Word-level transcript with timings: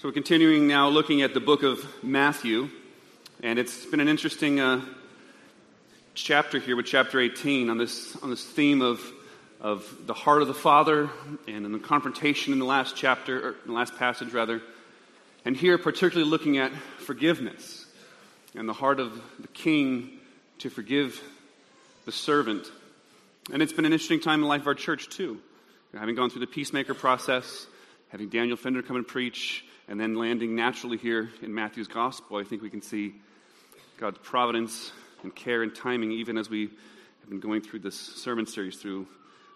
So 0.00 0.08
we're 0.08 0.12
continuing 0.12 0.66
now 0.66 0.88
looking 0.88 1.20
at 1.20 1.34
the 1.34 1.40
book 1.40 1.62
of 1.62 1.86
Matthew, 2.02 2.70
and 3.42 3.58
it's 3.58 3.84
been 3.84 4.00
an 4.00 4.08
interesting 4.08 4.58
uh, 4.58 4.80
chapter 6.14 6.58
here 6.58 6.74
with 6.74 6.86
chapter 6.86 7.20
18 7.20 7.68
on 7.68 7.76
this 7.76 8.16
on 8.22 8.30
this 8.30 8.42
theme 8.42 8.80
of 8.80 8.98
of 9.60 9.86
the 10.06 10.14
heart 10.14 10.40
of 10.40 10.48
the 10.48 10.54
Father 10.54 11.10
and 11.46 11.66
in 11.66 11.72
the 11.72 11.78
confrontation 11.78 12.54
in 12.54 12.58
the 12.58 12.64
last 12.64 12.96
chapter, 12.96 13.48
or 13.48 13.50
in 13.50 13.66
the 13.66 13.72
last 13.74 13.94
passage 13.96 14.32
rather, 14.32 14.62
and 15.44 15.54
here 15.54 15.76
particularly 15.76 16.30
looking 16.30 16.56
at 16.56 16.72
forgiveness 17.00 17.84
and 18.54 18.66
the 18.66 18.72
heart 18.72 19.00
of 19.00 19.20
the 19.38 19.48
King 19.48 20.18
to 20.60 20.70
forgive 20.70 21.22
the 22.06 22.12
servant. 22.12 22.66
And 23.52 23.60
it's 23.60 23.74
been 23.74 23.84
an 23.84 23.92
interesting 23.92 24.20
time 24.20 24.36
in 24.36 24.40
the 24.40 24.48
life 24.48 24.62
of 24.62 24.66
our 24.66 24.74
church 24.74 25.10
too, 25.10 25.42
having 25.94 26.14
gone 26.14 26.30
through 26.30 26.40
the 26.40 26.46
peacemaker 26.46 26.94
process, 26.94 27.66
having 28.08 28.30
Daniel 28.30 28.56
Fender 28.56 28.80
come 28.80 28.96
and 28.96 29.06
preach 29.06 29.66
and 29.90 29.98
then 29.98 30.14
landing 30.14 30.54
naturally 30.54 30.96
here 30.96 31.30
in 31.42 31.52
Matthew's 31.52 31.88
gospel, 31.88 32.36
I 32.36 32.44
think 32.44 32.62
we 32.62 32.70
can 32.70 32.80
see 32.80 33.12
God's 33.98 34.18
providence 34.22 34.92
and 35.24 35.34
care 35.34 35.64
and 35.64 35.74
timing 35.74 36.12
even 36.12 36.38
as 36.38 36.48
we 36.48 36.70
have 37.20 37.28
been 37.28 37.40
going 37.40 37.60
through 37.60 37.80
this 37.80 37.98
sermon 37.98 38.46
series 38.46 38.76
through 38.76 39.08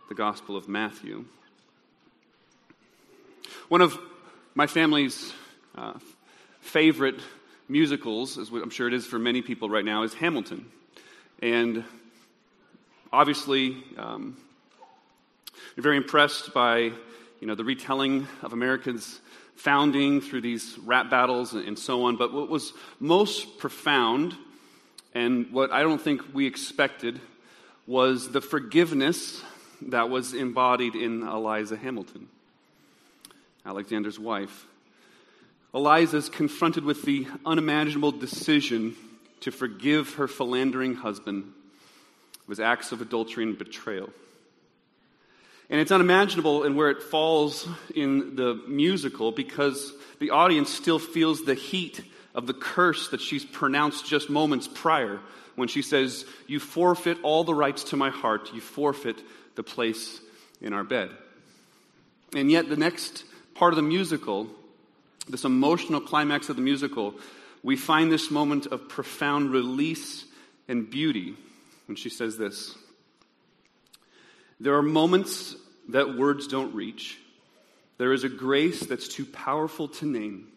the 0.09 0.15
gospel 0.17 0.57
of 0.57 0.69
Matthew. 0.69 1.25
One 3.69 3.81
of 3.81 3.97
my 4.57 4.67
family's 4.67 5.33
uh, 5.77 5.95
favorite 6.61 7.21
musicals, 7.69 8.37
as 8.37 8.51
I'm 8.51 8.71
sure 8.71 8.89
it 8.89 8.95
is 8.95 9.07
for 9.07 9.21
many 9.21 9.41
people 9.41 9.71
right 9.71 9.85
now, 9.85 10.03
is 10.03 10.15
Hamilton. 10.15 10.67
And 11.43 11.85
obviously, 13.13 13.85
um, 13.97 14.37
we're 15.77 15.85
very 15.85 15.97
impressed 15.97 16.53
by 16.53 16.91
you 17.41 17.47
know, 17.47 17.55
the 17.55 17.65
retelling 17.65 18.27
of 18.43 18.53
America's 18.53 19.21
founding 19.57 20.21
through 20.21 20.41
these 20.41 20.77
rap 20.85 21.11
battles 21.11 21.55
and 21.55 21.79
so 21.79 22.05
on. 22.05 22.17
But 22.17 22.33
what 22.33 22.49
was 22.49 22.73
most 23.01 23.59
profound, 23.59 24.37
and 25.15 25.51
what 25.53 25.73
I 25.73 25.83
don't 25.83 26.01
think 26.01 26.35
we 26.35 26.47
expected, 26.47 27.21
was 27.87 28.31
the 28.31 28.41
forgiveness 28.41 29.43
that 29.83 30.09
was 30.11 30.35
embodied 30.35 30.95
in 30.95 31.23
Eliza 31.23 31.77
Hamilton, 31.77 32.29
Alexander's 33.67 34.19
wife. 34.19 34.67
Eliza 35.75 36.19
is 36.19 36.29
confronted 36.29 36.85
with 36.85 37.03
the 37.03 37.27
unimaginable 37.45 38.13
decision 38.13 38.95
to 39.41 39.51
forgive 39.51 40.15
her 40.15 40.29
philandering 40.29 40.95
husband 40.95 41.53
of 42.43 42.49
his 42.49 42.61
acts 42.61 42.93
of 42.93 43.01
adultery 43.01 43.45
and 43.45 43.59
betrayal. 43.59 44.11
And 45.71 45.81
it's 45.81 45.93
unimaginable 45.93 46.65
in 46.65 46.77
where 46.77 46.91
it 46.91 47.03
falls 47.03 47.67
in 47.95 48.37
the 48.37 48.61
musical 48.69 49.33
because 49.33 49.93
the 50.19 50.31
audience 50.31 50.71
still 50.71 50.99
feels 50.99 51.45
the 51.45 51.55
heat 51.55 52.03
of 52.35 52.47
the 52.47 52.55
curse 52.55 53.09
that 53.09 53.21
she's 53.21 53.45
pronounced 53.45 54.07
just 54.07 54.29
moments 54.29 54.69
prior 54.73 55.21
when 55.57 55.69
she 55.69 55.83
says, 55.83 56.25
You 56.47 56.61
forfeit 56.61 57.19
all 57.23 57.45
the 57.45 57.55
rights 57.55 57.85
to 57.85 57.97
my 57.97 58.11
heart, 58.11 58.53
you 58.53 58.61
forfeit 58.61 59.23
the 59.55 59.63
place 59.63 60.21
in 60.61 60.73
our 60.73 60.85
bed. 60.85 61.11
And 62.35 62.51
yet, 62.51 62.69
the 62.69 62.77
next 62.77 63.25
part 63.55 63.73
of 63.73 63.77
the 63.77 63.83
musical, 63.83 64.49
this 65.29 65.45
emotional 65.45 66.01
climax 66.01 66.49
of 66.49 66.57
the 66.57 66.63
musical, 66.63 67.15
we 67.63 67.77
find 67.77 68.11
this 68.11 68.31
moment 68.31 68.67
of 68.67 68.89
profound 68.89 69.51
release 69.51 70.25
and 70.69 70.91
beauty 70.91 71.37
when 71.87 71.97
she 71.97 72.11
says 72.11 72.37
this 72.37 72.77
there 74.61 74.75
are 74.75 74.83
moments 74.83 75.57
that 75.89 76.17
words 76.17 76.47
don't 76.47 76.75
reach. 76.75 77.19
There 77.99 78.13
is 78.13 78.25
a 78.25 78.29
grace 78.29 78.81
that's 78.81 79.09
too 79.09 79.27
powerful 79.27 79.89
to 79.89 80.07
name. 80.07 80.49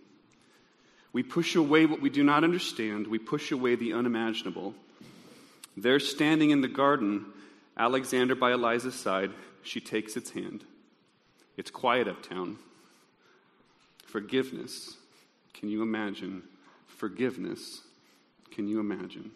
We 1.14 1.24
push 1.24 1.56
away 1.56 1.86
what 1.86 2.02
we 2.02 2.10
do 2.10 2.24
not 2.24 2.44
understand, 2.44 3.08
we 3.08 3.20
push 3.20 3.52
away 3.52 3.76
the 3.76 3.94
unimaginable. 3.94 4.76
There, 5.76 6.00
standing 6.00 6.50
in 6.50 6.62
the 6.62 6.68
garden, 6.68 7.26
Alexander 7.78 8.36
by 8.36 8.52
Eliza's 8.52 8.96
side, 8.96 9.32
she 9.64 9.80
takes 9.80 10.18
its 10.18 10.32
hand. 10.32 10.64
It's 11.56 11.70
quiet 11.70 12.08
uptown. 12.08 12.58
Forgiveness. 14.06 14.96
Can 15.54 15.70
you 15.70 15.82
imagine? 15.82 16.44
Forgiveness. 16.88 17.82
Can 18.52 18.68
you 18.68 18.80
imagine? 18.80 19.32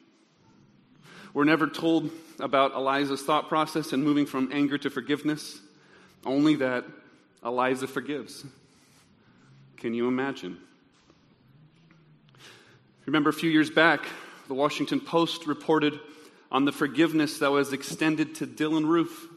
We're 1.33 1.45
never 1.45 1.67
told 1.67 2.09
about 2.39 2.73
Eliza's 2.73 3.21
thought 3.21 3.47
process 3.47 3.93
and 3.93 4.03
moving 4.03 4.25
from 4.25 4.51
anger 4.51 4.77
to 4.79 4.89
forgiveness, 4.89 5.59
only 6.25 6.55
that 6.55 6.83
Eliza 7.43 7.87
forgives. 7.87 8.43
Can 9.77 9.93
you 9.93 10.09
imagine? 10.09 10.57
Remember 13.05 13.29
a 13.29 13.33
few 13.33 13.49
years 13.49 13.69
back, 13.69 14.05
the 14.47 14.53
Washington 14.53 14.99
Post 14.99 15.47
reported 15.47 15.99
on 16.51 16.65
the 16.65 16.73
forgiveness 16.73 17.39
that 17.39 17.49
was 17.49 17.71
extended 17.71 18.35
to 18.35 18.47
Dylann 18.47 18.85
Roof, 18.85 19.27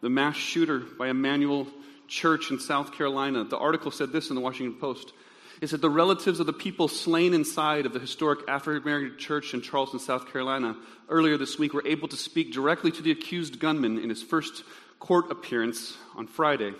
the 0.00 0.10
mass 0.10 0.36
shooter 0.36 0.80
by 0.80 1.08
Emanuel 1.08 1.68
Church 2.08 2.50
in 2.50 2.58
South 2.58 2.92
Carolina. 2.92 3.44
The 3.44 3.58
article 3.58 3.92
said 3.92 4.10
this 4.10 4.28
in 4.28 4.34
the 4.34 4.42
Washington 4.42 4.78
Post 4.80 5.12
is 5.60 5.70
that 5.70 5.80
the 5.80 5.90
relatives 5.90 6.40
of 6.40 6.46
the 6.46 6.52
people 6.52 6.88
slain 6.88 7.32
inside 7.32 7.86
of 7.86 7.92
the 7.92 7.98
historic 7.98 8.40
African 8.48 8.82
American 8.82 9.18
church 9.18 9.54
in 9.54 9.62
Charleston, 9.62 9.98
South 9.98 10.30
Carolina, 10.30 10.76
earlier 11.08 11.38
this 11.38 11.58
week 11.58 11.72
were 11.72 11.86
able 11.86 12.08
to 12.08 12.16
speak 12.16 12.52
directly 12.52 12.90
to 12.92 13.02
the 13.02 13.10
accused 13.10 13.58
gunman 13.58 13.98
in 13.98 14.08
his 14.08 14.22
first 14.22 14.64
court 14.98 15.30
appearance 15.30 15.96
on 16.16 16.26
Friday. 16.26 16.72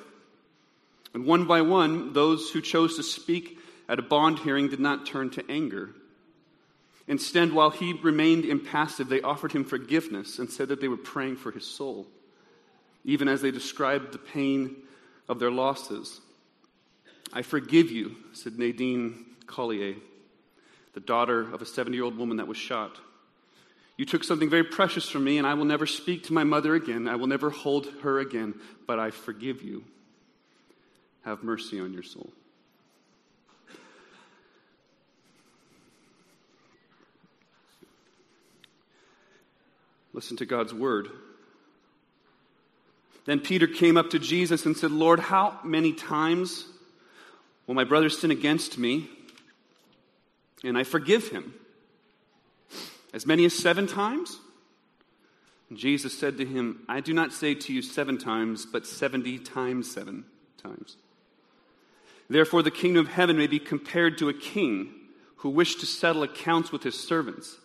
And 1.15 1.25
one 1.25 1.47
by 1.47 1.63
one, 1.63 2.13
those 2.13 2.51
who 2.51 2.61
chose 2.61 2.97
to 2.97 3.03
speak 3.03 3.59
at 3.89 3.99
a 3.99 4.03
bond 4.03 4.41
hearing 4.41 4.69
did 4.69 4.81
not 4.81 5.07
turn 5.07 5.31
to 5.31 5.51
anger. 5.51 5.91
Instead, 7.09 7.53
while 7.53 7.71
he 7.71 7.93
remained 7.93 8.45
impassive, 8.45 9.09
they 9.09 9.23
offered 9.23 9.53
him 9.53 9.65
forgiveness 9.65 10.39
and 10.39 10.51
said 10.51 10.69
that 10.69 10.81
they 10.81 10.89
were 10.89 10.97
praying 10.97 11.37
for 11.37 11.53
his 11.53 11.65
soul, 11.65 12.07
even 13.05 13.29
as 13.29 13.41
they 13.41 13.51
described 13.51 14.13
the 14.13 14.19
pain 14.19 14.77
of 15.29 15.39
their 15.39 15.51
losses. 15.51 16.21
I 17.33 17.43
forgive 17.43 17.91
you, 17.91 18.17
said 18.33 18.59
Nadine 18.59 19.27
Collier, 19.47 19.95
the 20.95 21.01
daughter 21.01 21.41
of 21.53 21.61
a 21.63 21.67
70 21.67 21.97
year 21.97 22.05
old 22.05 22.17
woman 22.17 22.39
that 22.39 22.49
was 22.49 22.57
shot. 22.57 22.99
You 23.97 24.05
took 24.05 24.25
something 24.25 24.51
very 24.51 24.65
precious 24.65 25.09
from 25.09 25.25
me, 25.25 25.39
and 25.39 25.47
I 25.47 25.55
will 25.55 25.65
never 25.65 25.87
speak 25.87 26.25
to 26.25 26.33
my 26.33 26.45
mother 26.45 26.75
again. 26.75 27.09
I 27.09 27.17
will 27.17 27.27
never 27.27 27.51
hold 27.51 27.87
her 28.03 28.19
again, 28.19 28.55
but 28.87 28.99
I 28.99 29.11
forgive 29.11 29.63
you. 29.63 29.85
Have 31.25 31.43
mercy 31.43 31.81
on 31.81 31.93
your 31.93 32.03
soul. 32.03 32.31
Listen 40.13 40.37
to 40.39 40.47
God's 40.47 40.73
word. 40.73 41.09
Then 43.27 43.41
Peter 43.41 43.67
came 43.67 43.97
up 43.97 44.11
to 44.11 44.19
Jesus 44.19 44.65
and 44.65 44.77
said, 44.77 44.91
Lord, 44.91 45.21
how 45.21 45.59
many 45.65 45.93
times 45.93 46.65
Will 47.67 47.75
my 47.75 47.85
brother 47.85 48.09
sin 48.09 48.31
against 48.31 48.79
me? 48.79 49.09
And 50.65 50.79
I 50.79 50.85
forgive 50.85 51.29
him. 51.29 51.55
As 53.13 53.27
many 53.27 53.45
as 53.45 53.55
seven 53.55 53.87
times? 53.87 54.39
Jesus 55.75 56.17
said 56.17 56.39
to 56.39 56.45
him, 56.45 56.83
I 56.89 57.01
do 57.01 57.13
not 57.13 57.33
say 57.33 57.55
to 57.55 57.73
you 57.73 57.83
seven 57.83 58.19
times, 58.19 58.67
but 58.67 58.87
seventy 58.87 59.39
times 59.39 59.91
seven 59.91 60.25
times. 60.63 60.97
Therefore, 62.29 62.63
the 62.63 62.71
kingdom 62.71 63.07
of 63.07 63.13
heaven 63.13 63.37
may 63.37 63.47
be 63.47 63.59
compared 63.59 64.19
to 64.19 64.29
a 64.29 64.35
king 64.35 64.93
who 65.37 65.51
wished 65.51 65.81
to 65.81 65.87
settle 65.87 66.23
accounts 66.23 66.73
with 66.73 66.83
his 66.83 66.99
servants. 66.99 67.57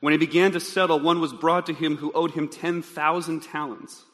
When 0.00 0.12
he 0.12 0.18
began 0.18 0.52
to 0.52 0.60
settle, 0.60 0.98
one 0.98 1.20
was 1.20 1.32
brought 1.32 1.66
to 1.66 1.74
him 1.74 1.96
who 1.96 2.12
owed 2.12 2.32
him 2.32 2.48
10,000 2.48 3.40
talents. 3.40 4.04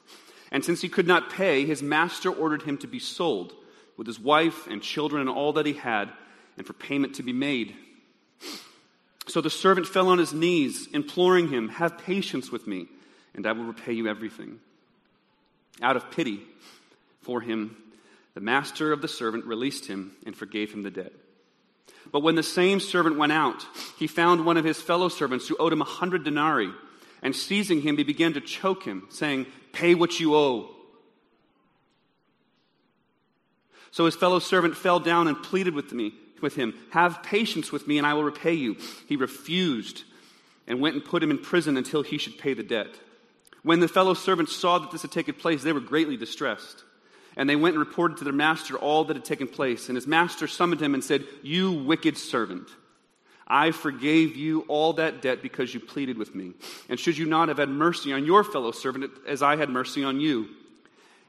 And 0.51 0.65
since 0.65 0.81
he 0.81 0.89
could 0.89 1.07
not 1.07 1.31
pay, 1.31 1.65
his 1.65 1.83
master 1.83 2.31
ordered 2.31 2.63
him 2.63 2.79
to 2.79 2.87
be 2.87 2.99
sold 2.99 3.55
with 3.97 4.07
his 4.07 4.21
wife 4.21 4.67
and 4.67 4.83
children 4.83 5.23
and 5.23 5.31
all 5.31 5.55
that 5.55 5.67
he 5.67 5.73
had, 5.73 6.11
and 6.57 6.67
for 6.67 6.73
payment 6.73 7.15
to 7.17 7.23
be 7.23 7.33
made. 7.33 7.75
So 9.29 9.41
the 9.41 9.51
servant 9.51 9.87
fell 9.87 10.09
on 10.09 10.19
his 10.19 10.33
knees, 10.33 10.89
imploring 10.93 11.49
him, 11.49 11.69
Have 11.69 11.99
patience 11.99 12.51
with 12.51 12.67
me, 12.67 12.87
and 13.35 13.47
I 13.47 13.53
will 13.53 13.65
repay 13.65 13.93
you 13.93 14.09
everything. 14.09 14.61
Out 15.83 15.97
of 15.97 16.11
pity 16.11 16.41
for 17.23 17.41
him, 17.41 17.77
the 18.35 18.41
master 18.41 18.93
of 18.93 19.03
the 19.03 19.09
servant 19.09 19.45
released 19.47 19.87
him 19.87 20.13
and 20.25 20.37
forgave 20.37 20.73
him 20.73 20.83
the 20.83 20.91
debt. 20.91 21.13
But 22.13 22.21
when 22.21 22.35
the 22.35 22.43
same 22.43 22.81
servant 22.81 23.19
went 23.19 23.33
out, 23.33 23.67
he 23.99 24.07
found 24.07 24.45
one 24.45 24.57
of 24.57 24.65
his 24.65 24.81
fellow 24.81 25.09
servants 25.09 25.49
who 25.49 25.57
owed 25.59 25.73
him 25.73 25.83
a 25.83 25.87
hundred 25.87 26.25
denarii. 26.25 26.71
And 27.23 27.35
seizing 27.35 27.81
him, 27.81 27.97
he 27.97 28.05
began 28.05 28.35
to 28.35 28.41
choke 28.41 28.85
him, 28.85 29.09
saying, 29.11 29.47
Pay 29.73 29.95
what 29.95 30.21
you 30.21 30.37
owe. 30.37 30.76
So 33.97 34.05
his 34.05 34.15
fellow 34.15 34.41
servant 34.41 34.77
fell 34.77 35.01
down 35.01 35.27
and 35.27 35.43
pleaded 35.43 35.73
with 35.73 35.91
me 35.95 36.13
with 36.43 36.55
him, 36.55 36.75
"Have 36.91 37.23
patience 37.23 37.73
with 37.73 37.89
me 37.89 37.97
and 37.97 38.07
I 38.07 38.13
will 38.13 38.25
repay 38.25 38.53
you." 38.53 38.77
He 39.07 39.17
refused 39.17 40.03
and 40.67 40.81
went 40.81 40.97
and 40.97 41.03
put 41.03 41.23
him 41.23 41.31
in 41.31 41.39
prison 41.39 41.79
until 41.79 42.03
he 42.03 42.19
should 42.19 42.37
pay 42.37 42.53
the 42.53 42.63
debt. 42.63 42.95
When 43.63 43.81
the 43.81 43.89
fellow 43.89 44.13
servants 44.13 44.55
saw 44.55 44.79
that 44.79 44.91
this 44.91 45.01
had 45.01 45.13
taken 45.13 45.33
place, 45.33 45.63
they 45.63 45.73
were 45.73 45.81
greatly 45.81 46.19
distressed. 46.19 46.85
And 47.39 47.49
they 47.49 47.57
went 47.57 47.75
and 47.75 47.83
reported 47.83 48.19
to 48.19 48.25
their 48.25 48.35
master 48.35 48.77
all 48.77 49.05
that 49.05 49.17
had 49.17 49.25
taken 49.25 49.49
place. 49.49 49.89
And 49.89 49.97
his 49.97 50.07
master 50.07 50.47
summoned 50.47 50.83
him 50.83 50.93
and 50.93 51.03
said, 51.03 51.27
You 51.43 51.73
wicked 51.73 52.19
servant. 52.19 52.69
I 53.47 53.71
forgave 53.71 54.37
you 54.37 54.67
all 54.69 54.93
that 54.95 55.23
debt 55.23 55.41
because 55.41 55.73
you 55.73 55.81
pleaded 55.81 56.19
with 56.19 56.35
me. 56.35 56.53
And 56.91 57.01
should 57.01 57.17
you 57.17 57.25
not 57.25 57.49
have 57.49 57.57
had 57.57 57.71
mercy 57.71 58.13
on 58.13 58.27
your 58.27 58.45
fellow 58.45 58.73
servant 58.73 59.11
as 59.27 59.41
I 59.41 59.57
had 59.57 59.71
mercy 59.71 60.05
on 60.05 60.21
you? 60.21 60.51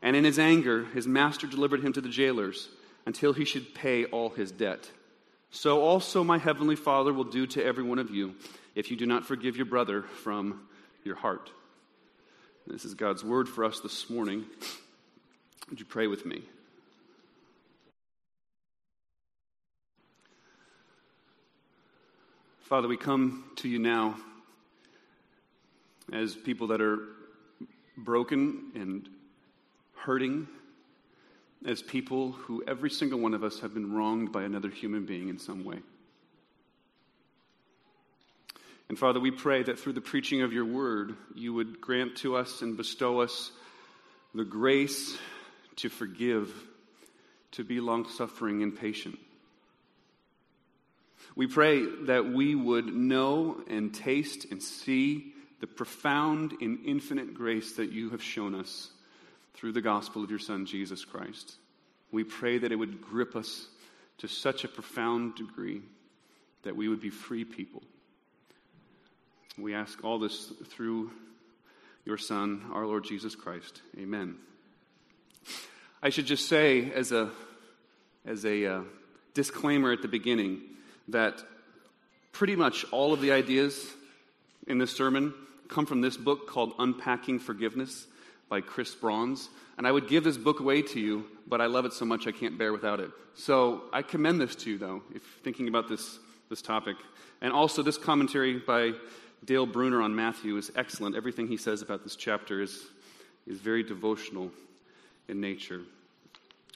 And 0.02 0.16
in 0.16 0.24
his 0.24 0.40
anger, 0.40 0.86
his 0.86 1.08
master 1.08 1.48
delivered 1.48 1.84
him 1.84 1.94
to 1.94 2.02
the 2.02 2.10
jailers 2.10 2.70
until 3.06 3.34
he 3.34 3.46
should 3.46 3.74
pay 3.74 4.06
all 4.06 4.30
his 4.30 4.52
debt. 4.52 4.92
So 5.50 5.82
also 5.82 6.24
my 6.24 6.38
heavenly 6.38 6.76
Father 6.76 7.14
will 7.14 7.24
do 7.24 7.48
to 7.48 7.64
every 7.64 7.84
one 7.84 8.00
of 8.00 8.12
you 8.12 8.36
if 8.76 8.92
you 8.92 8.98
do 8.98 9.06
not 9.06 9.26
forgive 9.26 9.56
your 9.56 9.66
brother 9.66 10.04
from 10.04 10.68
your 11.04 11.16
heart. 11.16 11.52
This 12.68 12.84
is 12.84 12.94
God's 12.94 13.24
word 13.24 13.48
for 13.48 13.64
us 13.64 13.80
this 13.80 14.10
morning. 14.10 14.46
Would 15.70 15.80
you 15.80 15.86
pray 15.86 16.08
with 16.08 16.26
me? 16.26 16.44
Father, 22.60 22.90
we 22.90 22.98
come 22.98 23.46
to 23.56 23.70
you 23.70 23.80
now 23.80 24.18
as 26.12 26.36
people 26.36 26.68
that 26.68 26.82
are 26.82 27.00
broken 27.98 28.72
and 28.76 29.08
hurting, 30.04 30.48
as 31.66 31.82
people 31.82 32.32
who 32.32 32.64
every 32.68 32.90
single 32.90 33.20
one 33.20 33.34
of 33.34 33.44
us 33.44 33.60
have 33.60 33.74
been 33.74 33.94
wronged 33.94 34.32
by 34.32 34.44
another 34.44 34.70
human 34.70 35.06
being 35.06 35.30
in 35.30 35.40
some 35.40 35.64
way. 35.64 35.80
And 38.90 38.98
Father, 38.98 39.20
we 39.20 39.32
pray 39.32 39.64
that 39.64 39.80
through 39.80 39.94
the 39.94 40.02
preaching 40.02 40.44
of 40.44 40.54
your 40.54 40.66
word, 40.66 41.16
you 41.36 41.54
would 41.54 41.82
grant 41.82 42.18
to 42.18 42.38
us 42.38 42.62
and 42.62 42.78
bestow 42.78 43.20
us 43.20 43.52
the 44.34 44.46
grace 44.46 45.18
to 45.78 45.90
forgive, 45.90 46.54
to 47.52 47.64
be 47.64 47.80
long 47.80 48.08
suffering 48.08 48.64
and 48.64 48.78
patient. 48.78 49.20
We 51.36 51.48
pray 51.48 51.86
that 52.06 52.26
we 52.26 52.56
would 52.56 52.88
know 52.88 53.62
and 53.68 53.94
taste 53.94 54.46
and 54.52 54.62
see 54.64 55.34
the 55.60 55.68
profound 55.68 56.54
and 56.62 56.80
infinite 56.86 57.34
grace 57.34 57.74
that 57.74 57.92
you 57.92 58.12
have 58.12 58.24
shown 58.24 58.56
us 58.56 58.90
through 59.58 59.72
the 59.72 59.82
gospel 59.82 60.24
of 60.24 60.30
your 60.30 60.40
Son, 60.40 60.68
Jesus 60.68 61.04
Christ. 61.04 61.56
We 62.12 62.24
pray 62.24 62.60
that 62.60 62.72
it 62.72 62.76
would 62.76 63.02
grip 63.02 63.36
us 63.36 63.68
to 64.20 64.28
such 64.28 64.64
a 64.64 64.68
profound 64.68 65.36
degree 65.36 65.82
that 66.62 66.76
we 66.76 66.88
would 66.88 67.02
be 67.02 67.10
free 67.10 67.44
people. 67.44 67.82
We 69.58 69.74
ask 69.74 70.04
all 70.04 70.20
this 70.20 70.54
through 70.68 71.12
your 72.06 72.20
Son, 72.20 72.66
our 72.72 72.86
Lord 72.86 73.04
Jesus 73.04 73.36
Christ. 73.36 73.82
Amen. 73.98 74.36
I 76.04 76.12
should 76.12 76.28
just 76.28 76.48
say, 76.48 76.92
as 76.92 77.12
a, 77.12 77.32
as 78.26 78.46
a 78.46 78.66
uh, 78.66 78.82
disclaimer 79.34 79.92
at 79.92 80.04
the 80.04 80.08
beginning, 80.08 80.62
that 81.08 81.44
pretty 82.32 82.56
much 82.56 82.86
all 82.92 83.12
of 83.12 83.22
the 83.22 83.32
ideas 83.32 83.92
in 84.68 84.78
this 84.78 84.96
sermon 84.96 85.34
come 85.68 85.88
from 85.88 86.02
this 86.02 86.16
book 86.16 86.48
called 86.48 86.74
Unpacking 86.78 87.40
Forgiveness 87.40 88.06
by 88.50 88.62
Chris 88.62 88.94
Brauns. 88.96 89.50
And 89.78 89.86
I 89.86 89.92
would 89.92 90.08
give 90.08 90.24
this 90.24 90.38
book 90.38 90.60
away 90.60 90.82
to 90.82 91.00
you, 91.00 91.26
but 91.48 91.62
I 91.62 91.66
love 91.68 91.86
it 91.86 91.94
so 91.94 92.06
much 92.06 92.28
I 92.28 92.32
can't 92.32 92.58
bear 92.58 92.72
without 92.72 93.00
it. 93.00 93.12
So 93.36 93.84
I 93.94 94.02
commend 94.02 94.42
this 94.42 94.56
to 94.56 94.72
you, 94.72 94.78
though, 94.78 95.04
if 95.14 95.24
thinking 95.44 95.68
about 95.68 95.88
this, 95.88 96.20
this 96.50 96.62
topic. 96.62 96.96
And 97.42 97.54
also, 97.54 97.84
this 97.84 97.98
commentary 97.98 98.58
by 98.58 98.94
Dale 99.46 99.66
Bruner 99.66 100.02
on 100.02 100.16
Matthew 100.16 100.58
is 100.58 100.72
excellent. 100.76 101.16
Everything 101.16 101.48
he 101.48 101.58
says 101.58 101.82
about 101.82 102.04
this 102.04 102.16
chapter 102.16 102.62
is, 102.62 102.84
is 103.46 103.60
very 103.60 103.84
devotional 103.84 104.52
in 105.28 105.40
nature. 105.40 105.82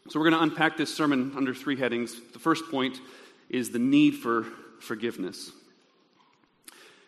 So 0.09 0.19
we're 0.19 0.29
going 0.29 0.39
to 0.39 0.43
unpack 0.43 0.77
this 0.77 0.93
sermon 0.93 1.33
under 1.35 1.53
three 1.53 1.75
headings. 1.75 2.19
The 2.33 2.39
first 2.39 2.69
point 2.69 2.99
is 3.49 3.71
the 3.71 3.79
need 3.79 4.11
for 4.15 4.45
forgiveness. 4.79 5.51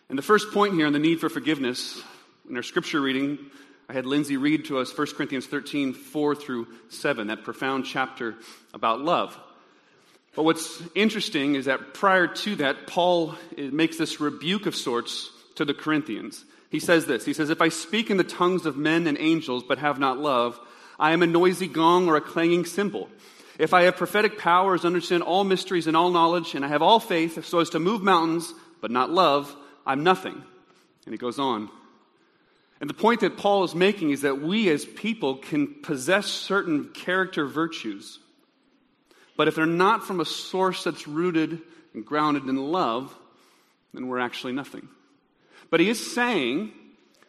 And 0.10 0.18
the 0.18 0.24
first 0.24 0.52
point 0.52 0.74
here 0.74 0.86
on 0.86 0.94
the 0.94 1.00
need 1.00 1.20
for 1.20 1.30
forgiveness, 1.30 2.02
in 2.50 2.56
our 2.56 2.64
scripture 2.64 3.02
reading, 3.02 3.40
I 3.90 3.94
had 3.94 4.06
Lindsay 4.06 4.38
read 4.38 4.66
to 4.66 4.80
us 4.80 4.98
1 4.98 5.08
Corinthians 5.16 5.46
13, 5.46 5.94
4 5.94 6.36
through 6.36 6.68
7, 6.90 7.28
that 7.28 7.44
profound 7.44 7.86
chapter 7.86 8.36
about 8.74 9.02
love. 9.02 9.38
But 10.36 10.44
what's 10.44 10.82
interesting 10.96 11.56
is 11.56 11.66
that 11.66 11.94
prior 11.94 12.28
to 12.28 12.56
that, 12.56 12.88
Paul 12.88 13.36
eh, 13.58 13.70
makes 13.72 13.98
this 13.98 14.20
rebuke 14.20 14.66
of 14.66 14.76
sorts 14.76 15.30
to 15.56 15.66
the 15.66 15.74
Corinthians. 15.74 16.44
He 16.70 16.80
says 16.80 17.06
this 17.06 17.26
He 17.26 17.34
says, 17.34 17.50
If 17.50 17.62
I 17.62 17.70
speak 17.70 18.10
in 18.10 18.18
the 18.18 18.24
tongues 18.24 18.66
of 18.66 18.78
men 18.78 19.06
and 19.06 19.18
angels 19.20 19.64
but 19.68 19.78
have 19.78 20.00
not 20.00 20.18
love, 20.18 20.60
I 21.00 21.12
am 21.12 21.22
a 21.22 21.28
noisy 21.28 21.68
gong 21.68 22.08
or 22.08 22.16
a 22.16 22.22
clanging 22.22 22.66
cymbal. 22.66 23.10
If 23.60 23.74
I 23.74 23.84
have 23.84 23.98
prophetic 23.98 24.40
powers, 24.40 24.84
understand 24.84 25.22
all 25.22 25.44
mysteries 25.44 25.86
and 25.86 25.96
all 25.96 26.10
knowledge, 26.10 26.56
and 26.56 26.66
I 26.66 26.70
have 26.70 26.82
all 26.82 27.00
faith 27.00 27.46
so 27.46 27.60
as 27.60 27.70
to 27.72 27.80
move 27.80 28.02
mountains, 28.02 28.52
but 28.82 28.90
not 28.90 29.12
love, 29.12 29.56
I'm 29.86 30.04
nothing. 30.04 30.42
And 31.06 31.14
he 31.14 31.18
goes 31.18 31.38
on. 31.38 31.70
And 32.84 32.90
the 32.90 32.96
point 32.96 33.22
that 33.22 33.38
Paul 33.38 33.64
is 33.64 33.74
making 33.74 34.10
is 34.10 34.24
that 34.24 34.42
we 34.42 34.68
as 34.68 34.84
people 34.84 35.38
can 35.38 35.74
possess 35.84 36.26
certain 36.26 36.90
character 36.90 37.46
virtues, 37.46 38.20
but 39.38 39.48
if 39.48 39.56
they're 39.56 39.66
not 39.66 40.06
from 40.06 40.20
a 40.20 40.26
source 40.26 40.84
that's 40.84 41.08
rooted 41.08 41.62
and 41.94 42.06
grounded 42.06 42.44
in 42.44 42.58
love, 42.58 43.16
then 43.94 44.08
we're 44.08 44.20
actually 44.20 44.52
nothing. 44.52 44.90
But 45.70 45.80
he 45.80 45.90
is 45.90 46.14
saying 46.14 46.74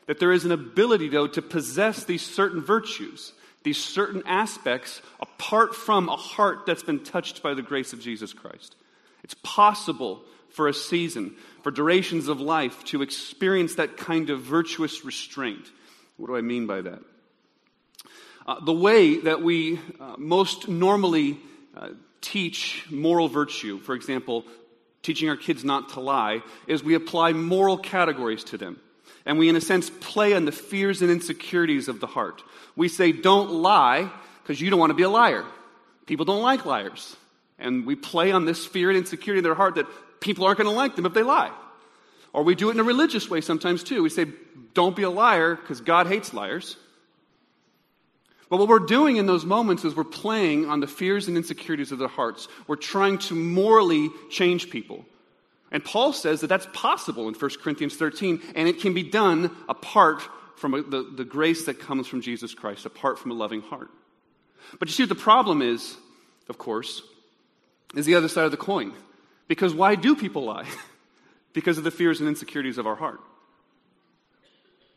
that 0.08 0.18
there 0.18 0.32
is 0.32 0.44
an 0.44 0.50
ability, 0.50 1.08
though, 1.10 1.28
to 1.28 1.40
possess 1.40 2.02
these 2.02 2.22
certain 2.22 2.60
virtues 2.60 3.32
these 3.62 3.78
certain 3.78 4.24
aspects 4.26 5.00
apart 5.20 5.76
from 5.76 6.08
a 6.08 6.16
heart 6.16 6.66
that's 6.66 6.82
been 6.82 7.04
touched 7.04 7.44
by 7.44 7.54
the 7.54 7.62
grace 7.62 7.92
of 7.92 8.00
Jesus 8.00 8.32
Christ. 8.32 8.74
It's 9.22 9.36
possible 9.44 10.24
for 10.54 10.68
a 10.68 10.74
season, 10.74 11.34
for 11.62 11.70
durations 11.70 12.28
of 12.28 12.40
life, 12.40 12.82
to 12.84 13.02
experience 13.02 13.74
that 13.74 13.96
kind 13.96 14.30
of 14.30 14.40
virtuous 14.40 15.04
restraint. 15.04 15.70
What 16.16 16.28
do 16.28 16.36
I 16.36 16.40
mean 16.40 16.66
by 16.66 16.80
that? 16.80 17.00
Uh, 18.46 18.64
the 18.64 18.72
way 18.72 19.18
that 19.20 19.42
we 19.42 19.80
uh, 20.00 20.14
most 20.18 20.68
normally 20.68 21.38
uh, 21.76 21.88
teach 22.20 22.84
moral 22.90 23.28
virtue, 23.28 23.78
for 23.80 23.94
example, 23.94 24.44
teaching 25.02 25.28
our 25.28 25.36
kids 25.36 25.64
not 25.64 25.90
to 25.90 26.00
lie, 26.00 26.42
is 26.66 26.82
we 26.82 26.94
apply 26.94 27.32
moral 27.32 27.76
categories 27.76 28.44
to 28.44 28.58
them. 28.58 28.80
And 29.26 29.38
we, 29.38 29.48
in 29.48 29.56
a 29.56 29.60
sense, 29.60 29.90
play 30.00 30.34
on 30.34 30.44
the 30.44 30.52
fears 30.52 31.02
and 31.02 31.10
insecurities 31.10 31.88
of 31.88 32.00
the 32.00 32.06
heart. 32.06 32.42
We 32.76 32.88
say, 32.88 33.12
don't 33.12 33.50
lie 33.50 34.10
because 34.42 34.60
you 34.60 34.70
don't 34.70 34.80
want 34.80 34.90
to 34.90 34.94
be 34.94 35.02
a 35.02 35.08
liar. 35.08 35.44
People 36.06 36.26
don't 36.26 36.42
like 36.42 36.66
liars. 36.66 37.16
And 37.58 37.86
we 37.86 37.96
play 37.96 38.32
on 38.32 38.44
this 38.44 38.66
fear 38.66 38.90
and 38.90 38.98
insecurity 38.98 39.38
in 39.38 39.44
their 39.44 39.54
heart 39.54 39.76
that 39.76 39.86
people 40.24 40.46
aren't 40.46 40.58
going 40.58 40.68
to 40.68 40.74
like 40.74 40.96
them 40.96 41.06
if 41.06 41.14
they 41.14 41.22
lie. 41.22 41.52
Or 42.32 42.42
we 42.42 42.56
do 42.56 42.70
it 42.70 42.72
in 42.72 42.80
a 42.80 42.84
religious 42.84 43.30
way 43.30 43.40
sometimes 43.40 43.84
too. 43.84 44.02
We 44.02 44.08
say, 44.08 44.26
don't 44.72 44.96
be 44.96 45.04
a 45.04 45.10
liar 45.10 45.54
because 45.54 45.80
God 45.80 46.08
hates 46.08 46.34
liars. 46.34 46.76
But 48.50 48.58
what 48.58 48.68
we're 48.68 48.80
doing 48.80 49.16
in 49.18 49.26
those 49.26 49.44
moments 49.44 49.84
is 49.84 49.94
we're 49.94 50.04
playing 50.04 50.66
on 50.68 50.80
the 50.80 50.86
fears 50.86 51.28
and 51.28 51.36
insecurities 51.36 51.92
of 51.92 51.98
their 51.98 52.08
hearts. 52.08 52.48
We're 52.66 52.76
trying 52.76 53.18
to 53.18 53.34
morally 53.34 54.10
change 54.30 54.70
people. 54.70 55.04
And 55.70 55.84
Paul 55.84 56.12
says 56.12 56.40
that 56.40 56.48
that's 56.48 56.68
possible 56.72 57.28
in 57.28 57.34
1 57.34 57.50
Corinthians 57.62 57.96
13, 57.96 58.40
and 58.54 58.68
it 58.68 58.80
can 58.80 58.94
be 58.94 59.02
done 59.02 59.50
apart 59.68 60.22
from 60.56 60.72
the, 60.72 61.10
the 61.16 61.24
grace 61.24 61.66
that 61.66 61.80
comes 61.80 62.06
from 62.06 62.20
Jesus 62.20 62.54
Christ, 62.54 62.86
apart 62.86 63.18
from 63.18 63.30
a 63.30 63.34
loving 63.34 63.60
heart. 63.60 63.90
But 64.78 64.88
you 64.88 64.92
see, 64.92 65.02
what 65.02 65.08
the 65.08 65.16
problem 65.16 65.62
is, 65.62 65.96
of 66.48 66.58
course, 66.58 67.02
is 67.96 68.06
the 68.06 68.14
other 68.14 68.28
side 68.28 68.44
of 68.44 68.50
the 68.50 68.56
coin. 68.56 68.92
Because 69.48 69.74
why 69.74 69.94
do 69.94 70.16
people 70.16 70.44
lie? 70.44 70.66
because 71.52 71.78
of 71.78 71.84
the 71.84 71.90
fears 71.90 72.20
and 72.20 72.28
insecurities 72.28 72.78
of 72.78 72.86
our 72.86 72.96
heart. 72.96 73.20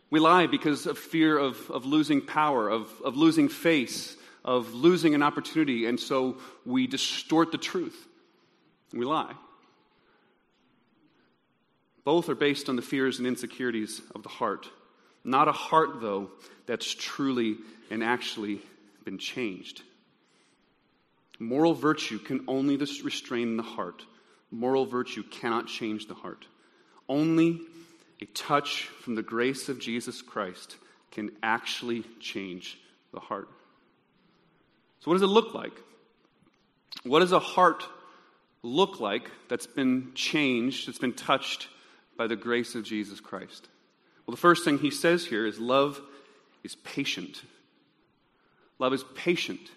We 0.10 0.20
lie 0.20 0.48
because 0.48 0.86
of 0.86 0.98
fear 0.98 1.38
of, 1.38 1.70
of 1.70 1.86
losing 1.86 2.22
power, 2.22 2.70
of, 2.70 2.90
of 3.04 3.18
losing 3.18 3.50
face, 3.50 4.16
of 4.46 4.74
losing 4.74 5.14
an 5.16 5.24
opportunity, 5.24 5.86
and 5.86 6.00
so 6.00 6.38
we 6.66 6.88
distort 6.88 7.52
the 7.52 7.58
truth. 7.58 8.08
We 8.94 9.04
lie. 9.04 9.34
Both 12.06 12.30
are 12.30 12.36
based 12.36 12.70
on 12.70 12.78
the 12.78 12.82
fears 12.82 13.18
and 13.18 13.28
insecurities 13.28 14.02
of 14.16 14.24
the 14.24 14.30
heart. 14.30 14.70
Not 15.26 15.50
a 15.50 15.52
heart, 15.52 16.00
though, 16.00 16.32
that's 16.66 16.96
truly 16.96 17.58
and 17.92 18.02
actually 18.02 18.62
been 19.04 19.18
changed. 19.18 19.82
Moral 21.38 21.74
virtue 21.74 22.18
can 22.18 22.46
only 22.48 22.78
restrain 22.78 23.58
the 23.58 23.64
heart. 23.64 24.06
Moral 24.52 24.86
virtue 24.86 25.24
cannot 25.24 25.68
change 25.68 26.08
the 26.08 26.14
heart. 26.14 26.46
Only 27.10 27.62
a 28.22 28.26
touch 28.26 28.84
from 29.02 29.16
the 29.16 29.24
grace 29.24 29.70
of 29.70 29.80
Jesus 29.80 30.22
Christ 30.22 30.78
can 31.12 31.32
actually 31.44 32.04
change 32.20 32.80
the 33.14 33.20
heart. 33.20 33.50
So, 35.00 35.12
what 35.12 35.16
does 35.16 35.24
it 35.24 35.28
look 35.28 35.54
like? 35.54 35.74
What 37.04 37.20
does 37.20 37.32
a 37.32 37.40
heart 37.40 37.86
look 38.64 39.00
like 39.00 39.30
that's 39.50 39.68
been 39.68 40.12
changed, 40.16 40.88
that's 40.88 41.00
been 41.00 41.14
touched 41.14 41.68
by 42.18 42.28
the 42.28 42.36
grace 42.36 42.76
of 42.76 42.84
Jesus 42.84 43.20
Christ? 43.20 43.68
Well, 44.26 44.36
the 44.36 44.42
first 44.42 44.66
thing 44.66 44.80
he 44.80 44.92
says 44.92 45.26
here 45.26 45.46
is 45.46 45.60
love 45.60 46.02
is 46.64 46.76
patient. 46.76 47.42
Love 48.80 48.94
is 48.94 49.04
patient. 49.16 49.72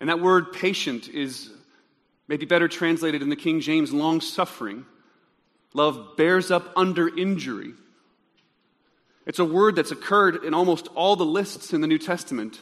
And 0.00 0.08
that 0.08 0.20
word 0.20 0.52
patient 0.52 1.08
is 1.08 1.50
maybe 2.28 2.46
better 2.46 2.68
translated 2.68 3.22
in 3.22 3.28
the 3.28 3.36
King 3.36 3.60
James 3.60 3.92
long 3.92 4.20
suffering. 4.20 4.86
Love 5.72 6.16
bears 6.16 6.50
up 6.50 6.72
under 6.76 7.08
injury. 7.16 7.72
It's 9.26 9.38
a 9.38 9.44
word 9.44 9.76
that's 9.76 9.90
occurred 9.90 10.44
in 10.44 10.54
almost 10.54 10.88
all 10.94 11.16
the 11.16 11.24
lists 11.24 11.72
in 11.72 11.80
the 11.80 11.86
New 11.86 11.98
Testament 11.98 12.60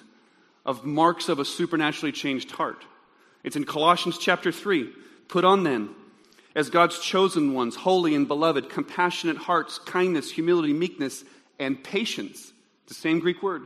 of 0.65 0.85
marks 0.85 1.29
of 1.29 1.39
a 1.39 1.45
supernaturally 1.45 2.13
changed 2.13 2.53
heart. 2.53 2.85
It's 3.43 3.57
in 3.57 3.65
Colossians 3.65 4.19
chapter 4.19 4.53
3. 4.53 4.93
Put 5.29 5.45
on 5.45 5.65
then, 5.65 5.91
as 6.55 6.71
God's 6.71 7.01
chosen 7.01 7.55
ones, 7.55 7.75
holy 7.75 8.15
and 8.15 8.29
beloved, 8.29 8.69
compassionate 8.69 9.37
hearts, 9.37 9.79
kindness, 9.79 10.31
humility, 10.31 10.73
meekness, 10.73 11.25
and 11.59 11.83
patience. 11.83 12.53
The 12.87 12.95
same 12.95 13.19
Greek 13.21 13.43
word. 13.43 13.63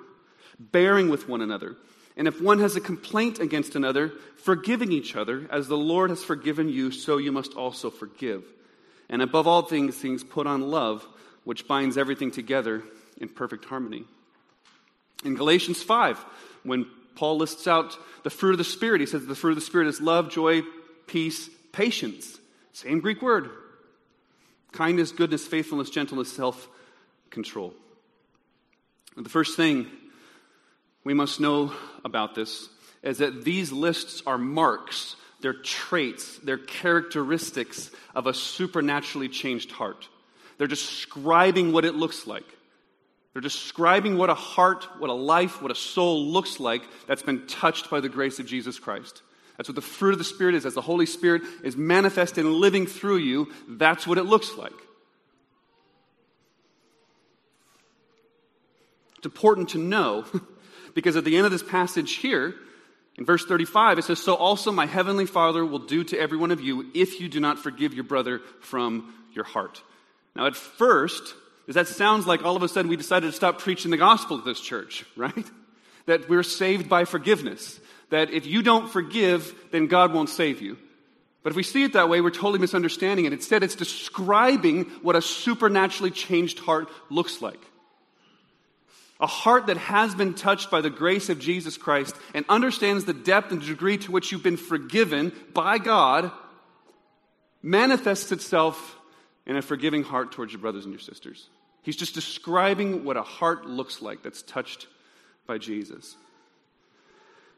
Bearing 0.59 1.11
with 1.11 1.29
one 1.29 1.43
another. 1.43 1.77
And 2.17 2.27
if 2.27 2.41
one 2.41 2.61
has 2.61 2.77
a 2.77 2.81
complaint 2.81 3.41
against 3.41 3.77
another, 3.77 4.13
forgiving 4.37 4.91
each 4.91 5.17
other, 5.17 5.47
as 5.51 5.69
the 5.69 5.77
Lord 5.77 6.11
has 6.11 6.25
forgiven 6.25 6.69
you, 6.69 6.91
so 6.91 7.19
you 7.19 7.31
must 7.31 7.55
also 7.55 7.91
forgive. 7.91 8.43
And 9.09 9.21
above 9.21 9.47
all 9.47 9.63
things, 9.63 9.97
things 9.97 10.25
put 10.25 10.47
on 10.47 10.71
love, 10.71 11.07
which 11.45 11.69
binds 11.69 11.99
everything 11.99 12.31
together 12.31 12.83
in 13.19 13.29
perfect 13.29 13.67
harmony. 13.67 14.05
In 15.25 15.35
Galatians 15.35 15.83
5, 15.83 16.25
when 16.63 16.87
Paul 17.17 17.37
lists 17.37 17.67
out 17.67 17.97
the 18.23 18.31
fruit 18.31 18.53
of 18.53 18.59
the 18.59 18.65
Spirit, 18.65 19.01
he 19.01 19.07
says 19.07 19.27
the 19.27 19.35
fruit 19.35 19.51
of 19.51 19.57
the 19.57 19.63
Spirit 19.63 19.89
is 19.89 20.01
love, 20.01 20.31
joy, 20.31 20.63
peace, 21.07 21.49
patience. 21.73 22.39
Same 22.73 23.01
Greek 23.01 23.23
word. 23.23 23.51
Kindness, 24.73 25.13
goodness, 25.13 25.47
faithfulness, 25.47 25.91
gentleness, 25.91 26.33
self 26.33 26.69
control. 27.31 27.73
The 29.17 29.29
first 29.29 29.57
thing 29.57 29.87
we 31.07 31.15
must 31.15 31.39
know 31.39 31.73
about 32.05 32.35
this 32.35 32.69
is 33.01 33.19
that 33.19 33.45
these 33.45 33.71
lists 33.71 34.25
are 34.27 34.37
marks, 34.37 35.15
they're 35.41 35.55
traits, 35.55 36.37
they're 36.39 36.59
characteristics 36.59 37.93
of 38.17 38.27
a 38.27 38.35
supernaturally 38.35 39.29
changed 39.29 39.71
heart. 39.71 40.09
They're 40.59 40.67
describing 40.67 41.73
what 41.73 41.85
it 41.85 41.95
looks 41.95 42.27
like. 42.27 42.45
They're 43.33 43.41
describing 43.41 44.17
what 44.17 44.31
a 44.31 44.35
heart, 44.35 44.89
what 44.99 45.09
a 45.09 45.13
life, 45.13 45.63
what 45.63 45.71
a 45.71 45.77
soul 45.77 46.27
looks 46.27 46.59
like 46.59 46.83
that's 47.07 47.23
been 47.23 47.47
touched 47.47 47.89
by 47.89 48.01
the 48.01 48.09
grace 48.09 48.41
of 48.41 48.47
Jesus 48.47 48.81
Christ. 48.81 49.23
That's 49.57 49.69
what 49.69 49.77
the 49.77 49.83
fruit 49.83 50.13
of 50.13 50.19
the 50.19 50.25
Spirit 50.25 50.57
is. 50.57 50.67
As 50.67 50.75
the 50.75 50.81
Holy 50.81 51.07
Spirit 51.07 51.43
is 51.63 51.77
manifest 51.77 52.37
and 52.37 52.53
living 52.55 52.85
through 52.85 53.19
you, 53.19 53.53
that's 53.69 54.09
what 54.09 54.19
it 54.19 54.25
looks 54.25 54.57
like. 54.57 54.73
It's 59.19 59.27
important 59.27 59.69
to 59.71 59.79
know 59.79 60.25
because 60.97 61.15
at 61.15 61.25
the 61.25 61.37
end 61.37 61.45
of 61.45 61.53
this 61.53 61.63
passage 61.63 62.15
here, 62.15 62.55
in 63.19 63.27
verse 63.27 63.45
35, 63.45 63.99
it 63.99 64.05
says, 64.05 64.19
So 64.19 64.35
also 64.35 64.73
my 64.73 64.87
heavenly 64.87 65.27
Father 65.27 65.65
will 65.65 65.79
do 65.79 66.03
to 66.05 66.19
every 66.19 66.39
one 66.39 66.51
of 66.51 66.63
you 66.63 66.91
if 66.95 67.21
you 67.21 67.29
do 67.29 67.39
not 67.39 67.59
forgive 67.59 67.93
your 67.93 68.05
brother 68.05 68.41
from 68.61 69.15
your 69.35 69.45
heart. 69.45 69.83
Now, 70.35 70.47
at 70.47 70.57
first, 70.57 71.35
that 71.69 71.87
sounds 71.87 72.27
like 72.27 72.45
all 72.45 72.57
of 72.57 72.63
a 72.63 72.69
sudden 72.69 72.89
we 72.89 72.97
decided 72.97 73.27
to 73.27 73.37
stop 73.37 73.59
preaching 73.59 73.91
the 73.91 73.99
gospel 73.99 74.39
at 74.39 74.47
this 74.47 74.59
church, 74.59 75.05
right? 75.17 75.47
That 76.07 76.31
we're 76.31 76.43
saved 76.43 76.89
by 76.89 77.05
forgiveness. 77.05 77.79
That 78.09 78.31
if 78.31 78.47
you 78.47 78.63
don't 78.63 78.91
forgive, 78.91 79.55
then 79.73 79.89
God 79.89 80.15
won't 80.15 80.31
save 80.31 80.63
you. 80.63 80.79
But 81.43 81.51
if 81.51 81.57
we 81.57 81.63
see 81.63 81.85
it 81.85 81.93
that 81.93 82.09
way, 82.09 82.23
we're 82.23 82.31
totally 82.31 82.59
misunderstanding 82.59 83.27
it. 83.27 83.35
Instead, 83.35 83.63
it's 83.63 83.75
describing 83.75 84.85
what 85.03 85.15
a 85.15 85.21
supernaturally 85.21 86.11
changed 86.11 86.59
heart 86.59 86.89
looks 87.11 87.43
like. 87.43 87.61
A 89.19 89.27
heart 89.27 89.67
that 89.67 89.79
has 89.79 90.15
been 90.15 90.35
touched 90.35 90.71
by 90.71 90.81
the 90.83 90.91
grace 90.91 91.29
of 91.31 91.39
Jesus 91.39 91.79
Christ 91.79 92.15
and 92.35 92.45
understands 92.49 93.05
the 93.05 93.15
depth 93.15 93.51
and 93.51 93.65
degree 93.65 93.97
to 93.99 94.13
which 94.13 94.31
you've 94.31 94.43
been 94.43 94.59
forgiven 94.59 95.33
by 95.55 95.79
God 95.79 96.31
manifests 97.63 98.31
itself 98.31 98.97
in 99.47 99.57
a 99.57 99.63
forgiving 99.63 100.03
heart 100.03 100.33
towards 100.33 100.53
your 100.53 100.61
brothers 100.61 100.85
and 100.85 100.93
your 100.93 101.01
sisters. 101.01 101.49
He's 101.83 101.97
just 101.97 102.15
describing 102.15 103.05
what 103.05 103.17
a 103.17 103.23
heart 103.23 103.67
looks 103.67 104.03
like 104.03 104.23
that's 104.23 104.43
touched 104.43 104.87
by 105.47 105.59
Jesus. 105.59 106.17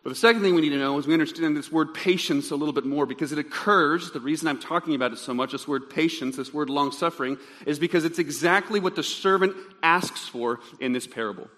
But 0.02 0.11
the 0.11 0.17
second 0.17 0.43
thing 0.43 0.55
we 0.55 0.61
need 0.61 0.71
to 0.71 0.78
know 0.78 0.97
is 0.99 1.07
we 1.07 1.12
understand 1.12 1.57
this 1.57 1.73
word 1.73 1.93
patience 1.93 2.50
a 2.50 2.57
little 2.57 2.73
bit 2.73 2.87
more 2.87 3.05
because 3.05 3.33
it 3.33 3.38
occurs. 3.38 4.12
The 4.12 4.21
reason 4.21 4.49
I'm 4.49 4.61
talking 4.61 4.95
about 4.95 5.12
it 5.12 5.19
so 5.19 5.35
much, 5.35 5.52
this 5.52 5.67
word 5.67 5.90
patience, 5.90 6.37
this 6.37 6.55
word 6.55 6.71
long 6.71 6.93
suffering, 6.93 7.37
is 7.67 7.78
because 7.78 8.05
it's 8.05 8.19
exactly 8.19 8.81
what 8.81 8.95
the 8.95 9.02
servant 9.02 9.55
asks 9.83 10.28
for 10.28 10.61
in 10.81 10.93
this 10.93 11.07
parable. 11.07 11.49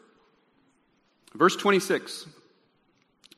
Verse 1.34 1.54
26. 1.54 2.26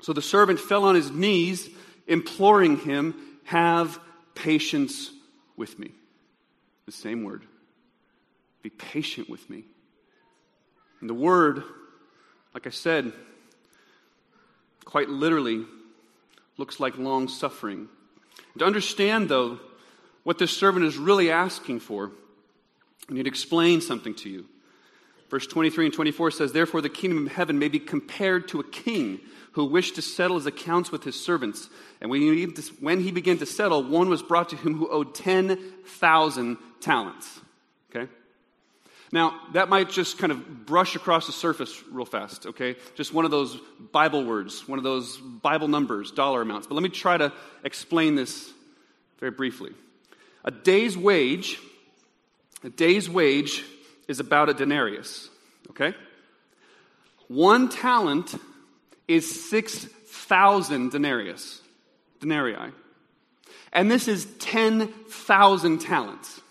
So 0.00 0.12
the 0.12 0.22
servant 0.22 0.60
fell 0.60 0.84
on 0.84 0.94
his 0.94 1.10
knees, 1.10 1.68
imploring 2.06 2.78
him, 2.78 3.14
Have 3.44 3.98
patience 4.34 5.10
with 5.56 5.78
me. 5.78 5.92
The 6.86 6.92
same 6.92 7.24
word. 7.24 7.44
Be 8.62 8.70
patient 8.70 9.28
with 9.28 9.48
me. 9.50 9.64
And 11.00 11.10
the 11.10 11.14
word, 11.14 11.64
like 12.54 12.66
I 12.66 12.70
said, 12.70 13.12
quite 14.92 15.08
literally 15.08 15.64
looks 16.58 16.78
like 16.78 16.98
long 16.98 17.26
suffering. 17.26 17.88
To 18.58 18.66
understand, 18.66 19.30
though, 19.30 19.58
what 20.22 20.38
this 20.38 20.54
servant 20.54 20.84
is 20.84 20.98
really 20.98 21.30
asking 21.30 21.80
for, 21.80 22.10
I 23.08 23.14
need 23.14 23.22
to 23.22 23.28
explain 23.30 23.80
something 23.80 24.14
to 24.16 24.28
you. 24.28 24.44
Verse 25.30 25.46
23 25.46 25.86
and 25.86 25.94
24 25.94 26.32
says, 26.32 26.52
Therefore, 26.52 26.82
the 26.82 26.90
kingdom 26.90 27.24
of 27.26 27.32
heaven 27.32 27.58
may 27.58 27.68
be 27.68 27.78
compared 27.78 28.48
to 28.48 28.60
a 28.60 28.64
king 28.68 29.18
who 29.52 29.64
wished 29.64 29.94
to 29.94 30.02
settle 30.02 30.36
his 30.36 30.44
accounts 30.44 30.92
with 30.92 31.04
his 31.04 31.18
servants. 31.18 31.70
And 32.02 32.10
when 32.10 32.20
he, 32.20 32.44
when 32.78 33.00
he 33.00 33.12
began 33.12 33.38
to 33.38 33.46
settle, 33.46 33.82
one 33.82 34.10
was 34.10 34.22
brought 34.22 34.50
to 34.50 34.56
him 34.56 34.76
who 34.76 34.90
owed 34.90 35.14
10,000 35.14 36.58
talents. 36.82 37.40
Now, 39.12 39.38
that 39.52 39.68
might 39.68 39.90
just 39.90 40.16
kind 40.16 40.32
of 40.32 40.64
brush 40.64 40.96
across 40.96 41.26
the 41.26 41.32
surface 41.32 41.82
real 41.90 42.06
fast, 42.06 42.46
okay? 42.46 42.76
Just 42.94 43.12
one 43.12 43.26
of 43.26 43.30
those 43.30 43.58
Bible 43.92 44.24
words, 44.24 44.66
one 44.66 44.78
of 44.78 44.84
those 44.84 45.18
Bible 45.18 45.68
numbers, 45.68 46.10
dollar 46.10 46.40
amounts. 46.40 46.66
But 46.66 46.74
let 46.74 46.82
me 46.82 46.88
try 46.88 47.18
to 47.18 47.30
explain 47.62 48.14
this 48.14 48.50
very 49.20 49.30
briefly. 49.30 49.72
A 50.44 50.50
day's 50.50 50.96
wage, 50.96 51.58
a 52.64 52.70
day's 52.70 53.08
wage 53.08 53.62
is 54.08 54.18
about 54.18 54.48
a 54.48 54.54
denarius, 54.54 55.28
okay? 55.70 55.94
One 57.28 57.68
talent 57.68 58.34
is 59.06 59.48
6,000 59.50 60.90
denarius, 60.90 61.60
denarii. 62.20 62.72
And 63.74 63.90
this 63.90 64.08
is 64.08 64.26
10,000 64.38 65.78
talents. 65.80 66.41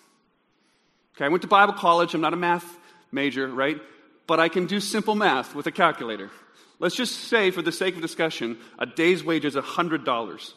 Okay, 1.21 1.27
I 1.27 1.29
went 1.29 1.43
to 1.43 1.47
Bible 1.47 1.73
college. 1.73 2.15
I'm 2.15 2.21
not 2.21 2.33
a 2.33 2.35
math 2.35 2.79
major, 3.11 3.47
right? 3.47 3.79
But 4.25 4.39
I 4.39 4.49
can 4.49 4.65
do 4.65 4.79
simple 4.79 5.13
math 5.13 5.53
with 5.53 5.67
a 5.67 5.71
calculator. 5.71 6.31
Let's 6.79 6.95
just 6.95 7.15
say, 7.15 7.51
for 7.51 7.61
the 7.61 7.71
sake 7.71 7.95
of 7.95 8.01
discussion, 8.01 8.57
a 8.79 8.87
day's 8.87 9.23
wage 9.23 9.45
is 9.45 9.53
$100. 9.53 10.53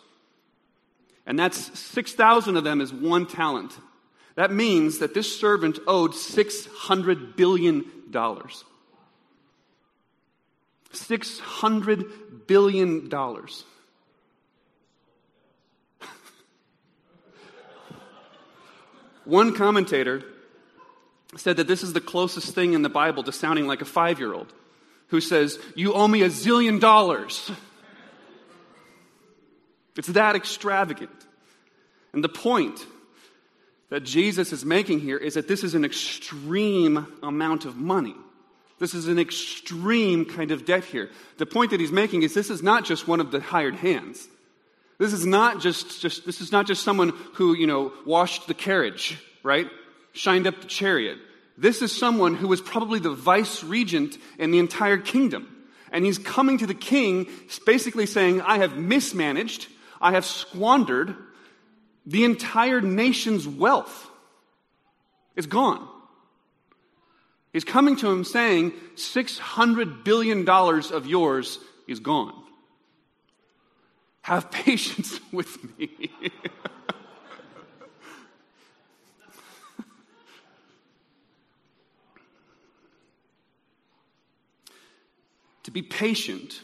And 1.27 1.39
that's 1.39 1.79
6,000 1.79 2.57
of 2.57 2.65
them 2.65 2.81
is 2.81 2.95
one 2.95 3.27
talent. 3.27 3.77
That 4.37 4.53
means 4.53 5.01
that 5.01 5.13
this 5.13 5.39
servant 5.39 5.81
owed 5.87 6.13
$600 6.13 7.37
billion. 7.37 7.85
$600 10.95 12.47
billion. 12.47 13.11
One 19.27 19.55
commentator 19.55 20.25
said 21.37 21.57
that 21.57 21.67
this 21.67 21.83
is 21.83 21.93
the 21.93 22.01
closest 22.01 22.55
thing 22.55 22.75
in 22.75 22.83
the 22.83 22.89
Bible 22.89 23.23
to 23.25 23.33
sounding 23.33 23.67
like 23.67 23.83
a 23.83 23.87
five 23.87 24.19
year 24.19 24.33
old 24.33 24.53
who 25.09 25.21
says, 25.21 25.59
You 25.75 25.95
owe 25.95 26.09
me 26.09 26.23
a 26.23 26.29
zillion 26.29 26.81
dollars. 26.81 27.51
It's 29.97 30.09
that 30.09 30.35
extravagant. 30.35 31.11
And 32.13 32.23
the 32.23 32.29
point 32.29 32.85
that 33.91 34.03
Jesus 34.03 34.53
is 34.53 34.65
making 34.65 35.01
here 35.01 35.17
is 35.17 35.35
that 35.35 35.47
this 35.47 35.63
is 35.63 35.75
an 35.75 35.85
extreme 35.85 37.07
amount 37.23 37.65
of 37.65 37.77
money. 37.77 38.17
This 38.81 38.95
is 38.95 39.07
an 39.07 39.19
extreme 39.19 40.25
kind 40.25 40.51
of 40.51 40.65
debt 40.65 40.85
here. 40.85 41.11
The 41.39 41.47
point 41.47 41.71
that 41.71 41.81
he's 41.81 41.93
making 41.93 42.25
is 42.25 42.35
this 42.35 42.51
is 42.51 42.63
not 42.63 42.85
just 42.85 43.07
one 43.07 43.21
of 43.21 43.31
the 43.31 43.41
hired 43.41 43.77
hands. 43.77 44.27
This 44.99 45.13
is 45.13 45.25
not 45.25 45.61
just, 45.61 46.01
just 46.01 46.27
this 46.27 46.41
is 46.41 46.51
not 46.51 46.67
just 46.67 46.83
someone 46.83 47.11
who, 47.35 47.55
you 47.55 47.67
know, 47.67 47.93
washed 48.05 48.47
the 48.47 48.55
carriage, 48.55 49.19
right? 49.43 49.69
Shined 50.15 50.47
up 50.47 50.63
the 50.63 50.67
chariot. 50.67 51.19
This 51.59 51.83
is 51.83 51.97
someone 51.97 52.35
who 52.35 52.49
was 52.49 52.61
probably 52.61 52.99
the 52.99 53.15
vice 53.15 53.63
regent 53.63 54.17
in 54.39 54.51
the 54.51 54.59
entire 54.59 54.99
kingdom. 54.99 55.51
And 55.93 56.05
he's 56.05 56.19
coming 56.19 56.59
to 56.59 56.67
the 56.67 56.75
king, 56.75 57.29
basically 57.67 58.07
saying, 58.07 58.41
I 58.41 58.59
have 58.59 58.77
mismanaged, 58.77 59.69
I 60.01 60.13
have 60.13 60.25
squandered 60.25 61.15
the 62.07 62.25
entire 62.25 62.81
nation's 62.81 63.47
wealth. 63.47 64.11
It's 65.37 65.47
gone. 65.47 65.89
He's 67.53 67.65
coming 67.65 67.97
to 67.97 68.11
him 68.11 68.25
saying, 68.25 68.73
$600 68.97 70.05
billion 70.05 70.49
of 70.49 71.07
yours 71.07 71.61
is 71.87 72.01
gone. 72.01 72.35
Have 74.23 74.51
patience 74.51 75.21
with 75.33 75.79
me. 75.79 76.11
be 85.75 85.83
patient 85.83 86.63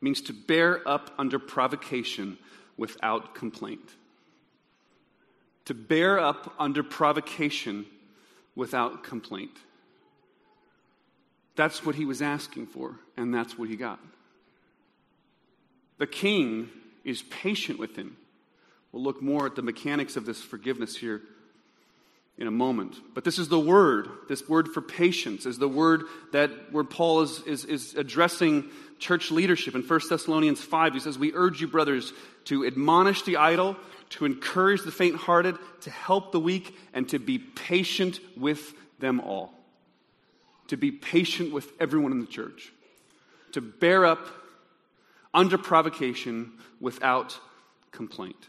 means 0.00 0.20
to 0.22 0.32
bear 0.32 0.86
up 0.88 1.10
under 1.18 1.40
provocation 1.40 2.38
without 2.76 3.34
complaint. 3.34 3.90
To 5.66 5.74
bear 5.74 6.20
up 6.20 6.54
under 6.58 6.84
provocation 6.84 7.84
without 8.54 9.02
complaint. 9.02 9.58
That's 11.56 11.84
what 11.84 11.96
he 11.96 12.04
was 12.04 12.22
asking 12.22 12.68
for, 12.68 12.94
and 13.16 13.34
that's 13.34 13.58
what 13.58 13.68
he 13.68 13.76
got. 13.76 13.98
The 15.98 16.06
king 16.06 16.70
is 17.04 17.22
patient 17.22 17.78
with 17.78 17.96
him. 17.96 18.16
We'll 18.92 19.02
look 19.02 19.20
more 19.20 19.46
at 19.46 19.56
the 19.56 19.62
mechanics 19.62 20.16
of 20.16 20.26
this 20.26 20.40
forgiveness 20.40 20.96
here 20.96 21.22
in 22.38 22.46
a 22.46 22.50
moment. 22.50 22.96
But 23.14 23.24
this 23.24 23.38
is 23.38 23.48
the 23.48 23.58
word. 23.58 24.08
This 24.28 24.48
word 24.48 24.68
for 24.68 24.80
patience 24.80 25.46
is 25.46 25.58
the 25.58 25.68
word 25.68 26.04
that 26.32 26.72
where 26.72 26.84
Paul 26.84 27.22
is, 27.22 27.42
is, 27.42 27.64
is 27.64 27.94
addressing 27.94 28.70
church 28.98 29.30
leadership. 29.30 29.74
In 29.74 29.82
1 29.82 30.00
Thessalonians 30.08 30.60
5, 30.60 30.94
he 30.94 31.00
says, 31.00 31.18
We 31.18 31.32
urge 31.34 31.60
you, 31.60 31.68
brothers, 31.68 32.12
to 32.44 32.66
admonish 32.66 33.22
the 33.22 33.36
idle, 33.36 33.76
to 34.10 34.24
encourage 34.24 34.82
the 34.82 34.90
faint 34.90 35.16
hearted, 35.16 35.56
to 35.82 35.90
help 35.90 36.32
the 36.32 36.40
weak, 36.40 36.74
and 36.94 37.08
to 37.10 37.18
be 37.18 37.38
patient 37.38 38.18
with 38.36 38.72
them 38.98 39.20
all. 39.20 39.52
To 40.68 40.76
be 40.76 40.90
patient 40.90 41.52
with 41.52 41.70
everyone 41.78 42.12
in 42.12 42.20
the 42.20 42.26
church. 42.26 42.72
To 43.52 43.60
bear 43.60 44.06
up 44.06 44.26
under 45.34 45.58
provocation 45.58 46.52
without 46.80 47.38
complaint. 47.90 48.48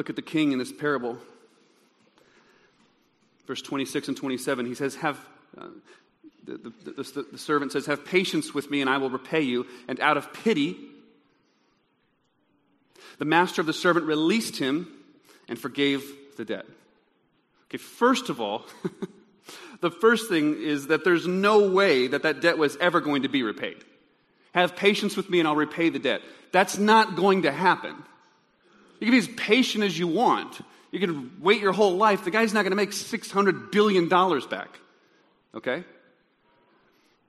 Look 0.00 0.08
at 0.08 0.16
the 0.16 0.22
king 0.22 0.52
in 0.52 0.58
this 0.58 0.72
parable. 0.72 1.18
Verse 3.46 3.60
26 3.60 4.08
and 4.08 4.16
27, 4.16 4.64
he 4.64 4.74
says, 4.74 4.94
Have. 4.94 5.18
Uh, 5.58 5.66
the, 6.42 6.56
the, 6.56 6.92
the, 7.02 7.26
the 7.32 7.36
servant 7.36 7.72
says, 7.72 7.84
Have 7.84 8.06
patience 8.06 8.54
with 8.54 8.70
me, 8.70 8.80
and 8.80 8.88
I 8.88 8.96
will 8.96 9.10
repay 9.10 9.42
you. 9.42 9.66
And 9.88 10.00
out 10.00 10.16
of 10.16 10.32
pity, 10.32 10.78
the 13.18 13.26
master 13.26 13.60
of 13.60 13.66
the 13.66 13.74
servant 13.74 14.06
released 14.06 14.56
him 14.56 14.90
and 15.50 15.58
forgave 15.58 16.02
the 16.38 16.46
debt. 16.46 16.64
Okay, 17.68 17.76
first 17.76 18.30
of 18.30 18.40
all, 18.40 18.64
the 19.82 19.90
first 19.90 20.30
thing 20.30 20.62
is 20.62 20.86
that 20.86 21.04
there's 21.04 21.26
no 21.26 21.68
way 21.68 22.06
that 22.06 22.22
that 22.22 22.40
debt 22.40 22.56
was 22.56 22.74
ever 22.78 23.02
going 23.02 23.24
to 23.24 23.28
be 23.28 23.42
repaid. 23.42 23.76
Have 24.54 24.76
patience 24.76 25.14
with 25.14 25.28
me 25.28 25.40
and 25.40 25.46
I'll 25.46 25.56
repay 25.56 25.90
the 25.90 25.98
debt. 25.98 26.22
That's 26.52 26.78
not 26.78 27.16
going 27.16 27.42
to 27.42 27.52
happen. 27.52 27.96
You 29.00 29.06
can 29.06 29.12
be 29.12 29.18
as 29.18 29.28
patient 29.28 29.82
as 29.82 29.98
you 29.98 30.06
want. 30.06 30.60
You 30.90 31.00
can 31.00 31.32
wait 31.40 31.60
your 31.60 31.72
whole 31.72 31.96
life. 31.96 32.24
The 32.24 32.30
guy's 32.30 32.52
not 32.52 32.62
going 32.62 32.72
to 32.72 32.76
make 32.76 32.90
$600 32.90 33.72
billion 33.72 34.08
back. 34.08 34.78
Okay? 35.54 35.84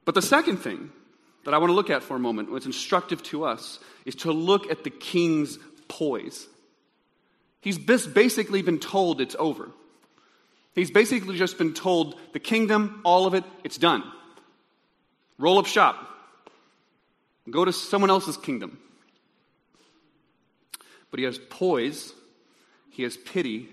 But 0.03 0.15
the 0.15 0.21
second 0.21 0.57
thing 0.57 0.91
that 1.45 1.53
I 1.53 1.57
want 1.57 1.69
to 1.69 1.75
look 1.75 1.89
at 1.89 2.03
for 2.03 2.15
a 2.15 2.19
moment, 2.19 2.51
what's 2.51 2.65
instructive 2.65 3.23
to 3.23 3.45
us, 3.45 3.79
is 4.05 4.15
to 4.15 4.31
look 4.31 4.69
at 4.69 4.83
the 4.83 4.89
king's 4.89 5.57
poise. 5.87 6.47
He's 7.61 7.77
basically 7.77 8.61
been 8.61 8.79
told 8.79 9.21
it's 9.21 9.35
over. 9.39 9.69
He's 10.75 10.91
basically 10.91 11.37
just 11.37 11.57
been 11.57 11.73
told 11.73 12.15
the 12.33 12.39
kingdom, 12.39 13.01
all 13.05 13.27
of 13.27 13.33
it, 13.33 13.43
it's 13.63 13.77
done. 13.77 14.03
Roll 15.37 15.59
up 15.59 15.67
shop. 15.67 16.07
Go 17.49 17.65
to 17.65 17.73
someone 17.73 18.09
else's 18.09 18.37
kingdom 18.37 18.77
but 21.11 21.19
he 21.19 21.25
has 21.25 21.37
poise, 21.37 22.13
he 22.89 23.03
has 23.03 23.17
pity, 23.17 23.69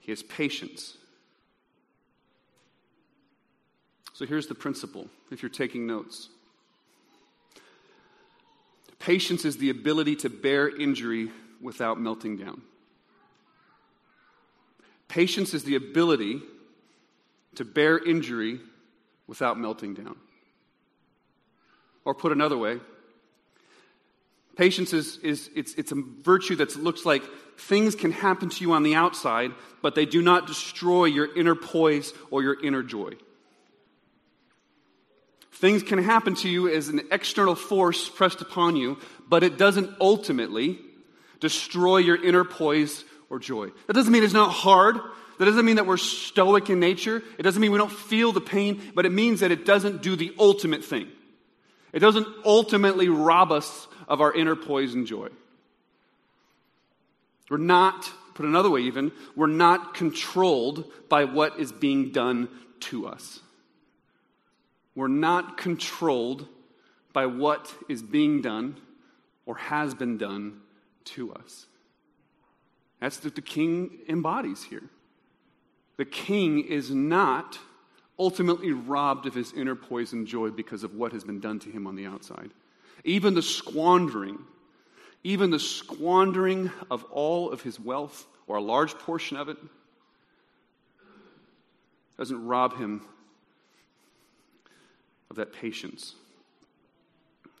he 0.00 0.10
has 0.10 0.22
patience. 0.22 0.96
So 4.14 4.26
here's 4.26 4.48
the 4.48 4.54
principle 4.54 5.06
if 5.30 5.42
you're 5.42 5.50
taking 5.50 5.86
notes 5.86 6.30
patience 8.98 9.44
is 9.44 9.56
the 9.56 9.70
ability 9.70 10.16
to 10.16 10.28
bear 10.28 10.68
injury 10.68 11.30
without 11.60 11.98
melting 12.00 12.36
down. 12.36 12.60
Patience 15.08 15.54
is 15.54 15.64
the 15.64 15.76
ability 15.76 16.42
to 17.54 17.64
bear 17.64 17.98
injury 17.98 18.60
without 19.26 19.58
melting 19.58 19.94
down. 19.94 20.16
Or 22.04 22.14
put 22.14 22.32
another 22.32 22.58
way, 22.58 22.80
Patience 24.58 24.92
is, 24.92 25.18
is 25.18 25.48
it's, 25.54 25.74
it's 25.74 25.92
a 25.92 25.94
virtue 25.94 26.56
that 26.56 26.74
looks 26.74 27.06
like 27.06 27.22
things 27.56 27.94
can 27.94 28.10
happen 28.10 28.48
to 28.48 28.60
you 28.60 28.72
on 28.72 28.82
the 28.82 28.96
outside, 28.96 29.52
but 29.82 29.94
they 29.94 30.04
do 30.04 30.20
not 30.20 30.48
destroy 30.48 31.04
your 31.04 31.32
inner 31.36 31.54
poise 31.54 32.12
or 32.32 32.42
your 32.42 32.60
inner 32.60 32.82
joy. 32.82 33.12
Things 35.52 35.84
can 35.84 36.02
happen 36.02 36.34
to 36.36 36.48
you 36.48 36.68
as 36.68 36.88
an 36.88 37.02
external 37.12 37.54
force 37.54 38.08
pressed 38.08 38.40
upon 38.40 38.74
you, 38.74 38.98
but 39.28 39.44
it 39.44 39.58
doesn't 39.58 39.90
ultimately 40.00 40.80
destroy 41.38 41.98
your 41.98 42.20
inner 42.20 42.42
poise 42.42 43.04
or 43.30 43.38
joy. 43.38 43.68
That 43.86 43.92
doesn't 43.92 44.12
mean 44.12 44.24
it's 44.24 44.34
not 44.34 44.50
hard. 44.50 44.96
That 45.38 45.44
doesn't 45.44 45.64
mean 45.64 45.76
that 45.76 45.86
we're 45.86 45.98
stoic 45.98 46.68
in 46.68 46.80
nature. 46.80 47.22
It 47.38 47.44
doesn't 47.44 47.62
mean 47.62 47.70
we 47.70 47.78
don't 47.78 47.92
feel 47.92 48.32
the 48.32 48.40
pain, 48.40 48.82
but 48.96 49.06
it 49.06 49.12
means 49.12 49.38
that 49.38 49.52
it 49.52 49.64
doesn't 49.64 50.02
do 50.02 50.16
the 50.16 50.34
ultimate 50.36 50.84
thing. 50.84 51.06
It 51.92 52.00
doesn't 52.00 52.26
ultimately 52.44 53.08
rob 53.08 53.52
us 53.52 53.86
of 54.08 54.20
our 54.20 54.32
inner 54.32 54.56
poise 54.56 54.94
and 54.94 55.06
joy. 55.06 55.28
We're 57.48 57.58
not, 57.58 58.10
put 58.34 58.46
another 58.46 58.70
way 58.70 58.80
even, 58.82 59.12
we're 59.36 59.46
not 59.46 59.94
controlled 59.94 60.90
by 61.08 61.24
what 61.24 61.60
is 61.60 61.70
being 61.70 62.10
done 62.10 62.48
to 62.80 63.06
us. 63.06 63.40
We're 64.94 65.08
not 65.08 65.56
controlled 65.56 66.46
by 67.12 67.26
what 67.26 67.72
is 67.88 68.02
being 68.02 68.42
done 68.42 68.76
or 69.46 69.56
has 69.56 69.94
been 69.94 70.18
done 70.18 70.60
to 71.04 71.32
us. 71.32 71.66
That's 73.00 73.22
what 73.22 73.34
the 73.34 73.40
king 73.40 73.98
embodies 74.08 74.64
here. 74.64 74.82
The 75.96 76.04
king 76.04 76.60
is 76.60 76.90
not 76.90 77.58
ultimately 78.18 78.72
robbed 78.72 79.26
of 79.26 79.34
his 79.34 79.52
inner 79.52 79.76
poise 79.76 80.12
and 80.12 80.26
joy 80.26 80.50
because 80.50 80.82
of 80.82 80.94
what 80.94 81.12
has 81.12 81.24
been 81.24 81.40
done 81.40 81.60
to 81.60 81.70
him 81.70 81.86
on 81.86 81.94
the 81.94 82.06
outside. 82.06 82.50
Even 83.04 83.34
the 83.34 83.42
squandering, 83.42 84.38
even 85.24 85.50
the 85.50 85.58
squandering 85.58 86.70
of 86.90 87.04
all 87.04 87.50
of 87.50 87.62
his 87.62 87.78
wealth, 87.78 88.26
or 88.46 88.56
a 88.56 88.62
large 88.62 88.94
portion 88.94 89.36
of 89.36 89.48
it, 89.48 89.56
doesn't 92.16 92.46
rob 92.46 92.76
him 92.76 93.02
of 95.30 95.36
that 95.36 95.52
patience. 95.52 96.14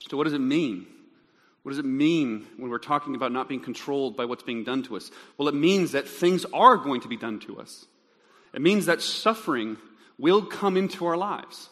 So, 0.08 0.16
what 0.16 0.24
does 0.24 0.32
it 0.32 0.40
mean? 0.40 0.86
What 1.62 1.70
does 1.70 1.78
it 1.78 1.84
mean 1.84 2.46
when 2.56 2.70
we're 2.70 2.78
talking 2.78 3.14
about 3.14 3.32
not 3.32 3.48
being 3.48 3.60
controlled 3.60 4.16
by 4.16 4.24
what's 4.24 4.42
being 4.42 4.64
done 4.64 4.82
to 4.84 4.96
us? 4.96 5.10
Well, 5.36 5.48
it 5.48 5.54
means 5.54 5.92
that 5.92 6.08
things 6.08 6.46
are 6.52 6.76
going 6.76 7.02
to 7.02 7.08
be 7.08 7.16
done 7.16 7.40
to 7.40 7.60
us. 7.60 7.84
It 8.54 8.62
means 8.62 8.86
that 8.86 9.02
suffering 9.02 9.76
will 10.18 10.42
come 10.42 10.76
into 10.76 11.06
our 11.06 11.16
lives. 11.16 11.68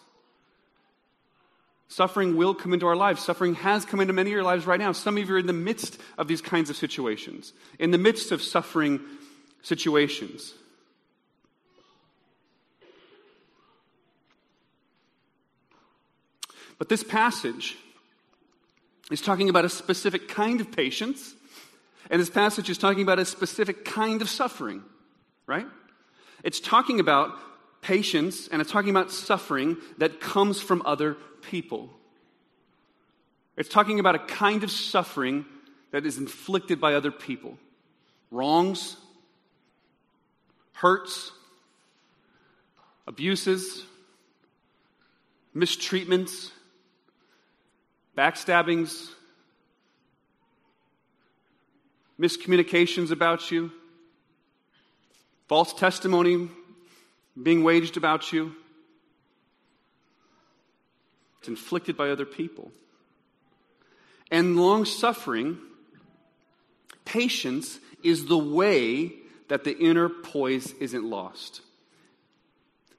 Suffering 1.88 2.36
will 2.36 2.54
come 2.54 2.72
into 2.72 2.86
our 2.86 2.96
lives. 2.96 3.22
Suffering 3.22 3.54
has 3.56 3.84
come 3.84 4.00
into 4.00 4.12
many 4.12 4.30
of 4.30 4.34
your 4.34 4.42
lives 4.42 4.66
right 4.66 4.80
now. 4.80 4.92
Some 4.92 5.16
of 5.16 5.28
you 5.28 5.34
are 5.34 5.38
in 5.38 5.46
the 5.46 5.52
midst 5.52 6.00
of 6.18 6.26
these 6.26 6.40
kinds 6.40 6.68
of 6.68 6.76
situations, 6.76 7.52
in 7.78 7.92
the 7.92 7.98
midst 7.98 8.32
of 8.32 8.42
suffering 8.42 9.00
situations. 9.62 10.54
But 16.78 16.88
this 16.88 17.02
passage 17.02 17.76
is 19.10 19.20
talking 19.20 19.48
about 19.48 19.64
a 19.64 19.68
specific 19.68 20.28
kind 20.28 20.60
of 20.60 20.72
patience, 20.72 21.34
and 22.10 22.20
this 22.20 22.30
passage 22.30 22.68
is 22.68 22.78
talking 22.78 23.02
about 23.02 23.18
a 23.18 23.24
specific 23.24 23.84
kind 23.84 24.20
of 24.20 24.28
suffering, 24.28 24.82
right? 25.46 25.66
It's 26.42 26.60
talking 26.60 27.00
about 27.00 27.38
patience 27.86 28.48
and 28.48 28.60
it's 28.60 28.72
talking 28.72 28.90
about 28.90 29.12
suffering 29.12 29.76
that 29.98 30.20
comes 30.20 30.60
from 30.60 30.82
other 30.84 31.16
people. 31.40 31.88
It's 33.56 33.68
talking 33.68 34.00
about 34.00 34.16
a 34.16 34.18
kind 34.18 34.64
of 34.64 34.72
suffering 34.72 35.46
that 35.92 36.04
is 36.04 36.18
inflicted 36.18 36.80
by 36.80 36.94
other 36.94 37.12
people 37.12 37.56
wrongs, 38.32 38.96
hurts, 40.72 41.30
abuses, 43.06 43.84
mistreatments, 45.54 46.50
backstabbings, 48.18 49.10
miscommunications 52.18 53.12
about 53.12 53.52
you, 53.52 53.70
false 55.46 55.72
testimony 55.72 56.48
being 57.40 57.62
waged 57.62 57.96
about 57.96 58.32
you. 58.32 58.54
It's 61.38 61.48
inflicted 61.48 61.96
by 61.96 62.10
other 62.10 62.24
people. 62.24 62.72
And 64.30 64.56
long 64.56 64.84
suffering, 64.84 65.58
patience, 67.04 67.78
is 68.02 68.26
the 68.26 68.38
way 68.38 69.12
that 69.48 69.64
the 69.64 69.76
inner 69.76 70.08
poise 70.08 70.72
isn't 70.80 71.04
lost. 71.04 71.60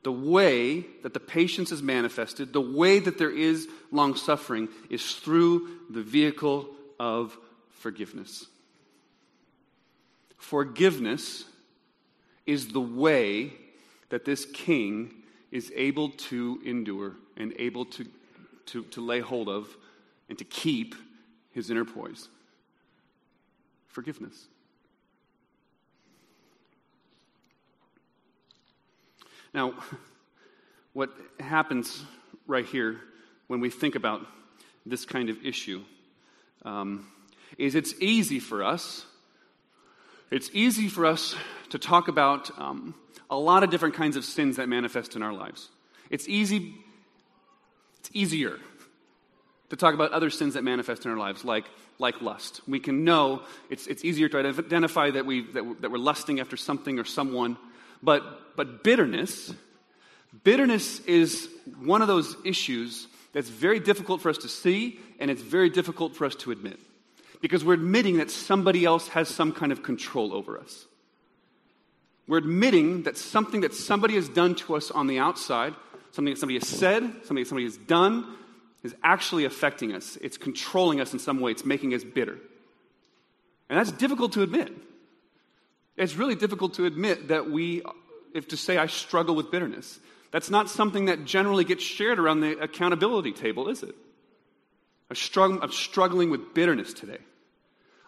The 0.03 0.11
way 0.11 0.85
that 1.03 1.13
the 1.13 1.19
patience 1.19 1.73
is 1.73 1.83
manifested, 1.83 2.53
the 2.53 2.61
way 2.61 2.99
that 2.99 3.17
there 3.17 3.31
is 3.31 3.67
long 3.91 4.15
suffering, 4.15 4.69
is 4.89 5.15
through 5.15 5.67
the 5.89 6.01
vehicle 6.01 6.69
of 6.99 7.37
forgiveness. 7.71 8.45
Forgiveness 10.37 11.43
is 12.45 12.69
the 12.69 12.79
way 12.79 13.51
that 14.09 14.25
this 14.25 14.45
king 14.45 15.13
is 15.51 15.71
able 15.75 16.09
to 16.09 16.59
endure 16.65 17.13
and 17.35 17.53
able 17.57 17.85
to, 17.85 18.05
to, 18.67 18.83
to 18.83 19.01
lay 19.01 19.19
hold 19.19 19.49
of 19.49 19.75
and 20.29 20.37
to 20.37 20.43
keep 20.43 20.95
his 21.51 21.69
inner 21.69 21.85
poise. 21.85 22.29
Forgiveness. 23.87 24.47
Now, 29.53 29.73
what 30.93 31.09
happens 31.39 32.03
right 32.45 32.65
here 32.65 32.99
when 33.47 33.59
we 33.59 33.69
think 33.69 33.95
about 33.95 34.25
this 34.85 35.05
kind 35.05 35.29
of 35.29 35.43
issue 35.45 35.83
um, 36.63 37.07
is 37.57 37.75
it's 37.75 37.93
easy 37.99 38.39
for 38.39 38.63
us. 38.63 39.05
It's 40.29 40.49
easy 40.53 40.89
for 40.89 41.05
us 41.05 41.35
to 41.69 41.79
talk 41.79 42.07
about 42.07 42.51
um, 42.59 42.93
a 43.29 43.37
lot 43.37 43.63
of 43.63 43.69
different 43.69 43.95
kinds 43.95 44.15
of 44.15 44.25
sins 44.25 44.57
that 44.57 44.69
manifest 44.69 45.15
in 45.15 45.23
our 45.23 45.33
lives. 45.33 45.69
It's 46.09 46.27
easy, 46.27 46.75
it's 47.99 48.09
easier 48.13 48.57
to 49.69 49.75
talk 49.75 49.93
about 49.93 50.11
other 50.11 50.29
sins 50.29 50.53
that 50.53 50.63
manifest 50.63 51.05
in 51.05 51.11
our 51.11 51.17
lives, 51.17 51.43
like, 51.43 51.65
like 51.99 52.21
lust. 52.21 52.61
We 52.67 52.79
can 52.79 53.03
know 53.03 53.41
it's, 53.69 53.87
it's 53.87 54.05
easier 54.05 54.29
to 54.29 54.37
identify 54.37 55.11
that, 55.11 55.25
we, 55.25 55.41
that, 55.51 55.81
that 55.81 55.91
we're 55.91 55.97
lusting 55.97 56.39
after 56.39 56.55
something 56.55 56.99
or 56.99 57.03
someone, 57.03 57.57
but, 58.01 58.55
but 58.55 58.83
bitterness, 58.83 59.53
bitterness 60.43 61.01
is 61.01 61.49
one 61.81 62.01
of 62.01 62.07
those 62.07 62.35
issues 62.45 63.07
that's 63.33 63.49
very 63.49 63.79
difficult 63.79 64.21
for 64.21 64.29
us 64.29 64.37
to 64.39 64.47
see 64.47 64.99
and 65.19 65.29
it's 65.29 65.41
very 65.41 65.69
difficult 65.69 66.15
for 66.15 66.25
us 66.25 66.35
to 66.35 66.51
admit 66.51 66.79
because 67.41 67.63
we're 67.63 67.73
admitting 67.73 68.17
that 68.17 68.31
somebody 68.31 68.85
else 68.85 69.07
has 69.09 69.27
some 69.27 69.51
kind 69.51 69.71
of 69.71 69.83
control 69.83 70.33
over 70.33 70.59
us. 70.59 70.85
We're 72.27 72.37
admitting 72.37 73.03
that 73.03 73.17
something 73.17 73.61
that 73.61 73.73
somebody 73.73 74.15
has 74.15 74.27
done 74.27 74.55
to 74.55 74.75
us 74.75 74.91
on 74.91 75.07
the 75.07 75.19
outside, 75.19 75.73
something 76.11 76.33
that 76.33 76.39
somebody 76.39 76.59
has 76.59 76.67
said, 76.67 77.03
something 77.03 77.37
that 77.37 77.47
somebody 77.47 77.65
has 77.65 77.77
done, 77.77 78.35
is 78.83 78.95
actually 79.03 79.45
affecting 79.45 79.93
us. 79.93 80.17
It's 80.21 80.37
controlling 80.37 80.99
us 80.99 81.13
in 81.13 81.19
some 81.19 81.39
way, 81.39 81.51
it's 81.51 81.65
making 81.65 81.93
us 81.93 82.03
bitter. 82.03 82.37
And 83.69 83.79
that's 83.79 83.91
difficult 83.91 84.33
to 84.33 84.43
admit. 84.43 84.71
It's 85.95 86.15
really 86.15 86.35
difficult 86.35 86.75
to 86.75 86.85
admit 86.85 87.29
that 87.29 87.49
we, 87.49 87.81
if 88.33 88.49
to 88.49 88.57
say 88.57 88.77
I 88.77 88.87
struggle 88.87 89.35
with 89.35 89.49
bitterness, 89.49 89.99
that's 90.31 90.49
not 90.49 90.69
something 90.69 91.05
that 91.05 91.25
generally 91.25 91.63
gets 91.63 91.83
shared 91.83 92.19
around 92.19 92.41
the 92.41 92.59
accountability 92.59 93.31
table, 93.31 93.69
is 93.69 93.83
it? 93.83 93.95
I'm, 95.09 95.15
strugg- 95.15 95.59
I'm 95.61 95.71
struggling 95.71 96.29
with 96.29 96.53
bitterness 96.53 96.93
today. 96.93 97.19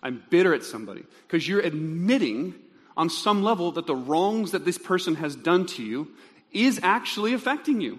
I'm 0.03 0.23
bitter 0.29 0.53
at 0.53 0.63
somebody 0.63 1.03
because 1.27 1.47
you're 1.47 1.61
admitting 1.61 2.55
on 2.99 3.09
some 3.09 3.41
level 3.43 3.71
that 3.71 3.87
the 3.87 3.95
wrongs 3.95 4.51
that 4.51 4.65
this 4.65 4.77
person 4.77 5.15
has 5.15 5.33
done 5.33 5.65
to 5.65 5.81
you 5.81 6.09
is 6.51 6.81
actually 6.83 7.33
affecting 7.33 7.79
you. 7.79 7.97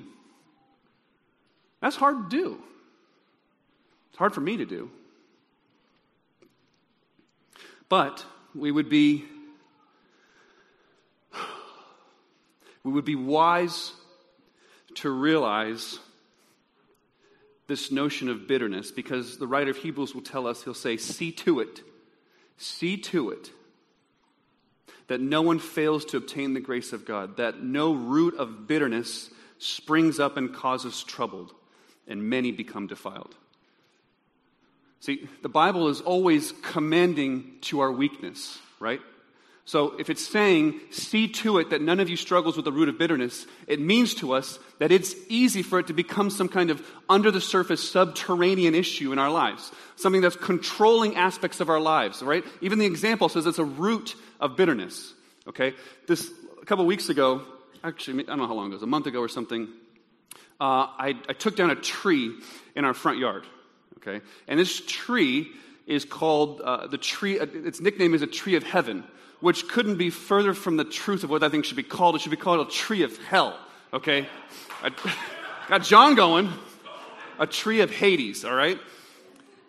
That's 1.81 1.97
hard 1.97 2.29
to 2.29 2.37
do. 2.37 2.59
It's 4.11 4.19
hard 4.19 4.35
for 4.35 4.43
me 4.43 4.59
to 4.59 4.67
do. 4.67 4.91
But 7.89 8.23
we 8.55 8.71
would 8.71 8.91
be 8.91 9.25
we 12.85 12.93
would 12.93 13.07
be 13.07 13.17
wise 13.17 13.95
to 14.97 15.09
realize 15.09 15.99
this 17.69 17.91
notion 17.91 18.29
of 18.29 18.47
bitterness 18.47 18.91
because 18.91 19.39
the 19.39 19.47
writer 19.47 19.71
of 19.71 19.79
Hebrews 19.79 20.15
will 20.15 20.21
tell 20.21 20.47
us, 20.47 20.63
he'll 20.63 20.75
say, 20.75 20.99
See 20.99 21.33
to 21.33 21.61
it, 21.61 21.81
see 22.59 22.99
to 22.99 23.31
it 23.31 23.51
that 25.11 25.20
no 25.20 25.42
one 25.42 25.59
fails 25.59 26.05
to 26.05 26.16
obtain 26.16 26.55
the 26.55 26.61
grace 26.61 26.92
of 26.92 27.05
God, 27.05 27.38
that 27.38 27.61
no 27.61 27.92
root 27.92 28.37
of 28.37 28.68
bitterness 28.68 29.29
springs 29.59 30.20
up 30.20 30.37
and 30.37 30.55
causes 30.55 31.03
trouble 31.03 31.51
and 32.07 32.23
many 32.23 32.53
become 32.53 32.87
defiled. 32.87 33.35
See, 35.01 35.29
the 35.42 35.49
Bible 35.49 35.88
is 35.88 36.01
always 36.01 36.53
commanding 36.62 37.55
to 37.62 37.81
our 37.81 37.90
weakness, 37.90 38.61
right? 38.79 39.01
So 39.64 39.99
if 39.99 40.11
it's 40.11 40.27
saying, 40.27 40.81
see 40.90 41.29
to 41.29 41.59
it 41.59 41.70
that 41.70 41.81
none 41.81 42.01
of 42.01 42.09
you 42.09 42.16
struggles 42.16 42.57
with 42.57 42.64
the 42.64 42.73
root 42.73 42.88
of 42.88 42.99
bitterness, 42.99 43.46
it 43.66 43.81
means 43.81 44.14
to 44.16 44.33
us 44.33 44.59
that 44.79 44.90
it's 44.90 45.14
easy 45.29 45.62
for 45.62 45.79
it 45.79 45.87
to 45.87 45.92
become 45.92 46.31
some 46.31 46.49
kind 46.49 46.70
of 46.70 46.85
under 47.09 47.31
the 47.31 47.40
surface 47.40 47.88
subterranean 47.88 48.75
issue 48.75 49.12
in 49.12 49.18
our 49.18 49.31
lives. 49.31 49.70
Something 49.96 50.23
that's 50.23 50.37
controlling 50.37 51.16
aspects 51.16 51.61
of 51.61 51.68
our 51.68 51.81
lives, 51.81 52.23
right? 52.23 52.44
Even 52.61 52.79
the 52.79 52.87
example 52.87 53.29
says 53.29 53.46
it's 53.46 53.59
a 53.59 53.64
root 53.64 54.16
of 54.40 54.57
bitterness. 54.57 55.14
Okay? 55.46 55.75
This, 56.09 56.31
a 56.61 56.64
couple 56.64 56.85
weeks 56.87 57.09
ago, 57.09 57.42
actually, 57.85 58.25
I 58.25 58.27
don't 58.27 58.38
know 58.38 58.46
how 58.46 58.55
long 58.55 58.66
ago, 58.66 58.73
it 58.73 58.77
was 58.77 58.83
a 58.83 58.87
month 58.87 59.07
ago 59.07 59.20
or 59.20 59.29
something, 59.29 59.68
uh, 60.61 60.88
I, 60.99 61.14
I 61.29 61.33
took 61.33 61.57
down 61.57 61.70
a 61.70 61.77
tree 61.77 62.35
in 62.75 62.85
our 62.85 62.94
front 62.94 63.18
yard. 63.18 63.46
Okay, 63.99 64.25
and 64.49 64.59
this 64.59 64.81
tree 64.87 65.51
is 65.87 66.05
called 66.05 66.61
uh, 66.61 66.87
the 66.87 66.99
tree. 66.99 67.38
Uh, 67.38 67.47
its 67.53 67.81
nickname 67.81 68.14
is 68.14 68.23
a 68.23 68.27
tree 68.27 68.57
of 68.57 68.62
heaven, 68.62 69.05
which 69.40 69.69
couldn't 69.69 69.97
be 69.97 70.11
further 70.11 70.55
from 70.55 70.77
the 70.77 70.85
truth 70.85 71.25
of 71.25 71.31
what 71.31 71.43
I 71.43 71.49
think 71.49 71.64
should 71.64 71.77
be 71.77 71.83
called. 71.83 72.14
It 72.16 72.21
should 72.21 72.31
be 72.31 72.37
called 72.37 72.66
a 72.66 72.71
tree 72.71 73.03
of 73.03 73.16
hell. 73.25 73.59
Okay, 73.93 74.29
I, 74.83 74.90
got 75.69 75.83
John 75.83 76.14
going. 76.14 76.51
A 77.38 77.47
tree 77.47 77.81
of 77.81 77.90
Hades. 77.90 78.45
All 78.45 78.55
right. 78.55 78.79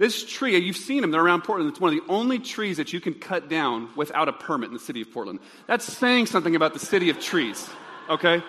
This 0.02 0.26
tree, 0.26 0.58
you've 0.58 0.78
seen 0.78 1.02
them, 1.02 1.12
they're 1.12 1.24
around 1.24 1.44
Portland. 1.44 1.70
It's 1.70 1.80
one 1.80 1.96
of 1.96 2.04
the 2.04 2.12
only 2.12 2.40
trees 2.40 2.78
that 2.78 2.92
you 2.92 3.00
can 3.00 3.14
cut 3.14 3.50
down 3.50 3.88
without 3.96 4.28
a 4.28 4.34
permit 4.34 4.70
in 4.70 4.74
the 4.74 4.80
city 4.80 5.02
of 5.02 5.12
Portland. 5.12 5.40
That's 5.68 5.86
saying 5.86 6.26
something 6.26 6.56
about 6.56 6.74
the 6.74 6.80
city 6.80 7.12
of 7.12 7.20
trees, 7.20 7.70
okay? 8.10 8.42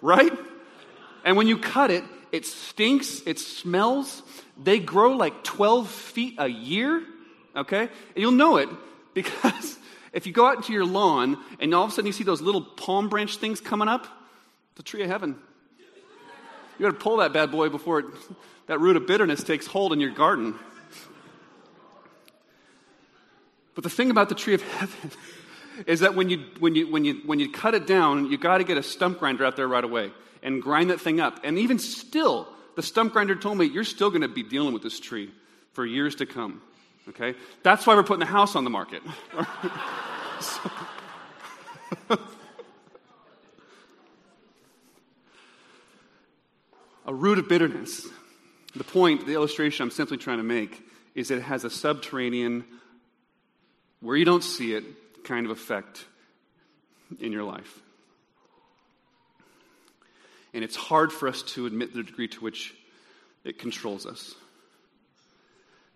Right? 0.00 0.30
And 1.24 1.36
when 1.36 1.48
you 1.48 1.58
cut 1.58 1.90
it, 1.90 2.04
it 2.34 2.44
stinks, 2.44 3.22
it 3.26 3.38
smells. 3.38 4.20
They 4.60 4.80
grow 4.80 5.12
like 5.12 5.44
12 5.44 5.88
feet 5.88 6.34
a 6.38 6.48
year, 6.48 7.00
okay? 7.54 7.82
And 7.82 7.90
you'll 8.16 8.32
know 8.32 8.56
it 8.56 8.68
because 9.14 9.78
if 10.12 10.26
you 10.26 10.32
go 10.32 10.44
out 10.44 10.56
into 10.56 10.72
your 10.72 10.84
lawn 10.84 11.38
and 11.60 11.72
all 11.72 11.84
of 11.84 11.90
a 11.90 11.94
sudden 11.94 12.08
you 12.08 12.12
see 12.12 12.24
those 12.24 12.42
little 12.42 12.60
palm 12.60 13.08
branch 13.08 13.36
things 13.36 13.60
coming 13.60 13.86
up, 13.86 14.08
the 14.74 14.82
tree 14.82 15.04
of 15.04 15.08
heaven. 15.08 15.36
You 16.76 16.86
got 16.86 16.98
to 16.98 16.98
pull 16.98 17.18
that 17.18 17.32
bad 17.32 17.52
boy 17.52 17.68
before 17.68 18.00
it, 18.00 18.06
that 18.66 18.80
root 18.80 18.96
of 18.96 19.06
bitterness 19.06 19.44
takes 19.44 19.68
hold 19.68 19.92
in 19.92 20.00
your 20.00 20.10
garden. 20.10 20.56
But 23.76 23.84
the 23.84 23.90
thing 23.90 24.10
about 24.10 24.28
the 24.28 24.34
tree 24.34 24.54
of 24.54 24.62
heaven 24.78 25.12
is 25.86 26.00
that 26.00 26.16
when 26.16 26.30
you, 26.30 26.46
when 26.58 26.74
you, 26.74 26.90
when 26.90 27.04
you, 27.04 27.20
when 27.26 27.38
you 27.38 27.52
cut 27.52 27.74
it 27.74 27.86
down, 27.86 28.28
you 28.28 28.38
got 28.38 28.58
to 28.58 28.64
get 28.64 28.76
a 28.76 28.82
stump 28.82 29.20
grinder 29.20 29.44
out 29.44 29.54
there 29.54 29.68
right 29.68 29.84
away 29.84 30.10
and 30.44 30.62
grind 30.62 30.90
that 30.90 31.00
thing 31.00 31.18
up. 31.18 31.40
And 31.42 31.58
even 31.58 31.80
still, 31.80 32.46
the 32.76 32.82
stump 32.82 33.14
grinder 33.14 33.34
told 33.34 33.58
me, 33.58 33.64
you're 33.64 33.82
still 33.82 34.10
going 34.10 34.22
to 34.22 34.28
be 34.28 34.44
dealing 34.44 34.72
with 34.72 34.84
this 34.84 35.00
tree 35.00 35.32
for 35.72 35.84
years 35.84 36.14
to 36.16 36.26
come. 36.26 36.62
Okay? 37.08 37.34
That's 37.62 37.86
why 37.86 37.96
we're 37.96 38.04
putting 38.04 38.20
the 38.20 38.26
house 38.26 38.54
on 38.54 38.62
the 38.64 38.70
market. 38.70 39.02
a 47.06 47.14
root 47.14 47.38
of 47.38 47.48
bitterness. 47.48 48.06
The 48.76 48.84
point, 48.84 49.26
the 49.26 49.34
illustration 49.34 49.84
I'm 49.84 49.90
simply 49.90 50.18
trying 50.18 50.38
to 50.38 50.44
make 50.44 50.82
is 51.14 51.30
it 51.30 51.42
has 51.42 51.64
a 51.64 51.70
subterranean, 51.70 52.64
where 54.00 54.16
you 54.16 54.24
don't 54.24 54.42
see 54.42 54.74
it, 54.74 54.84
kind 55.24 55.46
of 55.46 55.52
effect 55.52 56.04
in 57.20 57.30
your 57.32 57.44
life. 57.44 57.83
And 60.54 60.64
it's 60.64 60.76
hard 60.76 61.12
for 61.12 61.28
us 61.28 61.42
to 61.42 61.66
admit 61.66 61.92
the 61.92 62.02
degree 62.02 62.28
to 62.28 62.40
which 62.40 62.74
it 63.44 63.58
controls 63.58 64.06
us. 64.06 64.34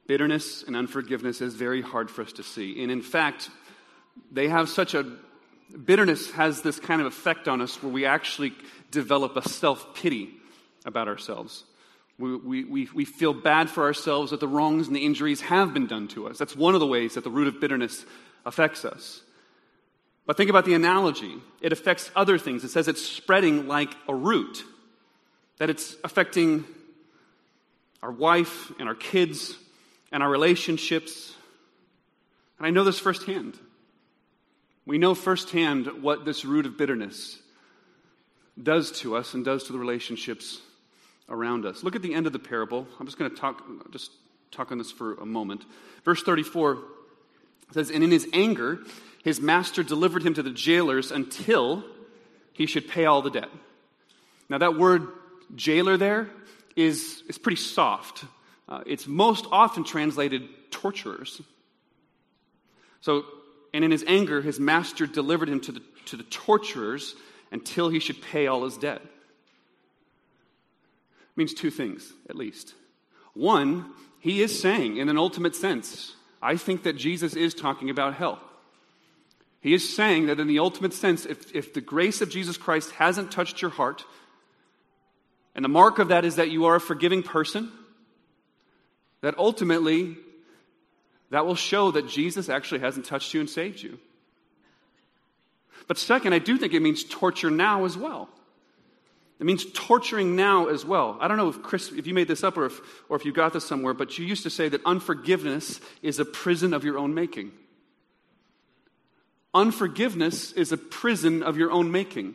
Bitterness 0.07 0.65
and 0.65 0.77
unforgiveness 0.77 1.41
is 1.41 1.55
very 1.55 1.81
hard 1.81 2.11
for 2.11 2.23
us 2.23 2.33
to 2.35 2.43
see. 2.43 2.83
And 2.83 2.91
in 2.91 3.03
fact, 3.03 3.51
they 4.33 4.49
have 4.49 4.69
such 4.69 4.95
a 4.95 5.07
bitterness 5.85 6.31
has 6.33 6.63
this 6.63 6.81
kind 6.81 7.01
of 7.01 7.07
effect 7.07 7.47
on 7.47 7.61
us 7.61 7.83
where 7.83 7.93
we 7.93 8.05
actually 8.05 8.53
develop 8.91 9.37
a 9.37 9.49
self 9.49 9.95
pity 9.95 10.31
about 10.85 11.09
ourselves. 11.09 11.65
We, 12.19 12.65
we, 12.65 12.89
we, 12.93 13.05
feel 13.05 13.33
bad 13.33 13.71
for 13.71 13.85
ourselves 13.85 14.33
that 14.33 14.41
the 14.41 14.49
wrongs 14.49 14.89
and 14.89 14.97
the 14.97 15.07
injuries 15.07 15.41
have 15.43 15.73
been 15.73 15.87
done 15.87 16.09
to 16.09 16.27
us. 16.27 16.37
That's 16.37 16.57
one 16.57 16.75
of 16.75 16.81
the 16.81 16.87
ways 16.87 17.15
that 17.15 17.23
the 17.23 17.31
root 17.31 17.47
of 17.47 17.61
bitterness 17.61 18.05
affects 18.45 18.85
us. 18.85 19.23
But 20.29 20.37
think 20.37 20.51
about 20.51 20.67
the 20.67 20.75
analogy. 20.75 21.37
It 21.63 21.73
affects 21.73 22.11
other 22.15 22.37
things. 22.37 22.63
It 22.63 22.69
says 22.69 22.87
it's 22.87 23.01
spreading 23.01 23.67
like 23.67 23.97
a 24.07 24.15
root, 24.15 24.63
that 25.57 25.71
it's 25.71 25.97
affecting 26.05 26.67
our 28.03 28.13
wife 28.13 28.71
and 28.79 28.91
our 28.91 28.95
kids 28.95 29.57
and 30.13 30.23
our 30.23 30.29
relationships. 30.29 31.33
And 32.59 32.67
I 32.67 32.71
know 32.71 32.85
this 32.85 32.99
firsthand. 32.99 33.59
We 34.85 34.99
know 34.99 35.15
firsthand 35.15 36.03
what 36.03 36.27
this 36.27 36.45
root 36.45 36.67
of 36.67 36.77
bitterness 36.77 37.39
does 38.63 38.93
to 39.01 39.17
us 39.17 39.33
and 39.33 39.47
does 39.47 39.65
to 39.65 39.73
the 39.73 39.79
relationships 39.79 40.61
around 41.31 41.65
us. 41.65 41.83
Look 41.83 41.97
at 41.97 42.03
the 42.03 42.13
end 42.13 42.27
of 42.27 42.35
the 42.35 42.39
parable. 42.39 42.87
I'm 43.01 43.07
just 43.07 43.19
going 43.19 43.31
to 43.31 43.37
talk 43.37 43.63
just 43.93 44.11
talk 44.51 44.73
on 44.73 44.77
this 44.77 44.93
for 44.93 45.15
a 45.15 45.25
moment. 45.25 45.65
Verse 46.05 46.23
34 46.23 46.81
says, 47.73 47.91
And 47.91 48.05
in 48.05 48.11
his 48.11 48.29
anger, 48.35 48.81
his 49.25 49.41
master 49.41 49.83
delivered 49.83 50.23
him 50.23 50.35
to 50.35 50.43
the 50.43 50.51
jailers 50.51 51.11
until 51.11 51.85
he 52.53 52.67
should 52.67 52.89
pay 52.89 53.05
all 53.05 53.23
the 53.23 53.31
debt. 53.31 53.51
Now, 54.49 54.59
that 54.59 54.77
word 54.77 55.09
jailer 55.55 55.97
there 55.97 56.31
is, 56.77 57.23
is 57.29 57.39
pretty 57.39 57.61
soft. 57.61 58.25
Uh, 58.69 58.83
it's 58.87 59.07
most 59.07 59.47
often 59.51 59.85
translated 59.85 60.49
torturers. 60.71 61.41
So, 63.01 63.25
and 63.73 63.85
in 63.85 63.91
his 63.91 64.05
anger, 64.07 64.41
his 64.41 64.59
master 64.59 65.07
delivered 65.07 65.49
him 65.49 65.61
to 65.61 65.73
the, 65.73 65.83
to 66.07 66.17
the 66.17 66.23
torturers 66.25 67.15
until 67.51 67.89
he 67.89 68.01
should 68.01 68.21
pay 68.23 68.47
all 68.47 68.65
his 68.65 68.77
debt. 68.77 69.01
It 69.03 69.11
means 71.37 71.55
two 71.55 71.71
things, 71.71 72.13
at 72.29 72.37
least. 72.37 72.75
One, 73.35 73.93
he 74.19 74.43
is 74.43 74.61
saying, 74.61 74.97
in 74.97 75.09
an 75.09 75.19
ultimate 75.19 75.55
sense, 75.55 76.15
I 76.43 76.57
think 76.57 76.83
that 76.83 76.97
Jesus 76.97 77.35
is 77.35 77.55
talking 77.55 77.91
about 77.91 78.15
hell. 78.15 78.41
He 79.61 79.75
is 79.75 79.95
saying 79.95 80.27
that 80.27 80.39
in 80.39 80.47
the 80.47 80.61
ultimate 80.61 80.93
sense, 80.93 81.27
if, 81.27 81.55
if 81.55 81.75
the 81.75 81.81
grace 81.81 82.21
of 82.21 82.31
Jesus 82.31 82.57
Christ 82.57 82.93
hasn't 82.93 83.33
touched 83.33 83.61
your 83.61 83.73
heart, 83.73 84.05
and 85.55 85.65
the 85.65 85.69
mark 85.69 85.99
of 85.99 86.09
that 86.09 86.25
is 86.25 86.37
that 86.37 86.51
you 86.51 86.67
are 86.67 86.77
a 86.77 86.81
forgiving 86.81 87.23
person, 87.23 87.73
that 89.21 89.37
ultimately 89.39 90.17
that 91.31 91.45
will 91.45 91.57
show 91.57 91.91
that 91.91 92.09
Jesus 92.09 92.49
actually 92.49 92.81
hasn't 92.81 93.07
touched 93.07 93.35
you 93.35 93.41
and 93.41 93.51
saved 93.51 93.83
you. 93.83 93.99
But 95.87 95.99
second, 95.99 96.33
I 96.33 96.39
do 96.39 96.57
think 96.57 96.73
it 96.73 96.81
means 96.81 97.05
torture 97.05 97.51
now 97.51 97.85
as 97.85 97.97
well. 97.97 98.29
It 99.41 99.47
means 99.47 99.65
torturing 99.73 100.37
now 100.37 100.67
as 100.67 100.85
well. 100.85 101.17
I 101.21 101.29
don't 101.29 101.37
know 101.37 101.49
if 101.49 101.63
Chris, 101.63 101.93
if 101.93 102.07
you 102.07 102.15
made 102.15 102.29
this 102.29 102.43
up 102.43 102.57
or 102.57 102.67
if, 102.67 102.81
or 103.09 103.17
if 103.17 103.25
you 103.25 103.33
got 103.33 103.53
this 103.53 103.65
somewhere, 103.65 103.95
but 103.95 104.19
you 104.19 104.27
used 104.27 104.43
to 104.43 104.51
say 104.51 104.69
that 104.69 104.81
unforgiveness 104.85 105.81
is 106.03 106.19
a 106.19 106.25
prison 106.25 106.75
of 106.75 106.85
your 106.85 106.99
own 106.99 107.15
making. 107.15 107.53
Unforgiveness 109.55 110.53
is 110.53 110.73
a 110.73 110.77
prison 110.77 111.43
of 111.43 111.57
your 111.57 111.71
own 111.71 111.91
making. 111.91 112.35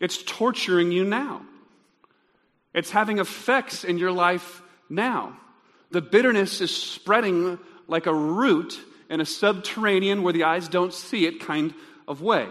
It's 0.00 0.22
torturing 0.22 0.92
you 0.92 1.04
now. 1.04 1.42
It's 2.74 2.90
having 2.90 3.18
effects 3.18 3.84
in 3.84 3.98
your 3.98 4.12
life 4.12 4.62
now. 4.88 5.36
The 5.90 6.02
bitterness 6.02 6.60
is 6.60 6.76
spreading 6.76 7.58
like 7.88 8.06
a 8.06 8.14
root 8.14 8.78
in 9.08 9.20
a 9.20 9.26
subterranean 9.26 10.22
where 10.22 10.32
the 10.32 10.44
eyes 10.44 10.68
don't 10.68 10.92
see 10.92 11.26
it 11.26 11.40
kind 11.40 11.72
of 12.06 12.20
way. 12.20 12.48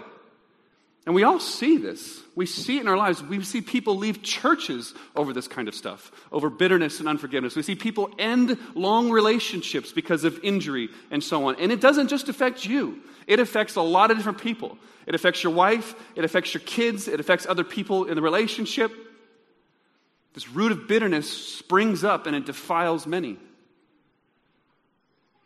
And 1.06 1.14
we 1.14 1.24
all 1.24 1.40
see 1.40 1.78
this. 1.78 2.22
We 2.36 2.48
see 2.48 2.78
it 2.78 2.82
in 2.82 2.88
our 2.88 2.98
lives. 2.98 3.22
We 3.22 3.44
see 3.44 3.62
people 3.62 3.96
leave 3.98 4.24
churches 4.24 4.94
over 5.16 5.34
this 5.34 5.48
kind 5.48 5.68
of 5.68 5.76
stuff, 5.76 6.12
over 6.32 6.50
bitterness 6.50 7.00
and 7.00 7.08
unforgiveness. 7.08 7.56
We 7.56 7.62
see 7.62 7.76
people 7.76 8.10
end 8.18 8.58
long 8.74 9.12
relationships 9.12 9.92
because 9.92 10.24
of 10.24 10.40
injury 10.44 10.90
and 11.12 11.24
so 11.24 11.48
on. 11.48 11.56
And 11.60 11.72
it 11.72 11.80
doesn't 11.80 12.08
just 12.08 12.28
affect 12.28 12.66
you, 12.66 13.02
it 13.28 13.40
affects 13.40 13.76
a 13.76 13.82
lot 13.82 14.12
of 14.12 14.18
different 14.18 14.40
people. 14.40 14.78
It 15.06 15.14
affects 15.14 15.44
your 15.44 15.54
wife, 15.54 15.94
it 16.16 16.26
affects 16.26 16.56
your 16.56 16.62
kids, 16.62 17.08
it 17.08 17.20
affects 17.20 17.46
other 17.46 17.64
people 17.64 18.06
in 18.06 18.16
the 18.16 18.24
relationship. 18.24 18.92
This 20.34 20.50
root 20.50 20.72
of 20.72 20.88
bitterness 20.88 21.30
springs 21.30 22.04
up 22.04 22.26
and 22.26 22.36
it 22.36 22.48
defiles 22.48 23.06
many. 23.06 23.38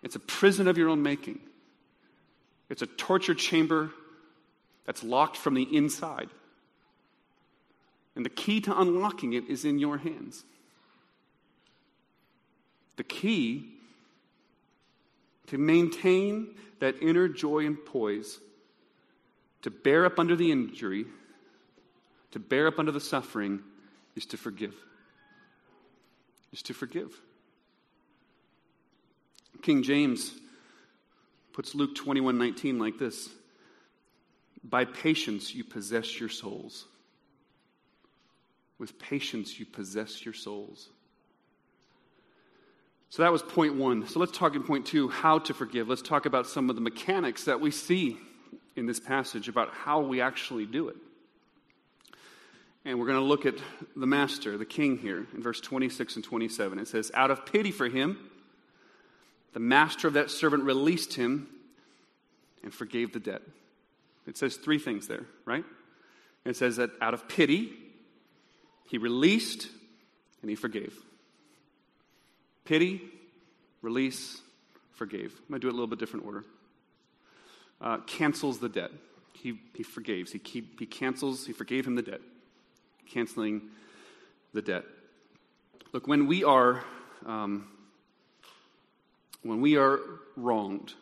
It's 0.02 0.16
a 0.16 0.20
prison 0.20 0.70
of 0.70 0.78
your 0.78 0.88
own 0.88 1.04
making. 1.04 1.42
It's 2.70 2.82
a 2.82 2.88
torture 2.88 3.34
chamber 3.34 3.92
that's 4.86 5.04
locked 5.04 5.38
from 5.38 5.54
the 5.54 5.64
inside. 5.76 6.30
And 8.16 8.26
the 8.26 8.30
key 8.30 8.62
to 8.62 8.80
unlocking 8.80 9.34
it 9.34 9.50
is 9.50 9.66
in 9.66 9.80
your 9.80 9.98
hands. 9.98 10.44
The 12.98 13.04
key 13.04 13.80
to 15.50 15.58
maintain 15.58 16.56
that 16.80 17.02
inner 17.02 17.28
joy 17.28 17.66
and 17.66 17.84
poise, 17.84 18.40
to 19.64 19.72
bear 19.72 20.06
up 20.06 20.20
under 20.20 20.36
the 20.36 20.52
injury, 20.52 21.06
to 22.32 22.40
bear 22.40 22.68
up 22.68 22.78
under 22.78 22.92
the 22.92 23.00
suffering, 23.00 23.62
is 24.16 24.26
to 24.28 24.38
forgive. 24.38 24.76
Is 26.54 26.62
to 26.64 26.74
forgive. 26.74 27.14
King 29.62 29.84
James 29.84 30.34
puts 31.54 31.74
Luke 31.76 31.96
21 31.96 32.38
19 32.38 32.80
like 32.80 32.98
this 32.98 33.30
by 34.64 34.86
patience, 34.86 35.54
you 35.54 35.64
possess 35.64 36.20
your 36.20 36.30
souls. 36.30 36.86
With 38.78 38.98
patience, 39.00 39.60
you 39.60 39.66
possess 39.66 40.24
your 40.24 40.34
souls. 40.34 40.90
So 43.10 43.24
that 43.24 43.32
was 43.32 43.42
point 43.42 43.76
one. 43.76 44.08
So 44.08 44.20
let's 44.20 44.38
talk 44.38 44.56
in 44.56 44.64
point 44.64 44.86
two 44.86 45.10
how 45.10 45.40
to 45.40 45.54
forgive. 45.54 45.90
Let's 45.90 46.02
talk 46.02 46.26
about 46.26 46.48
some 46.48 46.70
of 46.70 46.76
the 46.76 46.82
mechanics 46.82 47.46
that 47.46 47.60
we 47.60 47.72
see 47.72 48.18
in 48.76 48.86
this 48.86 49.00
passage 49.00 49.48
about 49.48 49.74
how 49.74 50.02
we 50.02 50.22
actually 50.22 50.66
do 50.66 50.90
it. 50.90 50.96
And 52.86 52.98
we're 53.00 53.08
going 53.08 53.20
to 53.20 53.26
look 53.26 53.46
at 53.46 53.56
the 53.96 54.08
master, 54.08 54.58
the 54.58 54.66
king 54.66 54.98
here, 54.98 55.26
in 55.34 55.42
verse 55.42 55.60
26 55.60 56.16
and 56.16 56.24
27. 56.24 56.80
It 56.80 56.88
says, 56.88 57.12
Out 57.14 57.30
of 57.30 57.46
pity 57.46 57.72
for 57.72 57.90
him, 57.90 58.18
the 59.54 59.60
master 59.60 60.08
of 60.08 60.14
that 60.14 60.32
servant 60.32 60.64
released 60.64 61.14
him 61.14 61.48
and 62.64 62.74
forgave 62.74 63.12
the 63.12 63.20
debt. 63.20 63.42
It 64.30 64.38
says 64.38 64.58
three 64.58 64.78
things 64.78 65.08
there, 65.08 65.26
right? 65.44 65.66
It 66.46 66.56
says 66.56 66.76
that 66.76 66.92
out 67.02 67.16
of 67.16 67.28
pity, 67.28 67.74
he 68.88 69.00
released 69.00 69.68
and 70.42 70.50
he 70.52 70.56
forgave. 70.56 70.94
Pity, 72.64 73.02
release, 73.82 74.40
forgave. 74.92 75.34
I'm 75.34 75.48
going 75.50 75.62
to 75.62 75.66
do 75.66 75.68
it 75.68 75.72
a 75.72 75.74
little 75.74 75.88
bit 75.88 75.98
different 75.98 76.28
order. 76.28 76.46
Uh, 77.82 77.98
cancels 78.06 78.60
the 78.60 78.70
debt. 78.70 78.92
He, 79.34 79.60
he 79.74 79.82
forgives. 79.82 80.32
He, 80.32 80.38
keep, 80.38 80.80
he 80.80 80.86
cancels, 80.86 81.48
he 81.48 81.52
forgave 81.52 81.88
him 81.88 81.96
the 81.96 82.04
debt. 82.04 82.22
Canceling 83.12 83.64
the 84.54 84.62
debt. 84.62 84.84
Look, 85.92 86.08
when 86.08 86.28
we 86.28 86.44
are, 86.44 86.84
um, 87.26 87.68
when 89.42 89.60
we 89.60 89.76
are 89.76 90.00
wronged, 90.36 90.94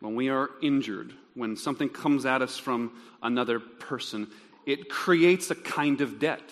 when 0.00 0.16
we 0.16 0.28
are 0.28 0.50
injured, 0.60 1.14
when 1.38 1.56
something 1.56 1.88
comes 1.88 2.26
at 2.26 2.42
us 2.42 2.58
from 2.58 2.92
another 3.22 3.60
person, 3.60 4.26
it 4.66 4.88
creates 4.90 5.50
a 5.50 5.54
kind 5.54 6.00
of 6.00 6.18
debt. 6.18 6.42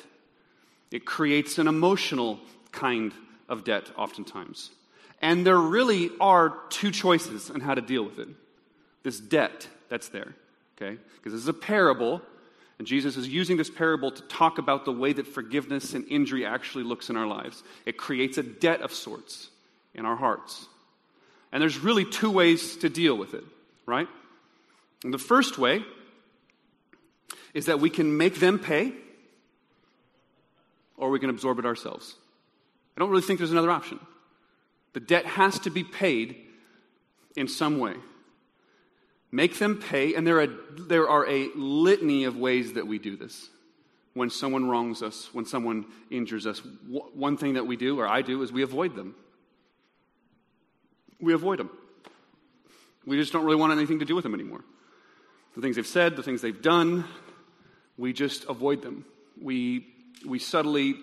It 0.91 1.05
creates 1.05 1.59
an 1.59 1.67
emotional 1.67 2.39
kind 2.71 3.13
of 3.49 3.65
debt, 3.65 3.91
oftentimes. 3.97 4.71
And 5.21 5.45
there 5.45 5.59
really 5.59 6.11
are 6.21 6.57
two 6.71 6.91
choices 6.93 7.51
on 7.51 7.61
how 7.61 7.75
to 7.75 7.81
deal 7.81 8.05
with 8.05 8.19
it 8.19 8.29
this 9.03 9.21
debt 9.21 9.69
that's 9.89 10.09
there, 10.09 10.35
okay? 10.77 10.99
Because 11.17 11.33
this 11.33 11.43
is 11.43 11.49
a 11.49 11.53
parable, 11.53 12.21
and 12.79 12.87
Jesus 12.87 13.17
is 13.17 13.29
using 13.29 13.57
this 13.57 13.71
parable 13.71 14.11
to 14.11 14.23
talk 14.23 14.59
about 14.59 14.85
the 14.85 14.93
way 14.93 15.13
that 15.13 15.29
forgiveness 15.29 15.95
and 15.95 16.05
injury 16.09 16.45
actually 16.45 16.83
looks 16.83 17.09
in 17.09 17.17
our 17.17 17.27
lives. 17.27 17.63
It 17.85 17.97
creates 17.97 18.37
a 18.37 18.43
debt 18.43 18.81
of 18.81 18.93
sorts 18.93 19.49
in 19.95 20.05
our 20.05 20.17
hearts. 20.17 20.67
And 21.53 21.63
there's 21.63 21.79
really 21.79 22.05
two 22.05 22.33
ways 22.33 22.79
to 22.79 22.89
deal 22.89 23.17
with 23.17 23.35
it, 23.35 23.45
right? 23.87 24.09
And 25.07 25.15
the 25.15 25.19
first 25.19 25.57
way 25.57 25.85
is 27.55 27.67
that 27.67 27.79
we 27.79 27.91
can 27.91 28.17
make 28.17 28.41
them 28.41 28.59
pay 28.59 28.93
or 30.97 31.11
we 31.11 31.21
can 31.21 31.31
absorb 31.31 31.61
it 31.61 31.65
ourselves. 31.65 32.17
I 32.97 33.01
don't 33.01 33.11
really 33.11 33.23
think 33.23 33.39
there's 33.39 33.53
another 33.53 33.71
option. 33.71 34.01
The 34.95 35.01
debt 35.01 35.25
has 35.25 35.61
to 35.61 35.71
be 35.71 35.85
paid 35.85 36.35
in 37.37 37.47
some 37.47 37.79
way. 37.79 37.95
Make 39.31 39.61
them 39.61 39.79
pay, 39.79 40.17
and 40.17 40.27
there 40.27 40.41
are, 40.41 40.49
there 40.77 41.09
are 41.09 41.25
a 41.29 41.51
litany 41.55 42.25
of 42.25 42.37
ways 42.37 42.73
that 42.73 42.89
we 42.89 42.99
do 42.99 43.17
this. 43.17 43.49
When 44.15 44.29
someone 44.29 44.69
wrongs 44.69 45.05
us, 45.05 45.29
when 45.33 45.45
someone 45.45 45.87
injures 46.11 46.49
us, 46.49 46.61
one 46.89 47.37
thing 47.37 47.55
that 47.55 47.67
we 47.69 47.77
do, 47.77 48.01
or 48.01 48.09
I 48.09 48.23
do, 48.23 48.43
is 48.43 48.51
we 48.51 48.63
avoid 48.63 48.97
them 48.97 49.15
we 51.21 51.33
avoid 51.33 51.59
them. 51.61 51.71
We 53.07 53.17
just 53.17 53.33
don't 53.33 53.45
really 53.45 53.57
want 53.57 53.73
anything 53.73 54.01
to 54.01 54.05
do 54.05 54.17
with 54.17 54.25
them 54.25 54.35
anymore. 54.35 54.65
The 55.57 55.63
things 55.63 55.77
they've 55.77 55.87
said, 55.87 56.17
the 56.17 56.23
things 56.23 56.43
they've 56.43 56.63
done, 56.63 57.05
we 57.97 58.13
just 58.13 58.45
avoid 58.45 58.83
them. 58.83 59.07
We, 59.41 59.87
we 60.25 60.39
subtly 60.39 60.97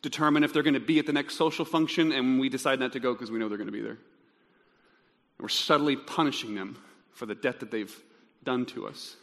determine 0.00 0.42
if 0.42 0.52
they're 0.52 0.62
going 0.62 0.74
to 0.74 0.80
be 0.80 0.98
at 0.98 1.06
the 1.06 1.12
next 1.12 1.36
social 1.36 1.64
function, 1.64 2.10
and 2.12 2.40
we 2.40 2.48
decide 2.48 2.80
not 2.80 2.92
to 2.92 3.00
go 3.00 3.12
because 3.12 3.30
we 3.30 3.38
know 3.38 3.48
they're 3.48 3.58
going 3.58 3.68
to 3.68 3.72
be 3.72 3.82
there. 3.82 3.98
We're 5.38 5.48
subtly 5.48 5.96
punishing 5.96 6.54
them 6.54 6.78
for 7.12 7.26
the 7.26 7.34
debt 7.34 7.60
that 7.60 7.70
they've 7.70 7.94
done 8.42 8.64
to 8.66 8.86
us. 8.86 9.16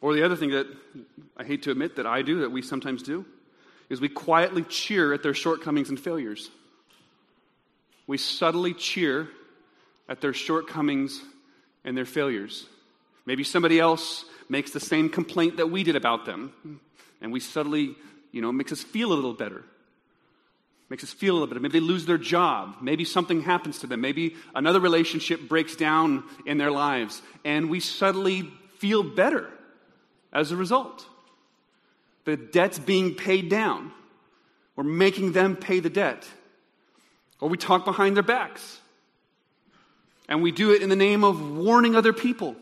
Or 0.00 0.12
the 0.12 0.24
other 0.24 0.36
thing 0.36 0.50
that 0.50 0.66
I 1.36 1.44
hate 1.44 1.62
to 1.62 1.70
admit 1.70 1.96
that 1.96 2.06
I 2.06 2.22
do, 2.22 2.40
that 2.40 2.52
we 2.52 2.62
sometimes 2.62 3.02
do, 3.02 3.24
is 3.88 4.00
we 4.00 4.08
quietly 4.08 4.62
cheer 4.64 5.14
at 5.14 5.22
their 5.22 5.34
shortcomings 5.34 5.88
and 5.88 5.98
failures. 5.98 6.50
we 8.08 8.18
subtly 8.18 8.74
cheer 8.74 9.28
at 10.08 10.20
their 10.20 10.32
shortcomings 10.32 11.22
and 11.84 11.96
their 11.96 12.06
failures. 12.06 12.66
Maybe 13.28 13.44
somebody 13.44 13.78
else 13.78 14.24
makes 14.48 14.70
the 14.70 14.80
same 14.80 15.10
complaint 15.10 15.58
that 15.58 15.70
we 15.70 15.84
did 15.84 15.96
about 15.96 16.24
them, 16.24 16.80
and 17.20 17.30
we 17.30 17.40
subtly, 17.40 17.94
you 18.32 18.40
know, 18.40 18.50
makes 18.50 18.72
us 18.72 18.82
feel 18.82 19.12
a 19.12 19.18
little 19.20 19.34
better. 19.34 19.64
Makes 20.88 21.04
us 21.04 21.12
feel 21.12 21.34
a 21.34 21.36
little 21.36 21.46
better. 21.46 21.60
Maybe 21.60 21.78
they 21.78 21.84
lose 21.84 22.06
their 22.06 22.16
job. 22.16 22.76
Maybe 22.80 23.04
something 23.04 23.42
happens 23.42 23.80
to 23.80 23.86
them. 23.86 24.00
Maybe 24.00 24.36
another 24.54 24.80
relationship 24.80 25.46
breaks 25.46 25.76
down 25.76 26.24
in 26.46 26.56
their 26.56 26.70
lives, 26.70 27.20
and 27.44 27.68
we 27.68 27.80
subtly 27.80 28.50
feel 28.78 29.02
better 29.02 29.50
as 30.32 30.50
a 30.50 30.56
result. 30.56 31.04
The 32.24 32.38
debt's 32.38 32.78
being 32.78 33.14
paid 33.14 33.50
down. 33.50 33.92
We're 34.74 34.84
making 34.84 35.32
them 35.32 35.54
pay 35.54 35.80
the 35.80 35.90
debt. 35.90 36.26
Or 37.42 37.50
we 37.50 37.58
talk 37.58 37.84
behind 37.84 38.16
their 38.16 38.22
backs. 38.22 38.80
And 40.30 40.42
we 40.42 40.50
do 40.50 40.72
it 40.72 40.80
in 40.80 40.88
the 40.88 40.96
name 40.96 41.24
of 41.24 41.58
warning 41.58 41.94
other 41.94 42.14
people. 42.14 42.56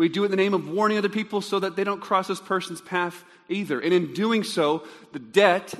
We 0.00 0.08
do 0.08 0.22
it 0.22 0.26
in 0.26 0.30
the 0.30 0.38
name 0.38 0.54
of 0.54 0.66
warning 0.66 0.96
other 0.96 1.10
people 1.10 1.42
so 1.42 1.58
that 1.58 1.76
they 1.76 1.84
don't 1.84 2.00
cross 2.00 2.26
this 2.26 2.40
person's 2.40 2.80
path 2.80 3.22
either. 3.50 3.78
And 3.78 3.92
in 3.92 4.14
doing 4.14 4.44
so, 4.44 4.84
the 5.12 5.18
debt 5.18 5.74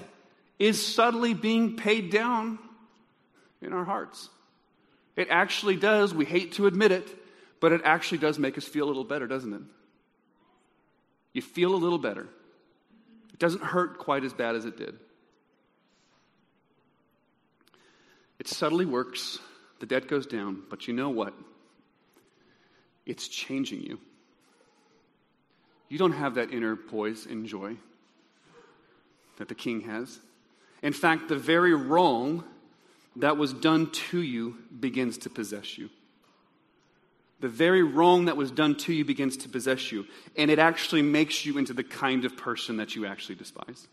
is 0.58 0.86
subtly 0.86 1.32
being 1.32 1.76
paid 1.76 2.10
down 2.10 2.58
in 3.62 3.72
our 3.72 3.82
hearts. 3.82 4.28
It 5.16 5.28
actually 5.30 5.76
does. 5.76 6.12
We 6.12 6.26
hate 6.26 6.52
to 6.56 6.66
admit 6.66 6.92
it, 6.92 7.08
but 7.60 7.72
it 7.72 7.80
actually 7.82 8.18
does 8.18 8.38
make 8.38 8.58
us 8.58 8.64
feel 8.64 8.84
a 8.84 8.88
little 8.88 9.04
better, 9.04 9.26
doesn't 9.26 9.54
it? 9.54 9.62
You 11.32 11.40
feel 11.40 11.74
a 11.74 11.80
little 11.80 11.96
better. 11.96 12.28
It 13.32 13.38
doesn't 13.38 13.64
hurt 13.64 13.96
quite 13.96 14.22
as 14.22 14.34
bad 14.34 14.54
as 14.54 14.66
it 14.66 14.76
did. 14.76 14.98
It 18.38 18.48
subtly 18.48 18.84
works 18.84 19.38
the 19.78 19.86
debt 19.86 20.08
goes 20.08 20.26
down, 20.26 20.62
but 20.68 20.88
you 20.88 20.92
know 20.92 21.08
what? 21.08 21.32
It's 23.06 23.26
changing 23.26 23.80
you. 23.80 23.98
You 25.90 25.98
don't 25.98 26.12
have 26.12 26.36
that 26.36 26.52
inner 26.52 26.76
poise 26.76 27.26
and 27.26 27.44
joy 27.44 27.76
that 29.36 29.48
the 29.48 29.54
king 29.54 29.82
has. 29.82 30.20
In 30.82 30.92
fact, 30.92 31.28
the 31.28 31.36
very 31.36 31.74
wrong 31.74 32.44
that 33.16 33.36
was 33.36 33.52
done 33.52 33.90
to 33.90 34.22
you 34.22 34.56
begins 34.78 35.18
to 35.18 35.30
possess 35.30 35.76
you. 35.76 35.90
The 37.40 37.48
very 37.48 37.82
wrong 37.82 38.26
that 38.26 38.36
was 38.36 38.50
done 38.50 38.76
to 38.76 38.92
you 38.92 39.04
begins 39.04 39.36
to 39.38 39.48
possess 39.48 39.90
you, 39.90 40.06
and 40.36 40.50
it 40.50 40.58
actually 40.58 41.02
makes 41.02 41.44
you 41.44 41.58
into 41.58 41.72
the 41.72 41.82
kind 41.82 42.24
of 42.24 42.36
person 42.36 42.76
that 42.76 42.94
you 42.94 43.06
actually 43.06 43.34
despise. 43.34 43.88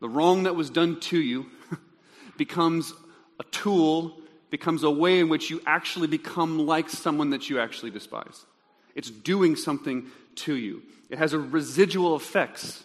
The 0.00 0.08
wrong 0.08 0.44
that 0.44 0.54
was 0.54 0.70
done 0.70 1.00
to 1.00 1.18
you 1.18 1.46
becomes 2.36 2.92
a 3.40 3.44
tool 3.44 4.16
becomes 4.50 4.84
a 4.84 4.90
way 4.90 5.18
in 5.18 5.28
which 5.28 5.50
you 5.50 5.60
actually 5.66 6.06
become 6.06 6.64
like 6.64 6.88
someone 6.88 7.30
that 7.30 7.50
you 7.50 7.58
actually 7.58 7.90
despise. 7.90 8.44
It's 8.94 9.10
doing 9.10 9.56
something 9.56 10.06
to 10.36 10.54
you, 10.54 10.82
it 11.10 11.18
has 11.18 11.32
a 11.32 11.38
residual 11.38 12.16
effects. 12.16 12.82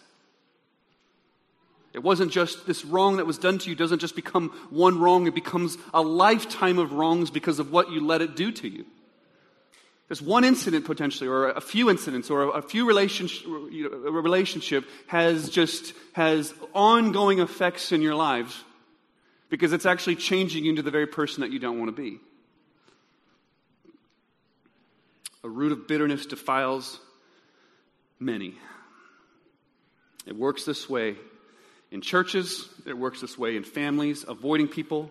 It 1.92 2.04
wasn't 2.04 2.30
just 2.30 2.68
this 2.68 2.84
wrong 2.84 3.16
that 3.16 3.26
was 3.26 3.36
done 3.36 3.58
to 3.58 3.68
you, 3.68 3.74
doesn't 3.74 3.98
just 3.98 4.14
become 4.14 4.50
one 4.70 5.00
wrong, 5.00 5.26
it 5.26 5.34
becomes 5.34 5.76
a 5.92 6.00
lifetime 6.00 6.78
of 6.78 6.92
wrongs 6.92 7.30
because 7.30 7.58
of 7.58 7.72
what 7.72 7.90
you 7.90 8.06
let 8.06 8.22
it 8.22 8.36
do 8.36 8.52
to 8.52 8.68
you. 8.68 8.84
There's 10.10 10.22
one 10.22 10.42
incident 10.42 10.86
potentially, 10.86 11.28
or 11.28 11.50
a 11.50 11.60
few 11.60 11.88
incidents, 11.88 12.30
or 12.30 12.56
a 12.56 12.62
few 12.62 12.84
relationship, 12.84 13.46
you 13.70 13.88
know, 13.88 14.08
a 14.08 14.10
relationship 14.10 14.84
has 15.06 15.48
just 15.48 15.92
has 16.14 16.52
ongoing 16.74 17.38
effects 17.38 17.92
in 17.92 18.02
your 18.02 18.16
lives 18.16 18.64
because 19.50 19.72
it's 19.72 19.86
actually 19.86 20.16
changing 20.16 20.64
you 20.64 20.70
into 20.70 20.82
the 20.82 20.90
very 20.90 21.06
person 21.06 21.42
that 21.42 21.52
you 21.52 21.60
don't 21.60 21.78
want 21.78 21.94
to 21.94 22.02
be. 22.02 22.18
A 25.42 25.48
root 25.48 25.72
of 25.72 25.86
bitterness 25.88 26.26
defiles 26.26 26.98
many. 28.18 28.54
It 30.26 30.36
works 30.36 30.64
this 30.64 30.88
way 30.88 31.16
in 31.90 32.02
churches, 32.02 32.68
it 32.86 32.96
works 32.96 33.20
this 33.20 33.36
way 33.36 33.56
in 33.56 33.64
families, 33.64 34.24
avoiding 34.28 34.68
people, 34.68 35.10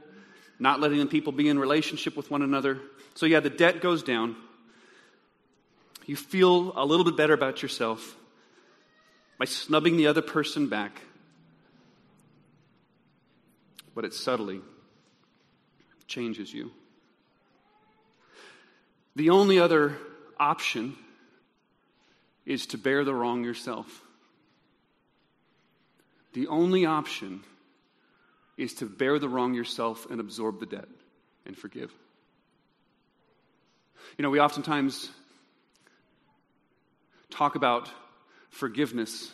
not 0.59 0.79
letting 0.79 1.05
people 1.07 1.33
be 1.33 1.49
in 1.49 1.59
relationship 1.59 2.15
with 2.15 2.31
one 2.31 2.41
another. 2.41 2.79
So, 3.15 3.25
yeah, 3.25 3.41
the 3.41 3.49
debt 3.49 3.81
goes 3.81 4.01
down. 4.01 4.35
You 6.05 6.15
feel 6.15 6.71
a 6.75 6.85
little 6.85 7.03
bit 7.03 7.17
better 7.17 7.33
about 7.33 7.61
yourself 7.61 8.15
by 9.37 9.45
snubbing 9.45 9.97
the 9.97 10.07
other 10.07 10.21
person 10.21 10.69
back 10.69 11.01
but 13.99 14.05
it 14.05 14.13
subtly 14.13 14.61
changes 16.07 16.53
you. 16.53 16.71
The 19.17 19.29
only 19.29 19.59
other 19.59 19.97
option 20.39 20.95
is 22.45 22.67
to 22.67 22.77
bear 22.77 23.03
the 23.03 23.13
wrong 23.13 23.43
yourself. 23.43 24.01
The 26.33 26.47
only 26.47 26.85
option 26.85 27.43
is 28.57 28.73
to 28.75 28.85
bear 28.85 29.19
the 29.19 29.29
wrong 29.29 29.53
yourself 29.53 30.07
and 30.09 30.19
absorb 30.19 30.59
the 30.59 30.65
debt 30.65 30.87
and 31.45 31.57
forgive. 31.57 31.93
You 34.17 34.23
know, 34.23 34.29
we 34.29 34.39
oftentimes 34.39 35.09
talk 37.29 37.55
about 37.55 37.89
forgiveness 38.49 39.31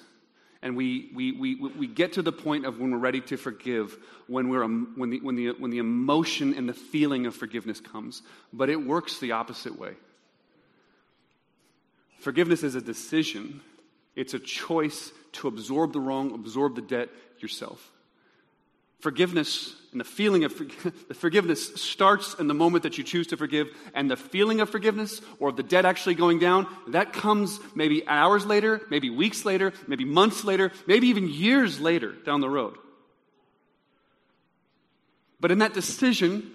and 0.62 0.76
we, 0.76 1.12
we, 1.14 1.32
we, 1.32 1.56
we 1.56 1.88
get 1.88 2.14
to 2.14 2.22
the 2.22 2.32
point 2.32 2.66
of 2.66 2.80
when 2.80 2.92
we're 2.92 2.98
ready 2.98 3.22
to 3.22 3.38
forgive, 3.38 3.98
when, 4.28 4.50
we're, 4.50 4.64
um, 4.64 4.94
when, 4.96 5.12
the, 5.12 5.20
when, 5.20 5.36
the, 5.36 5.52
when 5.52 5.70
the 5.70 5.78
emotion 5.78 6.56
and 6.56 6.68
the 6.68 6.74
feeling 6.74 7.28
of 7.28 7.36
forgiveness 7.36 7.80
comes. 7.80 8.24
But 8.52 8.70
it 8.70 8.84
works 8.84 9.20
the 9.20 9.34
opposite 9.34 9.78
way. 9.78 9.94
Forgiveness 12.26 12.64
is 12.64 12.74
a 12.74 12.82
decision, 12.82 13.62
it's 14.16 14.34
a 14.34 14.40
choice 14.40 15.12
to 15.34 15.48
absorb 15.48 15.94
the 15.94 16.00
wrong, 16.00 16.34
absorb 16.34 16.74
the 16.74 16.82
debt 16.82 17.10
yourself. 17.38 17.92
Forgiveness 19.00 19.76
and 19.92 20.02
the 20.02 20.06
feeling 20.06 20.44
of 20.44 20.58
the 21.08 21.14
forgiveness 21.14 21.76
starts 21.76 22.34
in 22.40 22.48
the 22.48 22.56
moment 22.56 22.82
that 22.82 22.98
you 22.98 23.04
choose 23.04 23.28
to 23.28 23.38
forgive, 23.38 23.68
and 23.94 24.10
the 24.10 24.18
feeling 24.18 24.60
of 24.60 24.72
forgiveness 24.72 25.22
or 25.40 25.50
of 25.50 25.56
the 25.56 25.62
debt 25.62 25.86
actually 25.86 26.16
going 26.16 26.40
down, 26.40 26.66
that 26.88 27.14
comes 27.14 27.60
maybe 27.76 28.08
hours 28.08 28.44
later, 28.44 28.82
maybe 28.90 29.12
weeks 29.12 29.46
later, 29.46 29.72
maybe 29.88 30.04
months 30.04 30.44
later, 30.44 30.72
maybe 30.88 31.10
even 31.10 31.30
years 31.30 31.80
later 31.80 32.12
down 32.12 32.42
the 32.42 32.50
road. 32.50 32.76
But 35.40 35.52
in 35.52 35.60
that 35.60 35.76
decision 35.76 36.50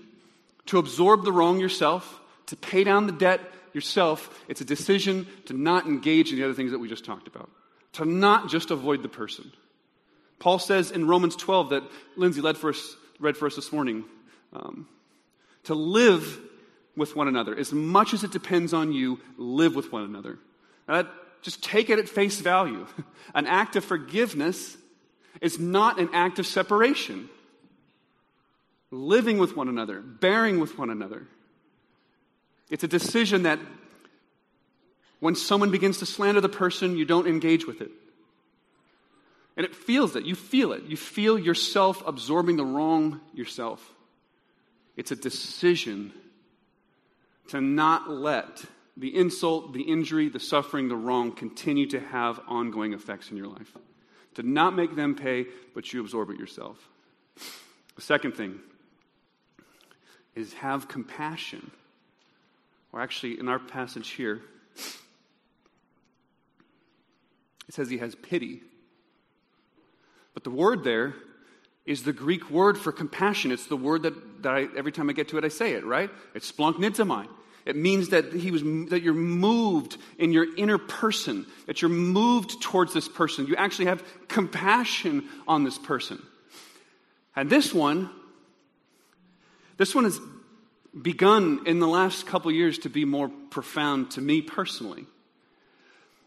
to 0.66 0.78
absorb 0.78 1.22
the 1.22 1.30
wrong 1.30 1.60
yourself, 1.60 2.18
to 2.46 2.56
pay 2.56 2.82
down 2.82 3.06
the 3.06 3.12
debt 3.12 3.40
yourself, 3.72 4.44
it's 4.48 4.60
a 4.60 4.64
decision 4.64 5.26
to 5.46 5.52
not 5.52 5.86
engage 5.86 6.30
in 6.30 6.38
the 6.38 6.44
other 6.44 6.54
things 6.54 6.72
that 6.72 6.78
we 6.78 6.88
just 6.88 7.04
talked 7.04 7.28
about, 7.28 7.50
to 7.94 8.04
not 8.04 8.48
just 8.48 8.70
avoid 8.70 9.02
the 9.02 9.08
person. 9.08 9.50
Paul 10.38 10.58
says 10.58 10.90
in 10.90 11.06
Romans 11.06 11.36
12 11.36 11.70
that 11.70 11.82
Lindsay 12.16 12.40
led 12.40 12.56
for 12.56 12.70
us, 12.70 12.96
read 13.18 13.36
for 13.36 13.46
us 13.46 13.56
this 13.56 13.72
morning 13.72 14.04
um, 14.52 14.88
to 15.64 15.74
live 15.74 16.40
with 16.96 17.14
one 17.14 17.28
another. 17.28 17.56
As 17.56 17.72
much 17.72 18.14
as 18.14 18.24
it 18.24 18.32
depends 18.32 18.72
on 18.72 18.92
you, 18.92 19.20
live 19.36 19.74
with 19.74 19.92
one 19.92 20.04
another. 20.04 20.38
That, 20.86 21.08
just 21.42 21.62
take 21.62 21.90
it 21.90 21.98
at 21.98 22.08
face 22.08 22.40
value. 22.40 22.86
An 23.34 23.46
act 23.46 23.76
of 23.76 23.84
forgiveness 23.84 24.76
is 25.40 25.58
not 25.58 26.00
an 26.00 26.10
act 26.12 26.38
of 26.38 26.46
separation. 26.46 27.30
Living 28.90 29.38
with 29.38 29.56
one 29.56 29.68
another, 29.68 30.00
bearing 30.00 30.58
with 30.58 30.76
one 30.76 30.90
another. 30.90 31.26
It's 32.70 32.84
a 32.84 32.88
decision 32.88 33.42
that 33.42 33.58
when 35.18 35.34
someone 35.34 35.70
begins 35.70 35.98
to 35.98 36.06
slander 36.06 36.40
the 36.40 36.48
person, 36.48 36.96
you 36.96 37.04
don't 37.04 37.26
engage 37.26 37.66
with 37.66 37.80
it. 37.80 37.90
And 39.56 39.66
it 39.66 39.74
feels 39.74 40.16
it. 40.16 40.24
You 40.24 40.34
feel 40.34 40.72
it. 40.72 40.84
You 40.84 40.96
feel 40.96 41.38
yourself 41.38 42.02
absorbing 42.06 42.56
the 42.56 42.64
wrong 42.64 43.20
yourself. 43.34 43.92
It's 44.96 45.10
a 45.10 45.16
decision 45.16 46.12
to 47.48 47.60
not 47.60 48.08
let 48.08 48.64
the 48.96 49.14
insult, 49.16 49.72
the 49.72 49.82
injury, 49.82 50.28
the 50.28 50.40
suffering, 50.40 50.88
the 50.88 50.96
wrong 50.96 51.32
continue 51.32 51.86
to 51.88 52.00
have 52.00 52.40
ongoing 52.46 52.92
effects 52.92 53.30
in 53.30 53.36
your 53.36 53.48
life. 53.48 53.76
To 54.34 54.42
not 54.42 54.76
make 54.76 54.94
them 54.94 55.14
pay, 55.14 55.46
but 55.74 55.92
you 55.92 56.00
absorb 56.00 56.30
it 56.30 56.38
yourself. 56.38 56.78
The 57.96 58.02
second 58.02 58.32
thing 58.32 58.60
is 60.34 60.52
have 60.54 60.88
compassion. 60.88 61.70
Or 62.92 63.00
actually, 63.00 63.38
in 63.38 63.48
our 63.48 63.58
passage 63.58 64.10
here, 64.10 64.40
it 67.68 67.74
says 67.74 67.88
he 67.88 67.98
has 67.98 68.14
pity 68.14 68.62
but 70.34 70.44
the 70.44 70.50
word 70.50 70.84
there 70.84 71.14
is 71.84 72.02
the 72.02 72.12
Greek 72.12 72.50
word 72.50 72.78
for 72.78 72.92
compassion. 72.92 73.52
It's 73.52 73.66
the 73.66 73.76
word 73.76 74.02
that, 74.02 74.42
that 74.42 74.54
I, 74.54 74.68
every 74.76 74.92
time 74.92 75.10
I 75.10 75.12
get 75.12 75.28
to 75.28 75.38
it, 75.38 75.44
I 75.44 75.48
say 75.48 75.72
it, 75.72 75.84
right? 75.84 76.10
It's 76.34 76.50
splanchnizomai. 76.50 77.26
It 77.66 77.76
means 77.76 78.08
that 78.08 78.32
he 78.32 78.50
was 78.50 78.62
that 78.90 79.02
you're 79.02 79.12
moved 79.12 79.98
in 80.18 80.32
your 80.32 80.46
inner 80.56 80.78
person, 80.78 81.46
that 81.66 81.82
you're 81.82 81.90
moved 81.90 82.62
towards 82.62 82.94
this 82.94 83.06
person. 83.06 83.46
You 83.46 83.56
actually 83.56 83.84
have 83.86 84.02
compassion 84.28 85.28
on 85.46 85.64
this 85.64 85.76
person. 85.76 86.22
And 87.36 87.50
this 87.50 87.74
one 87.74 88.08
This 89.76 89.94
one 89.94 90.04
has 90.04 90.18
begun 90.98 91.60
in 91.66 91.78
the 91.78 91.88
last 91.88 92.26
couple 92.26 92.50
years 92.50 92.78
to 92.80 92.88
be 92.88 93.04
more 93.04 93.28
profound 93.50 94.12
to 94.12 94.20
me 94.20 94.42
personally. 94.42 95.06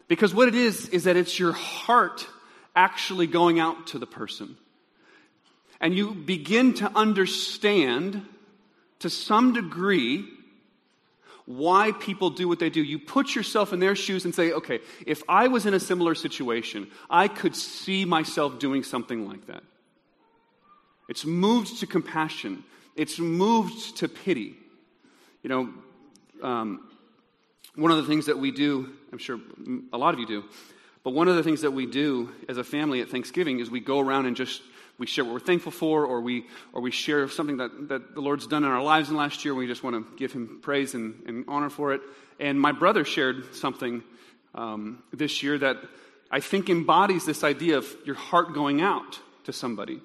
Because 0.07 0.33
what 0.33 0.47
it 0.47 0.55
is, 0.55 0.89
is 0.89 1.05
that 1.05 1.15
it's 1.15 1.39
your 1.39 1.53
heart 1.53 2.27
actually 2.75 3.27
going 3.27 3.59
out 3.59 3.87
to 3.87 3.99
the 3.99 4.07
person. 4.07 4.57
And 5.79 5.95
you 5.95 6.13
begin 6.13 6.75
to 6.75 6.91
understand 6.95 8.25
to 8.99 9.09
some 9.09 9.53
degree 9.53 10.25
why 11.45 11.91
people 11.91 12.29
do 12.29 12.47
what 12.47 12.59
they 12.59 12.69
do. 12.69 12.81
You 12.81 12.99
put 12.99 13.35
yourself 13.35 13.73
in 13.73 13.79
their 13.79 13.95
shoes 13.95 14.23
and 14.23 14.33
say, 14.33 14.53
okay, 14.53 14.79
if 15.05 15.23
I 15.27 15.49
was 15.49 15.65
in 15.65 15.73
a 15.73 15.79
similar 15.79 16.15
situation, 16.15 16.87
I 17.09 17.27
could 17.27 17.55
see 17.55 18.05
myself 18.05 18.59
doing 18.59 18.83
something 18.83 19.27
like 19.27 19.47
that. 19.47 19.63
It's 21.09 21.25
moved 21.25 21.81
to 21.81 21.87
compassion, 21.87 22.63
it's 22.95 23.19
moved 23.19 23.97
to 23.97 24.07
pity. 24.07 24.55
You 25.41 25.49
know, 25.49 25.69
um, 26.41 26.87
one 27.75 27.91
of 27.91 27.97
the 27.97 28.03
things 28.03 28.27
that 28.27 28.37
we 28.37 28.51
do, 28.51 28.93
I'm 29.11 29.17
sure 29.17 29.39
a 29.91 29.97
lot 29.97 30.13
of 30.13 30.19
you 30.19 30.27
do, 30.27 30.43
but 31.03 31.11
one 31.11 31.27
of 31.27 31.35
the 31.35 31.43
things 31.43 31.61
that 31.61 31.71
we 31.71 31.85
do 31.85 32.29
as 32.47 32.57
a 32.57 32.63
family 32.63 33.01
at 33.01 33.09
Thanksgiving 33.09 33.59
is 33.59 33.69
we 33.69 33.79
go 33.79 33.99
around 33.99 34.25
and 34.25 34.35
just 34.35 34.61
we 34.99 35.07
share 35.07 35.25
what 35.25 35.33
we're 35.33 35.39
thankful 35.39 35.71
for, 35.71 36.05
or 36.05 36.21
we 36.21 36.45
or 36.71 36.81
we 36.81 36.91
share 36.91 37.27
something 37.27 37.57
that, 37.57 37.89
that 37.89 38.13
the 38.13 38.21
Lord's 38.21 38.45
done 38.47 38.63
in 38.63 38.69
our 38.69 38.83
lives 38.83 39.09
in 39.09 39.15
the 39.15 39.19
last 39.19 39.43
year. 39.43 39.55
We 39.55 39.67
just 39.67 39.83
want 39.83 39.95
to 39.95 40.17
give 40.17 40.31
Him 40.31 40.59
praise 40.61 40.93
and, 40.93 41.21
and 41.25 41.45
honor 41.47 41.69
for 41.69 41.93
it. 41.93 42.01
And 42.39 42.59
my 42.59 42.71
brother 42.71 43.03
shared 43.03 43.55
something 43.55 44.03
um, 44.53 45.01
this 45.11 45.41
year 45.41 45.57
that 45.57 45.77
I 46.29 46.39
think 46.39 46.69
embodies 46.69 47.25
this 47.25 47.43
idea 47.43 47.77
of 47.77 47.87
your 48.05 48.15
heart 48.15 48.53
going 48.53 48.81
out 48.81 49.19
to 49.45 49.53
somebody. 49.53 49.99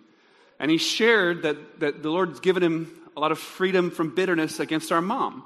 And 0.58 0.70
he 0.70 0.78
shared 0.78 1.42
that, 1.42 1.80
that 1.80 2.02
the 2.02 2.10
Lord's 2.10 2.40
given 2.40 2.62
him 2.62 2.92
a 3.16 3.20
lot 3.20 3.32
of 3.32 3.38
freedom 3.38 3.90
from 3.90 4.14
bitterness 4.14 4.60
against 4.60 4.92
our 4.92 5.00
mom 5.00 5.44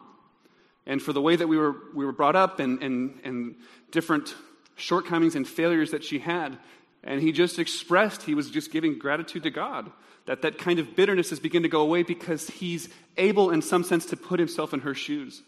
and 0.87 1.01
for 1.01 1.13
the 1.13 1.21
way 1.21 1.37
that 1.37 1.47
we 1.47 1.57
were, 1.57 1.77
we 1.95 2.05
were 2.05 2.13
brought 2.13 2.37
up 2.37 2.61
and, 2.61 2.83
and, 2.83 3.21
and 3.25 3.55
different 3.91 4.35
shortcomings 4.77 5.37
and 5.37 5.47
failures 5.47 5.91
that 5.93 6.03
she 6.03 6.19
had. 6.19 6.59
And 7.05 7.21
he 7.21 7.33
just 7.33 7.59
expressed, 7.59 8.23
he 8.23 8.35
was 8.35 8.51
just 8.51 8.73
giving 8.73 8.99
gratitude 8.99 9.43
to 9.45 9.51
God 9.51 9.91
that 10.27 10.43
that 10.43 10.59
kind 10.59 10.79
of 10.79 10.95
bitterness 10.95 11.31
has 11.31 11.41
begun 11.41 11.63
to 11.63 11.69
go 11.69 11.81
away 11.81 12.03
because 12.03 12.49
he's 12.49 12.89
able, 13.17 13.51
in 13.51 13.61
some 13.61 13.83
sense, 13.83 14.07
to 14.07 14.17
put 14.17 14.39
himself 14.39 14.73
in 14.73 14.81
her 14.81 14.95
shoes. 14.95 15.43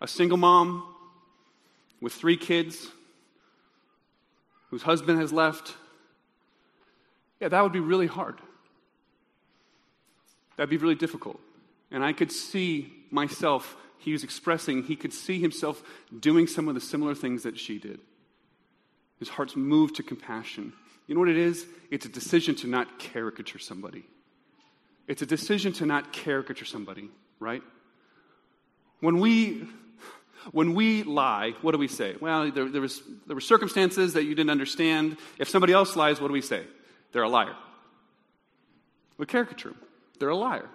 A 0.00 0.08
single 0.08 0.38
mom 0.38 0.84
with 2.00 2.12
three 2.12 2.36
kids 2.36 2.88
whose 4.70 4.82
husband 4.82 5.20
has 5.20 5.32
left. 5.32 5.74
Yeah, 7.40 7.48
that 7.48 7.62
would 7.62 7.72
be 7.72 7.80
really 7.80 8.06
hard. 8.06 8.40
That'd 10.56 10.70
be 10.70 10.76
really 10.76 10.94
difficult. 10.94 11.40
And 11.90 12.04
I 12.04 12.12
could 12.12 12.32
see 12.32 12.92
myself, 13.10 13.76
he 13.98 14.12
was 14.12 14.24
expressing, 14.24 14.82
he 14.82 14.96
could 14.96 15.12
see 15.12 15.40
himself 15.40 15.82
doing 16.18 16.46
some 16.46 16.68
of 16.68 16.74
the 16.74 16.80
similar 16.80 17.14
things 17.14 17.44
that 17.44 17.58
she 17.58 17.78
did. 17.78 18.00
His 19.18 19.28
heart's 19.28 19.56
moved 19.56 19.96
to 19.96 20.02
compassion. 20.02 20.72
You 21.06 21.14
know 21.14 21.20
what 21.20 21.30
it 21.30 21.38
is? 21.38 21.66
It's 21.90 22.06
a 22.06 22.08
decision 22.08 22.54
to 22.56 22.66
not 22.66 22.98
caricature 22.98 23.58
somebody. 23.58 24.04
It's 25.06 25.22
a 25.22 25.26
decision 25.26 25.72
to 25.74 25.86
not 25.86 26.12
caricature 26.12 26.66
somebody, 26.66 27.08
right? 27.40 27.62
When 29.00 29.20
we 29.20 29.68
when 30.52 30.74
we 30.74 31.02
lie, 31.02 31.54
what 31.62 31.72
do 31.72 31.78
we 31.78 31.88
say? 31.88 32.16
Well, 32.20 32.50
there, 32.50 32.68
there, 32.68 32.80
was, 32.80 33.02
there 33.26 33.34
were 33.34 33.40
circumstances 33.40 34.14
that 34.14 34.24
you 34.24 34.34
didn't 34.34 34.50
understand. 34.50 35.16
If 35.38 35.48
somebody 35.48 35.72
else 35.72 35.96
lies, 35.96 36.20
what 36.20 36.28
do 36.28 36.32
we 36.32 36.40
say? 36.40 36.64
They're 37.12 37.22
a 37.22 37.28
liar. 37.28 37.56
We 39.16 39.26
caricature 39.26 39.70
them. 39.70 39.78
They're 40.18 40.28
a 40.28 40.36
liar. 40.36 40.68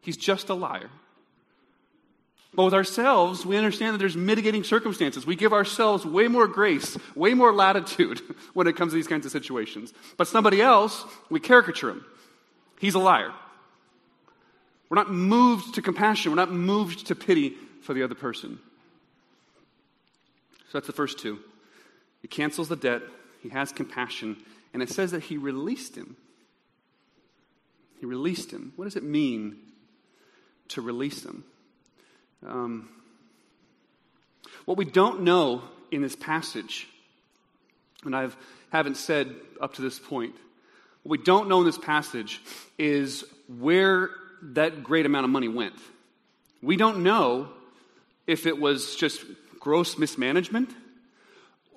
He's 0.00 0.16
just 0.16 0.48
a 0.48 0.54
liar. 0.54 0.90
But 2.54 2.64
with 2.64 2.74
ourselves, 2.74 3.44
we 3.44 3.58
understand 3.58 3.94
that 3.94 3.98
there's 3.98 4.16
mitigating 4.16 4.64
circumstances. 4.64 5.26
We 5.26 5.36
give 5.36 5.52
ourselves 5.52 6.06
way 6.06 6.26
more 6.26 6.48
grace, 6.48 6.96
way 7.14 7.34
more 7.34 7.52
latitude 7.52 8.22
when 8.54 8.66
it 8.66 8.76
comes 8.76 8.92
to 8.92 8.96
these 8.96 9.06
kinds 9.06 9.26
of 9.26 9.32
situations. 9.32 9.92
But 10.16 10.26
somebody 10.26 10.62
else, 10.62 11.04
we 11.28 11.38
caricature 11.38 11.90
him. 11.90 12.04
He's 12.80 12.94
a 12.94 12.98
liar. 12.98 13.32
We're 14.88 14.96
not 14.96 15.12
moved 15.12 15.74
to 15.74 15.82
compassion, 15.82 16.32
we're 16.32 16.36
not 16.36 16.52
moved 16.52 17.08
to 17.08 17.14
pity 17.14 17.56
for 17.82 17.92
the 17.92 18.02
other 18.02 18.14
person. 18.14 18.58
So 20.68 20.78
that's 20.78 20.86
the 20.86 20.92
first 20.92 21.18
two. 21.18 21.38
He 22.22 22.28
cancels 22.28 22.68
the 22.68 22.76
debt, 22.76 23.02
he 23.42 23.48
has 23.50 23.72
compassion, 23.72 24.36
and 24.76 24.82
it 24.82 24.90
says 24.90 25.12
that 25.12 25.22
he 25.22 25.38
released 25.38 25.96
him. 25.96 26.18
He 27.98 28.04
released 28.04 28.50
him. 28.50 28.74
What 28.76 28.84
does 28.84 28.94
it 28.94 29.02
mean 29.02 29.56
to 30.68 30.82
release 30.82 31.24
him? 31.24 31.44
Um, 32.46 32.90
what 34.66 34.76
we 34.76 34.84
don't 34.84 35.22
know 35.22 35.62
in 35.90 36.02
this 36.02 36.14
passage, 36.14 36.86
and 38.04 38.14
I 38.14 38.28
haven't 38.68 38.98
said 38.98 39.34
up 39.62 39.72
to 39.76 39.80
this 39.80 39.98
point, 39.98 40.34
what 41.04 41.18
we 41.18 41.24
don't 41.24 41.48
know 41.48 41.60
in 41.60 41.64
this 41.64 41.78
passage 41.78 42.42
is 42.76 43.24
where 43.58 44.10
that 44.42 44.84
great 44.84 45.06
amount 45.06 45.24
of 45.24 45.30
money 45.30 45.48
went. 45.48 45.76
We 46.60 46.76
don't 46.76 47.02
know 47.02 47.48
if 48.26 48.44
it 48.44 48.60
was 48.60 48.94
just 48.94 49.24
gross 49.58 49.96
mismanagement, 49.96 50.68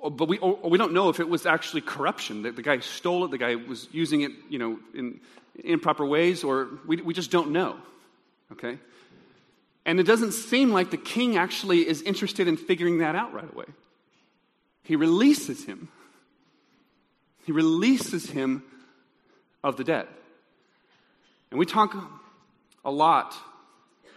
Oh, 0.02 0.10
but 0.10 0.28
we, 0.30 0.38
or 0.38 0.70
we 0.70 0.78
don't 0.78 0.94
know 0.94 1.10
if 1.10 1.20
it 1.20 1.28
was 1.28 1.46
actually 1.46 1.82
corruption, 1.82 2.44
that 2.44 2.56
the 2.56 2.62
guy 2.62 2.80
stole 2.80 3.26
it, 3.26 3.32
the 3.32 3.38
guy 3.38 3.56
was 3.56 3.88
using 3.92 4.22
it, 4.22 4.32
you 4.50 4.58
know, 4.58 4.80
in 4.94 5.20
improper 5.64 6.06
ways, 6.06 6.44
or 6.44 6.70
we, 6.88 6.98
we 6.98 7.14
just 7.14 7.32
don't 7.32 7.52
know, 7.52 7.76
okay? 8.54 8.78
And 9.86 10.00
it 10.00 10.04
doesn't 10.04 10.32
seem 10.32 10.72
like 10.72 10.92
the 10.92 10.98
king 10.98 11.38
actually 11.38 11.88
is 11.88 12.02
interested 12.02 12.48
in 12.48 12.56
figuring 12.56 13.00
that 13.00 13.16
out 13.16 13.34
right 13.34 13.52
away. 13.52 13.66
He 14.84 14.96
releases 14.96 15.66
him. 15.66 15.90
He 17.46 17.52
releases 17.52 18.30
him 18.30 18.64
of 19.64 19.76
the 19.76 19.84
debt. 19.84 20.08
And 21.52 21.60
we 21.60 21.66
talk 21.66 21.96
a 22.86 22.92
lot, 22.92 23.36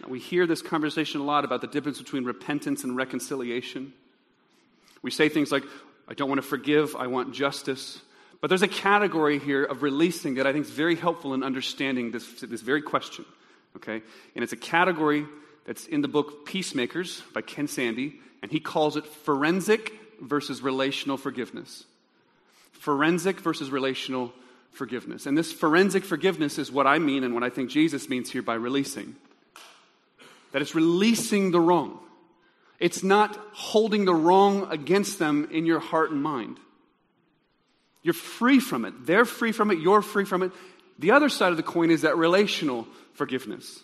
we 0.07 0.19
hear 0.19 0.47
this 0.47 0.61
conversation 0.61 1.19
a 1.19 1.23
lot 1.25 1.43
about 1.43 1.61
the 1.61 1.67
difference 1.67 1.97
between 1.97 2.23
repentance 2.23 2.83
and 2.83 2.95
reconciliation. 2.95 3.93
We 5.03 5.11
say 5.11 5.29
things 5.29 5.51
like, 5.51 5.63
I 6.07 6.15
don't 6.15 6.29
want 6.29 6.41
to 6.41 6.47
forgive, 6.47 6.95
I 6.95 7.07
want 7.07 7.33
justice. 7.33 8.01
But 8.41 8.47
there's 8.47 8.63
a 8.63 8.67
category 8.67 9.37
here 9.37 9.63
of 9.63 9.83
releasing 9.83 10.35
that 10.35 10.47
I 10.47 10.51
think 10.53 10.65
is 10.65 10.71
very 10.71 10.95
helpful 10.95 11.33
in 11.33 11.43
understanding 11.43 12.11
this, 12.11 12.41
this 12.41 12.61
very 12.61 12.81
question. 12.81 13.25
Okay? 13.75 14.01
And 14.35 14.43
it's 14.43 14.53
a 14.53 14.57
category 14.57 15.25
that's 15.65 15.85
in 15.85 16.01
the 16.01 16.07
book 16.07 16.45
Peacemakers 16.45 17.21
by 17.33 17.41
Ken 17.41 17.67
Sande, 17.67 18.13
and 18.41 18.51
he 18.51 18.59
calls 18.59 18.97
it 18.97 19.05
forensic 19.05 19.93
versus 20.21 20.61
relational 20.61 21.17
forgiveness. 21.17 21.85
Forensic 22.73 23.39
versus 23.39 23.69
relational 23.69 24.33
forgiveness. 24.71 25.25
And 25.25 25.37
this 25.37 25.53
forensic 25.53 26.03
forgiveness 26.03 26.57
is 26.57 26.71
what 26.71 26.87
I 26.87 26.99
mean 26.99 27.23
and 27.23 27.33
what 27.33 27.43
I 27.43 27.49
think 27.49 27.69
Jesus 27.69 28.09
means 28.09 28.29
here 28.29 28.41
by 28.41 28.55
releasing. 28.55 29.15
That 30.51 30.61
it's 30.61 30.75
releasing 30.75 31.51
the 31.51 31.59
wrong. 31.59 31.99
It's 32.79 33.03
not 33.03 33.35
holding 33.53 34.05
the 34.05 34.13
wrong 34.15 34.67
against 34.71 35.19
them 35.19 35.47
in 35.51 35.65
your 35.65 35.79
heart 35.79 36.11
and 36.11 36.21
mind. 36.21 36.57
You're 38.01 38.13
free 38.13 38.59
from 38.59 38.85
it. 38.85 39.05
They're 39.05 39.25
free 39.25 39.51
from 39.51 39.71
it. 39.71 39.79
You're 39.79 40.01
free 40.01 40.25
from 40.25 40.43
it. 40.43 40.51
The 40.99 41.11
other 41.11 41.29
side 41.29 41.51
of 41.51 41.57
the 41.57 41.63
coin 41.63 41.89
is 41.91 42.01
that 42.01 42.17
relational 42.17 42.87
forgiveness 43.13 43.81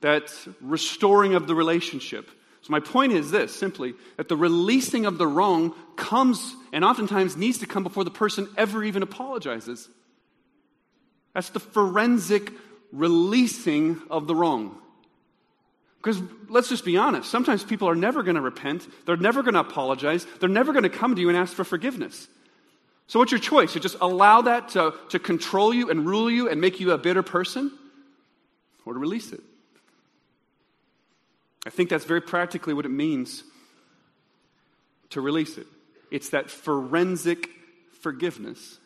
that 0.00 0.32
restoring 0.60 1.34
of 1.34 1.46
the 1.46 1.54
relationship. 1.54 2.28
So, 2.62 2.70
my 2.70 2.80
point 2.80 3.12
is 3.12 3.30
this 3.30 3.54
simply 3.54 3.94
that 4.16 4.28
the 4.28 4.36
releasing 4.36 5.06
of 5.06 5.18
the 5.18 5.26
wrong 5.26 5.74
comes 5.96 6.54
and 6.72 6.84
oftentimes 6.84 7.36
needs 7.36 7.58
to 7.58 7.66
come 7.66 7.82
before 7.82 8.04
the 8.04 8.10
person 8.10 8.48
ever 8.56 8.82
even 8.84 9.02
apologizes. 9.02 9.88
That's 11.34 11.50
the 11.50 11.60
forensic 11.60 12.52
releasing 12.92 14.00
of 14.10 14.26
the 14.26 14.34
wrong. 14.34 14.78
Because 16.02 16.20
let's 16.48 16.68
just 16.68 16.84
be 16.84 16.96
honest, 16.96 17.30
sometimes 17.30 17.62
people 17.62 17.88
are 17.88 17.94
never 17.94 18.22
going 18.22 18.36
to 18.36 18.40
repent, 18.40 18.88
they're 19.04 19.16
never 19.16 19.42
going 19.42 19.54
to 19.54 19.60
apologize, 19.60 20.26
they're 20.40 20.48
never 20.48 20.72
going 20.72 20.84
to 20.84 20.88
come 20.88 21.14
to 21.14 21.20
you 21.20 21.28
and 21.28 21.36
ask 21.36 21.52
for 21.52 21.64
forgiveness. 21.64 22.26
So, 23.06 23.18
what's 23.18 23.32
your 23.32 23.40
choice? 23.40 23.72
To 23.74 23.80
just 23.80 23.96
allow 24.00 24.42
that 24.42 24.70
to, 24.70 24.94
to 25.10 25.18
control 25.18 25.74
you 25.74 25.90
and 25.90 26.06
rule 26.06 26.30
you 26.30 26.48
and 26.48 26.60
make 26.60 26.80
you 26.80 26.92
a 26.92 26.98
bitter 26.98 27.22
person? 27.22 27.72
Or 28.86 28.94
to 28.94 28.98
release 28.98 29.32
it? 29.32 29.40
I 31.66 31.70
think 31.70 31.90
that's 31.90 32.04
very 32.04 32.22
practically 32.22 32.72
what 32.72 32.86
it 32.86 32.90
means 32.90 33.44
to 35.10 35.20
release 35.20 35.58
it. 35.58 35.66
It's 36.10 36.30
that 36.30 36.50
forensic 36.50 37.50
forgiveness. 38.00 38.78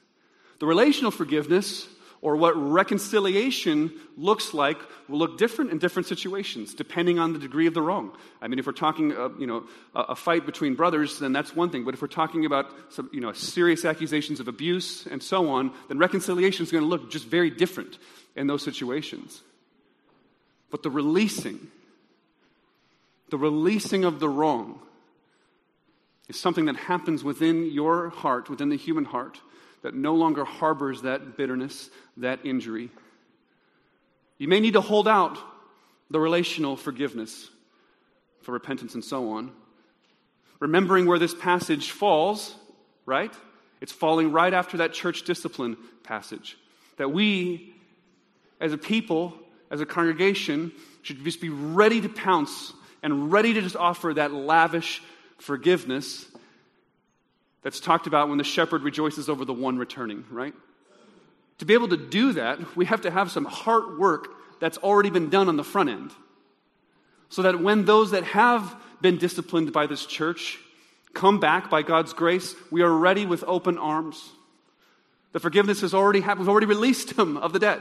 The 0.59 0.67
relational 0.67 1.11
forgiveness, 1.11 1.87
or 2.25 2.37
what 2.37 2.57
reconciliation 2.57 3.93
looks 4.17 4.55
like, 4.55 4.79
will 5.09 5.19
look 5.19 5.37
different 5.37 5.71
in 5.71 5.77
different 5.77 6.09
situations, 6.09 6.73
depending 6.73 7.19
on 7.19 7.35
the 7.35 7.39
degree 7.39 7.67
of 7.67 7.75
the 7.75 7.83
wrong. 7.83 8.17
I 8.41 8.49
mean, 8.49 8.59
if 8.59 8.65
we're 8.65 8.73
talking, 8.73 9.13
uh, 9.13 9.29
you 9.39 9.47
know, 9.47 9.65
a, 9.95 10.01
a, 10.01 10.17
fight 10.17 10.47
between 10.47 10.75
brothers, 10.75 11.19
then 11.19 11.35
that's 11.35 11.55
one 11.55 11.69
thing. 11.69 11.85
But 11.85 11.93
if 11.93 12.01
we're 12.01 12.09
talking 12.09 12.47
about, 12.47 12.73
some, 12.89 13.11
you 13.13 13.21
know, 13.21 13.35
serious 13.35 13.85
accusations 13.85 14.41
of 14.41 14.49
abuse 14.49 15.05
and 15.05 15.23
so 15.23 15.51
on, 15.51 15.71
then 15.89 15.99
reconciliation 15.99 16.63
is 16.63 16.73
going 16.73 16.83
to 16.83 16.89
look 16.89 17.11
just 17.11 17.27
very 17.27 17.51
different 17.51 17.99
in 18.35 18.47
those 18.47 18.63
situations. 18.63 19.43
But 20.71 20.83
the 20.83 20.89
releasing, 20.89 21.61
the 23.29 23.37
releasing 23.37 24.07
of 24.07 24.19
the 24.19 24.31
wrong, 24.31 24.81
is 26.31 26.41
something 26.41 26.65
that 26.65 26.77
happens 26.77 27.23
within 27.23 27.71
your 27.71 28.09
heart, 28.09 28.49
within 28.49 28.71
the 28.71 28.79
human 28.79 29.05
heart, 29.05 29.43
that 29.85 29.95
no 29.95 30.15
longer 30.15 30.47
harbors 30.47 31.03
that 31.03 31.37
bitterness, 31.37 31.91
that 32.17 32.41
injury. 32.43 32.89
You 34.39 34.49
may 34.49 34.59
need 34.59 34.73
to 34.73 34.81
hold 34.81 35.07
out 35.07 35.39
the 36.11 36.19
relational 36.19 36.75
forgiveness 36.75 37.51
for 38.41 38.53
repentance 38.53 38.95
and 38.95 39.05
so 39.05 39.33
on. 39.33 39.53
Remembering 40.59 41.05
where 41.05 41.19
this 41.19 41.35
passage 41.35 41.91
falls, 41.91 42.55
right? 43.05 43.33
It's 43.83 43.93
falling 43.93 44.33
right 44.33 44.55
after 44.55 44.79
that 44.79 44.95
church 44.95 45.25
discipline 45.25 45.77
passage. 46.03 46.57
That 46.97 47.13
we, 47.13 47.75
as 48.63 48.73
a 48.73 48.79
people, 48.79 49.35
as 49.71 49.83
a 49.83 49.87
congregation, 49.87 50.73
should 51.03 51.23
just 51.23 51.43
be 51.43 51.51
ready 51.51 52.01
to 52.01 52.09
pounce 52.09 52.73
and 53.03 53.31
ready 53.31 53.53
to 53.53 53.61
just 53.61 53.77
offer 53.77 54.15
that 54.15 54.33
lavish 54.33 55.03
forgiveness 55.37 56.25
that's 57.65 57.81
talked 57.81 58.07
about 58.07 58.29
when 58.29 58.39
the 58.39 58.45
shepherd 58.45 58.83
rejoices 58.83 59.29
over 59.29 59.45
the 59.45 59.55
one 59.55 59.79
returning, 59.79 60.25
right? 60.31 60.55
To 61.59 61.65
be 61.65 61.75
able 61.75 61.89
to 61.89 61.97
do 61.97 62.35
that, 62.35 62.77
we 62.77 62.85
have 62.85 63.01
to 63.01 63.11
have 63.11 63.31
some 63.31 63.47
heart 63.47 63.99
work 63.99 64.29
that's 64.61 64.79
already 64.79 65.11
been 65.11 65.31
done 65.31 65.49
on 65.49 65.57
the 65.57 65.65
front 65.65 65.89
end. 65.89 66.13
So 67.31 67.43
that 67.43 67.61
when 67.61 67.87
those 67.87 68.13
that 68.13 68.25
have 68.25 68.77
been 69.01 69.17
disciplined 69.17 69.73
by 69.73 69.87
this 69.87 70.07
church 70.07 70.59
come 71.15 71.41
back 71.41 71.71
by 71.71 71.83
God's 71.83 72.13
grace, 72.13 72.55
we 72.71 72.83
are 72.83 72.93
ready 72.93 73.25
with 73.25 73.43
open 73.45 73.79
arms. 73.79 74.31
The 75.33 75.41
forgiveness 75.41 75.81
has 75.81 75.95
already 75.95 76.21
happened, 76.21 76.41
we've 76.41 76.51
already 76.51 76.67
released 76.67 77.17
them 77.17 77.37
of 77.39 77.53
the 77.53 77.59
debt. 77.59 77.81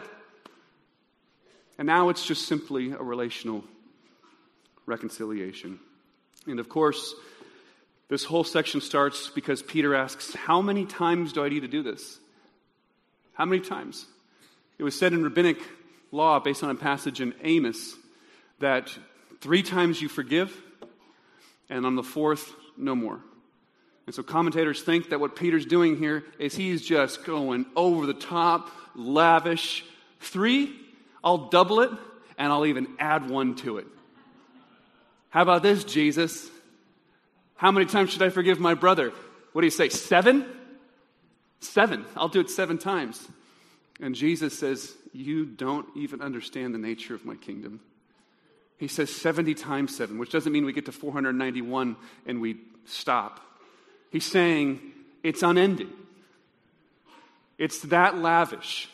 And 1.78 1.86
now 1.86 2.10
it's 2.10 2.26
just 2.26 2.48
simply 2.48 2.92
a 2.92 3.04
relational 3.04 3.64
reconciliation. 4.86 5.80
And 6.48 6.60
of 6.60 6.70
course, 6.70 7.16
this 8.14 8.26
whole 8.26 8.44
section 8.44 8.80
starts 8.80 9.32
because 9.32 9.64
Peter 9.64 9.96
asks, 9.96 10.36
How 10.36 10.62
many 10.62 10.86
times 10.86 11.34
do 11.34 11.44
I 11.44 11.50
need 11.50 11.62
to 11.62 11.68
do 11.68 11.82
this? 11.82 12.20
How 13.34 13.44
many 13.44 13.60
times? 13.60 14.06
It 14.78 14.84
was 14.84 14.98
said 14.98 15.14
in 15.14 15.24
rabbinic 15.24 15.58
law, 16.12 16.40
based 16.40 16.64
on 16.64 16.70
a 16.70 16.76
passage 16.76 17.22
in 17.22 17.34
Amos, 17.42 17.96
that 18.60 18.96
three 19.42 19.64
times 19.64 20.00
you 20.00 20.10
forgive, 20.10 20.56
and 21.72 21.88
on 21.88 21.96
the 21.96 22.04
fourth, 22.04 22.54
no 22.78 22.94
more. 22.94 23.20
And 24.06 24.14
so 24.14 24.22
commentators 24.22 24.84
think 24.84 25.10
that 25.10 25.20
what 25.20 25.36
Peter's 25.36 25.66
doing 25.66 25.98
here 25.98 26.24
is 26.38 26.56
he's 26.56 26.86
just 26.86 27.24
going 27.24 27.66
over 27.76 28.06
the 28.06 28.14
top, 28.14 28.70
lavish. 28.94 29.86
Three, 30.20 30.72
I'll 31.24 31.50
double 31.50 31.80
it, 31.80 31.90
and 32.38 32.54
I'll 32.54 32.68
even 32.68 32.90
add 33.00 33.28
one 33.28 33.56
to 33.56 33.80
it. 33.80 33.88
How 35.32 35.42
about 35.42 35.64
this, 35.64 35.84
Jesus? 35.84 36.52
How 37.64 37.72
many 37.72 37.86
times 37.86 38.10
should 38.10 38.22
I 38.22 38.28
forgive 38.28 38.60
my 38.60 38.74
brother? 38.74 39.14
What 39.54 39.62
do 39.62 39.66
you 39.66 39.72
say? 39.72 39.88
Seven? 39.88 40.46
Seven. 41.62 42.04
I'll 42.18 42.28
do 42.28 42.42
it 42.42 42.50
seven 42.50 42.78
times. 42.78 43.26
And 44.02 44.16
Jesus 44.16 44.60
says, 44.60 44.94
You 45.14 45.46
don't 45.46 45.88
even 45.96 46.22
understand 46.22 46.74
the 46.74 46.78
nature 46.78 47.16
of 47.16 47.24
my 47.24 47.36
kingdom. 47.36 47.80
He 48.80 48.90
says 48.90 49.16
70 49.16 49.54
times 49.54 49.96
7, 49.96 50.18
which 50.18 50.30
doesn't 50.30 50.52
mean 50.52 50.66
we 50.66 50.74
get 50.74 50.88
to 50.88 50.92
491 50.92 51.96
and 52.26 52.42
we 52.42 52.58
stop. 52.84 53.40
He's 54.12 54.26
saying 54.26 54.82
it's 55.24 55.42
unending, 55.42 55.94
it's 57.58 57.80
that 57.84 58.18
lavish. 58.18 58.90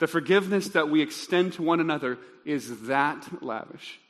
The 0.00 0.06
forgiveness 0.06 0.68
that 0.68 0.90
we 0.90 1.00
extend 1.00 1.54
to 1.54 1.62
one 1.62 1.80
another 1.80 2.18
is 2.44 2.82
that 2.82 3.42
lavish. 3.42 4.00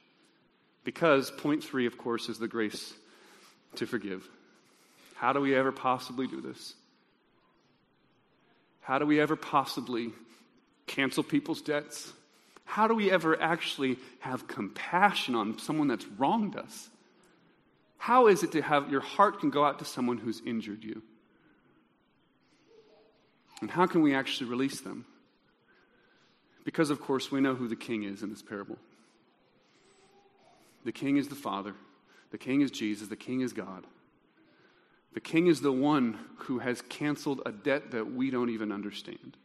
Because, 0.82 1.30
point 1.30 1.62
three, 1.62 1.86
of 1.86 1.96
course, 1.96 2.28
is 2.28 2.40
the 2.40 2.48
grace 2.48 2.94
to 3.76 3.86
forgive. 3.86 4.28
How 5.14 5.32
do 5.32 5.40
we 5.40 5.54
ever 5.54 5.72
possibly 5.72 6.26
do 6.26 6.40
this? 6.40 6.74
How 8.80 8.98
do 8.98 9.06
we 9.06 9.20
ever 9.20 9.36
possibly 9.36 10.12
cancel 10.86 11.22
people's 11.22 11.62
debts? 11.62 12.12
How 12.64 12.88
do 12.88 12.94
we 12.94 13.10
ever 13.10 13.40
actually 13.40 13.98
have 14.20 14.46
compassion 14.46 15.34
on 15.34 15.58
someone 15.58 15.88
that's 15.88 16.06
wronged 16.18 16.56
us? 16.56 16.88
How 17.98 18.26
is 18.26 18.42
it 18.42 18.52
to 18.52 18.62
have 18.62 18.90
your 18.90 19.00
heart 19.00 19.40
can 19.40 19.50
go 19.50 19.64
out 19.64 19.78
to 19.78 19.84
someone 19.84 20.18
who's 20.18 20.42
injured 20.44 20.84
you? 20.84 21.02
And 23.60 23.70
how 23.70 23.86
can 23.86 24.02
we 24.02 24.14
actually 24.14 24.50
release 24.50 24.80
them? 24.82 25.06
Because, 26.64 26.90
of 26.90 27.00
course, 27.00 27.30
we 27.30 27.40
know 27.40 27.54
who 27.54 27.68
the 27.68 27.76
king 27.76 28.02
is 28.02 28.22
in 28.22 28.30
this 28.30 28.42
parable. 28.42 28.76
The 30.84 30.92
king 30.92 31.16
is 31.16 31.28
the 31.28 31.34
Father, 31.34 31.74
the 32.35 32.39
king 32.39 32.62
is 32.62 32.72
Jesus, 32.72 33.07
the 33.07 33.14
king 33.14 33.43
is 33.43 33.53
God. 33.53 33.87
The 35.12 35.20
king 35.20 35.47
is 35.47 35.61
the 35.61 35.70
one 35.70 36.18
who 36.39 36.59
has 36.59 36.82
canceled 36.82 37.43
a 37.47 37.53
debt 37.53 37.93
that 37.93 38.12
we 38.12 38.32
don't 38.32 38.51
even 38.51 38.72
understand. 38.72 39.37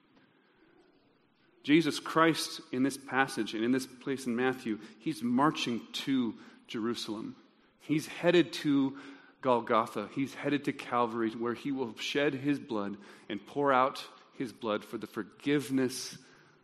Jesus 1.61 1.99
Christ, 1.99 2.61
in 2.71 2.81
this 2.81 2.97
passage 2.97 3.53
and 3.53 3.63
in 3.63 3.71
this 3.71 3.85
place 3.85 4.25
in 4.25 4.35
Matthew, 4.35 4.79
he's 4.97 5.21
marching 5.21 5.81
to 6.05 6.33
Jerusalem. 6.67 7.35
He's 7.81 8.07
headed 8.07 8.53
to 8.53 8.97
Golgotha. 9.41 10.09
He's 10.15 10.33
headed 10.33 10.65
to 10.65 10.73
Calvary, 10.73 11.29
where 11.29 11.53
he 11.53 11.71
will 11.71 11.93
shed 11.99 12.33
his 12.33 12.57
blood 12.57 12.97
and 13.29 13.45
pour 13.45 13.71
out 13.71 14.03
his 14.35 14.51
blood 14.51 14.83
for 14.83 14.97
the 14.97 15.05
forgiveness 15.05 16.17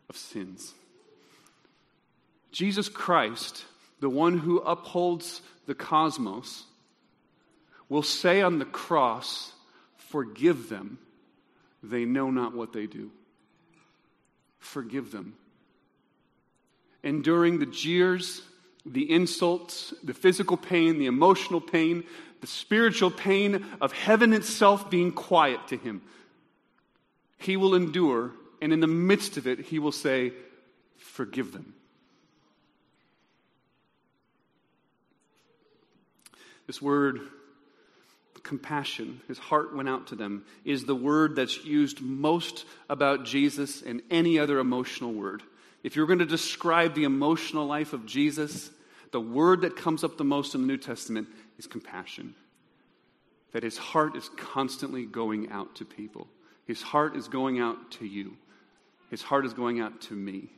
of 0.08 0.16
sins. 0.16 0.74
Jesus 2.50 2.88
Christ, 2.88 3.64
the 4.00 4.10
one 4.10 4.38
who 4.38 4.58
upholds 4.58 5.42
the 5.66 5.74
cosmos, 5.74 6.64
will 7.88 8.02
say 8.02 8.42
on 8.42 8.58
the 8.58 8.64
cross, 8.64 9.52
Forgive 9.96 10.68
them. 10.68 10.98
They 11.82 12.04
know 12.04 12.30
not 12.30 12.54
what 12.54 12.72
they 12.72 12.86
do. 12.86 13.10
Forgive 14.58 15.10
them. 15.10 15.34
Enduring 17.02 17.58
the 17.58 17.66
jeers, 17.66 18.42
the 18.84 19.10
insults, 19.10 19.92
the 20.02 20.14
physical 20.14 20.56
pain, 20.56 20.98
the 20.98 21.06
emotional 21.06 21.60
pain, 21.60 22.04
the 22.40 22.46
spiritual 22.46 23.10
pain 23.10 23.66
of 23.80 23.92
heaven 23.92 24.32
itself 24.32 24.88
being 24.90 25.12
quiet 25.12 25.68
to 25.68 25.76
him. 25.76 26.02
He 27.38 27.56
will 27.56 27.74
endure, 27.74 28.32
and 28.62 28.72
in 28.72 28.80
the 28.80 28.86
midst 28.86 29.36
of 29.36 29.46
it, 29.46 29.60
he 29.60 29.78
will 29.78 29.92
say, 29.92 30.32
Forgive 30.96 31.52
them. 31.52 31.74
This 36.66 36.82
word, 36.82 37.20
compassion, 38.42 39.20
his 39.28 39.38
heart 39.38 39.74
went 39.74 39.88
out 39.88 40.08
to 40.08 40.16
them, 40.16 40.44
is 40.64 40.84
the 40.84 40.94
word 40.94 41.36
that's 41.36 41.64
used 41.64 42.00
most 42.00 42.64
about 42.88 43.24
Jesus 43.24 43.82
and 43.82 44.02
any 44.10 44.38
other 44.38 44.58
emotional 44.58 45.12
word. 45.12 45.42
If 45.82 45.96
you're 45.96 46.06
going 46.06 46.18
to 46.20 46.26
describe 46.26 46.94
the 46.94 47.04
emotional 47.04 47.66
life 47.66 47.92
of 47.92 48.06
Jesus, 48.06 48.70
the 49.12 49.20
word 49.20 49.60
that 49.62 49.76
comes 49.76 50.02
up 50.02 50.16
the 50.16 50.24
most 50.24 50.54
in 50.54 50.62
the 50.62 50.66
New 50.66 50.76
Testament 50.76 51.28
is 51.58 51.66
compassion. 51.66 52.34
That 53.52 53.62
his 53.62 53.78
heart 53.78 54.16
is 54.16 54.28
constantly 54.36 55.06
going 55.06 55.50
out 55.50 55.76
to 55.76 55.84
people. 55.84 56.26
His 56.66 56.82
heart 56.82 57.16
is 57.16 57.28
going 57.28 57.60
out 57.60 57.92
to 57.92 58.06
you. 58.06 58.36
His 59.10 59.22
heart 59.22 59.46
is 59.46 59.54
going 59.54 59.80
out 59.80 60.00
to 60.02 60.14
me. 60.14 60.50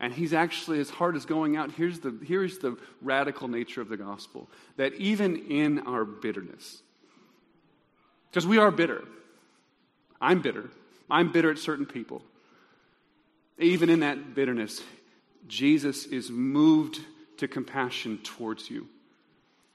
And 0.00 0.12
he's 0.12 0.32
actually, 0.32 0.78
his 0.78 0.90
heart 0.90 1.16
is 1.16 1.24
going 1.24 1.56
out. 1.56 1.72
Here's 1.72 1.98
the, 2.00 2.16
here's 2.24 2.58
the 2.58 2.76
radical 3.02 3.48
nature 3.48 3.80
of 3.80 3.88
the 3.88 3.96
gospel 3.96 4.48
that 4.76 4.94
even 4.94 5.50
in 5.50 5.80
our 5.80 6.04
bitterness, 6.04 6.82
because 8.30 8.46
we 8.46 8.58
are 8.58 8.70
bitter, 8.70 9.02
I'm 10.20 10.40
bitter, 10.40 10.70
I'm 11.10 11.32
bitter 11.32 11.50
at 11.50 11.58
certain 11.58 11.86
people. 11.86 12.22
Even 13.58 13.90
in 13.90 14.00
that 14.00 14.34
bitterness, 14.34 14.80
Jesus 15.48 16.06
is 16.06 16.30
moved 16.30 17.00
to 17.38 17.48
compassion 17.48 18.18
towards 18.22 18.70
you, 18.70 18.86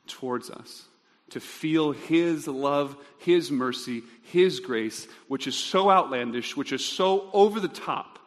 towards 0.07 0.49
us, 0.49 0.84
to 1.32 1.41
feel 1.41 1.91
His 1.91 2.47
love, 2.47 2.95
His 3.17 3.51
mercy, 3.51 4.03
His 4.32 4.61
grace, 4.61 5.05
which 5.28 5.47
is 5.47 5.55
so 5.55 5.89
outlandish, 5.89 6.55
which 6.55 6.71
is 6.71 6.86
so 6.86 7.30
over 7.34 7.59
the 7.59 7.67
top 7.67 8.19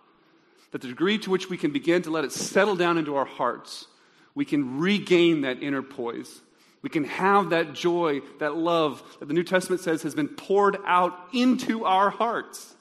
that 0.76 0.82
the 0.82 0.88
degree 0.88 1.16
to 1.16 1.30
which 1.30 1.48
we 1.48 1.56
can 1.56 1.70
begin 1.70 2.02
to 2.02 2.10
let 2.10 2.22
it 2.22 2.30
settle 2.30 2.76
down 2.76 2.98
into 2.98 3.16
our 3.16 3.24
hearts, 3.24 3.86
we 4.34 4.44
can 4.44 4.78
regain 4.78 5.40
that 5.40 5.62
inner 5.62 5.80
poise. 5.80 6.42
We 6.82 6.90
can 6.90 7.04
have 7.04 7.48
that 7.48 7.72
joy, 7.72 8.20
that 8.40 8.58
love 8.58 9.02
that 9.18 9.24
the 9.24 9.32
New 9.32 9.42
Testament 9.42 9.80
says 9.80 10.02
has 10.02 10.14
been 10.14 10.28
poured 10.28 10.76
out 10.84 11.18
into 11.32 11.86
our 11.86 12.10
hearts. 12.10 12.74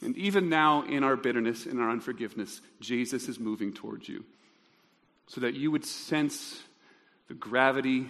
And 0.00 0.16
even 0.16 0.48
now, 0.48 0.84
in 0.84 1.02
our 1.02 1.16
bitterness, 1.16 1.66
in 1.66 1.80
our 1.80 1.90
unforgiveness, 1.90 2.60
Jesus 2.80 3.28
is 3.28 3.40
moving 3.40 3.72
towards 3.72 4.08
you 4.08 4.24
so 5.26 5.40
that 5.40 5.54
you 5.54 5.72
would 5.72 5.84
sense 5.84 6.62
the 7.26 7.34
gravity 7.34 8.08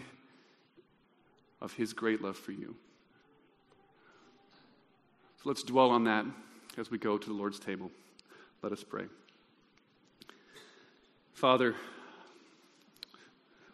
of 1.62 1.72
his 1.72 1.94
great 1.94 2.20
love 2.20 2.36
for 2.36 2.52
you. 2.52 2.76
So 5.42 5.48
let's 5.48 5.62
dwell 5.62 5.88
on 5.88 6.04
that 6.04 6.26
as 6.78 6.90
we 6.90 6.98
go 6.98 7.18
to 7.18 7.26
the 7.26 7.34
Lord's 7.34 7.58
table. 7.58 7.90
Let 8.62 8.72
us 8.72 8.84
pray. 8.84 9.06
Father, 11.32 11.74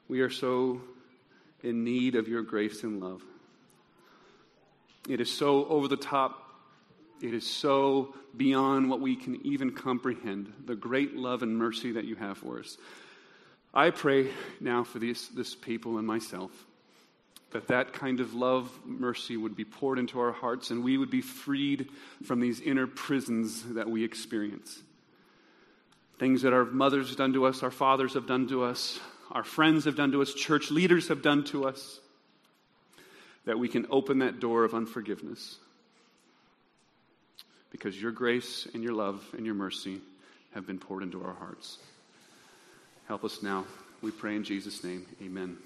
we 0.09 0.21
are 0.21 0.31
so 0.31 0.81
in 1.63 1.85
need 1.85 2.15
of 2.15 2.27
your 2.27 2.43
grace 2.43 2.83
and 2.85 2.99
love. 2.99 3.23
It 5.07 5.21
is 5.21 5.31
so 5.31 5.67
over 5.67 5.89
the 5.89 5.99
top. 5.99 6.43
It 7.21 7.35
is 7.35 7.47
so 7.47 8.15
beyond 8.35 8.89
what 8.89 9.01
we 9.01 9.15
can 9.15 9.45
even 9.45 9.73
comprehend, 9.73 10.53
the 10.65 10.77
great 10.77 11.15
love 11.15 11.43
and 11.43 11.59
mercy 11.59 11.93
that 11.93 12.05
you 12.05 12.17
have 12.17 12.39
for 12.39 12.59
us. 12.59 12.79
I 13.75 13.91
pray 13.91 14.31
now 14.59 14.85
for 14.85 14.99
this, 14.99 15.29
this 15.29 15.55
people 15.55 15.99
and 15.99 16.07
myself 16.07 16.51
that 17.51 17.69
that 17.69 17.93
kind 17.93 18.21
of 18.21 18.35
love, 18.35 18.71
mercy 18.85 19.37
would 19.37 19.57
be 19.57 19.65
poured 19.65 19.99
into 19.99 20.21
our 20.21 20.33
hearts 20.33 20.71
and 20.71 20.85
we 20.85 20.99
would 20.99 21.11
be 21.11 21.23
freed 21.23 21.89
from 22.25 22.41
these 22.41 22.61
inner 22.61 22.87
prisons 22.87 23.63
that 23.75 23.89
we 23.89 24.05
experience. 24.05 24.83
Things 26.19 26.43
that 26.43 26.53
our 26.53 26.65
mothers 26.65 27.09
have 27.09 27.17
done 27.17 27.33
to 27.33 27.47
us, 27.47 27.63
our 27.63 27.71
fathers 27.71 28.15
have 28.15 28.27
done 28.27 28.49
to 28.49 28.65
us, 28.65 29.01
our 29.31 29.45
friends 29.45 29.85
have 29.85 29.97
done 29.97 30.13
to 30.13 30.21
us, 30.21 30.35
church 30.35 30.71
leaders 30.71 31.09
have 31.09 31.23
done 31.23 31.45
to 31.45 31.67
us, 31.67 32.01
that 33.47 33.59
we 33.59 33.69
can 33.69 33.87
open 33.91 34.19
that 34.19 34.41
door 34.41 34.65
of 34.65 34.75
unforgiveness. 34.75 35.57
Because 37.71 38.01
your 38.01 38.13
grace 38.13 38.67
and 38.75 38.83
your 38.83 38.95
love 38.95 39.25
and 39.37 39.47
your 39.47 39.55
mercy 39.55 40.01
have 40.55 40.67
been 40.67 40.79
poured 40.79 41.03
into 41.03 41.23
our 41.23 41.35
hearts. 41.35 41.79
Help 43.07 43.25
us 43.25 43.43
now. 43.43 43.65
We 44.03 44.11
pray 44.11 44.37
in 44.37 44.45
Jesus' 44.45 44.83
name. 44.85 45.07
Amen. 45.23 45.59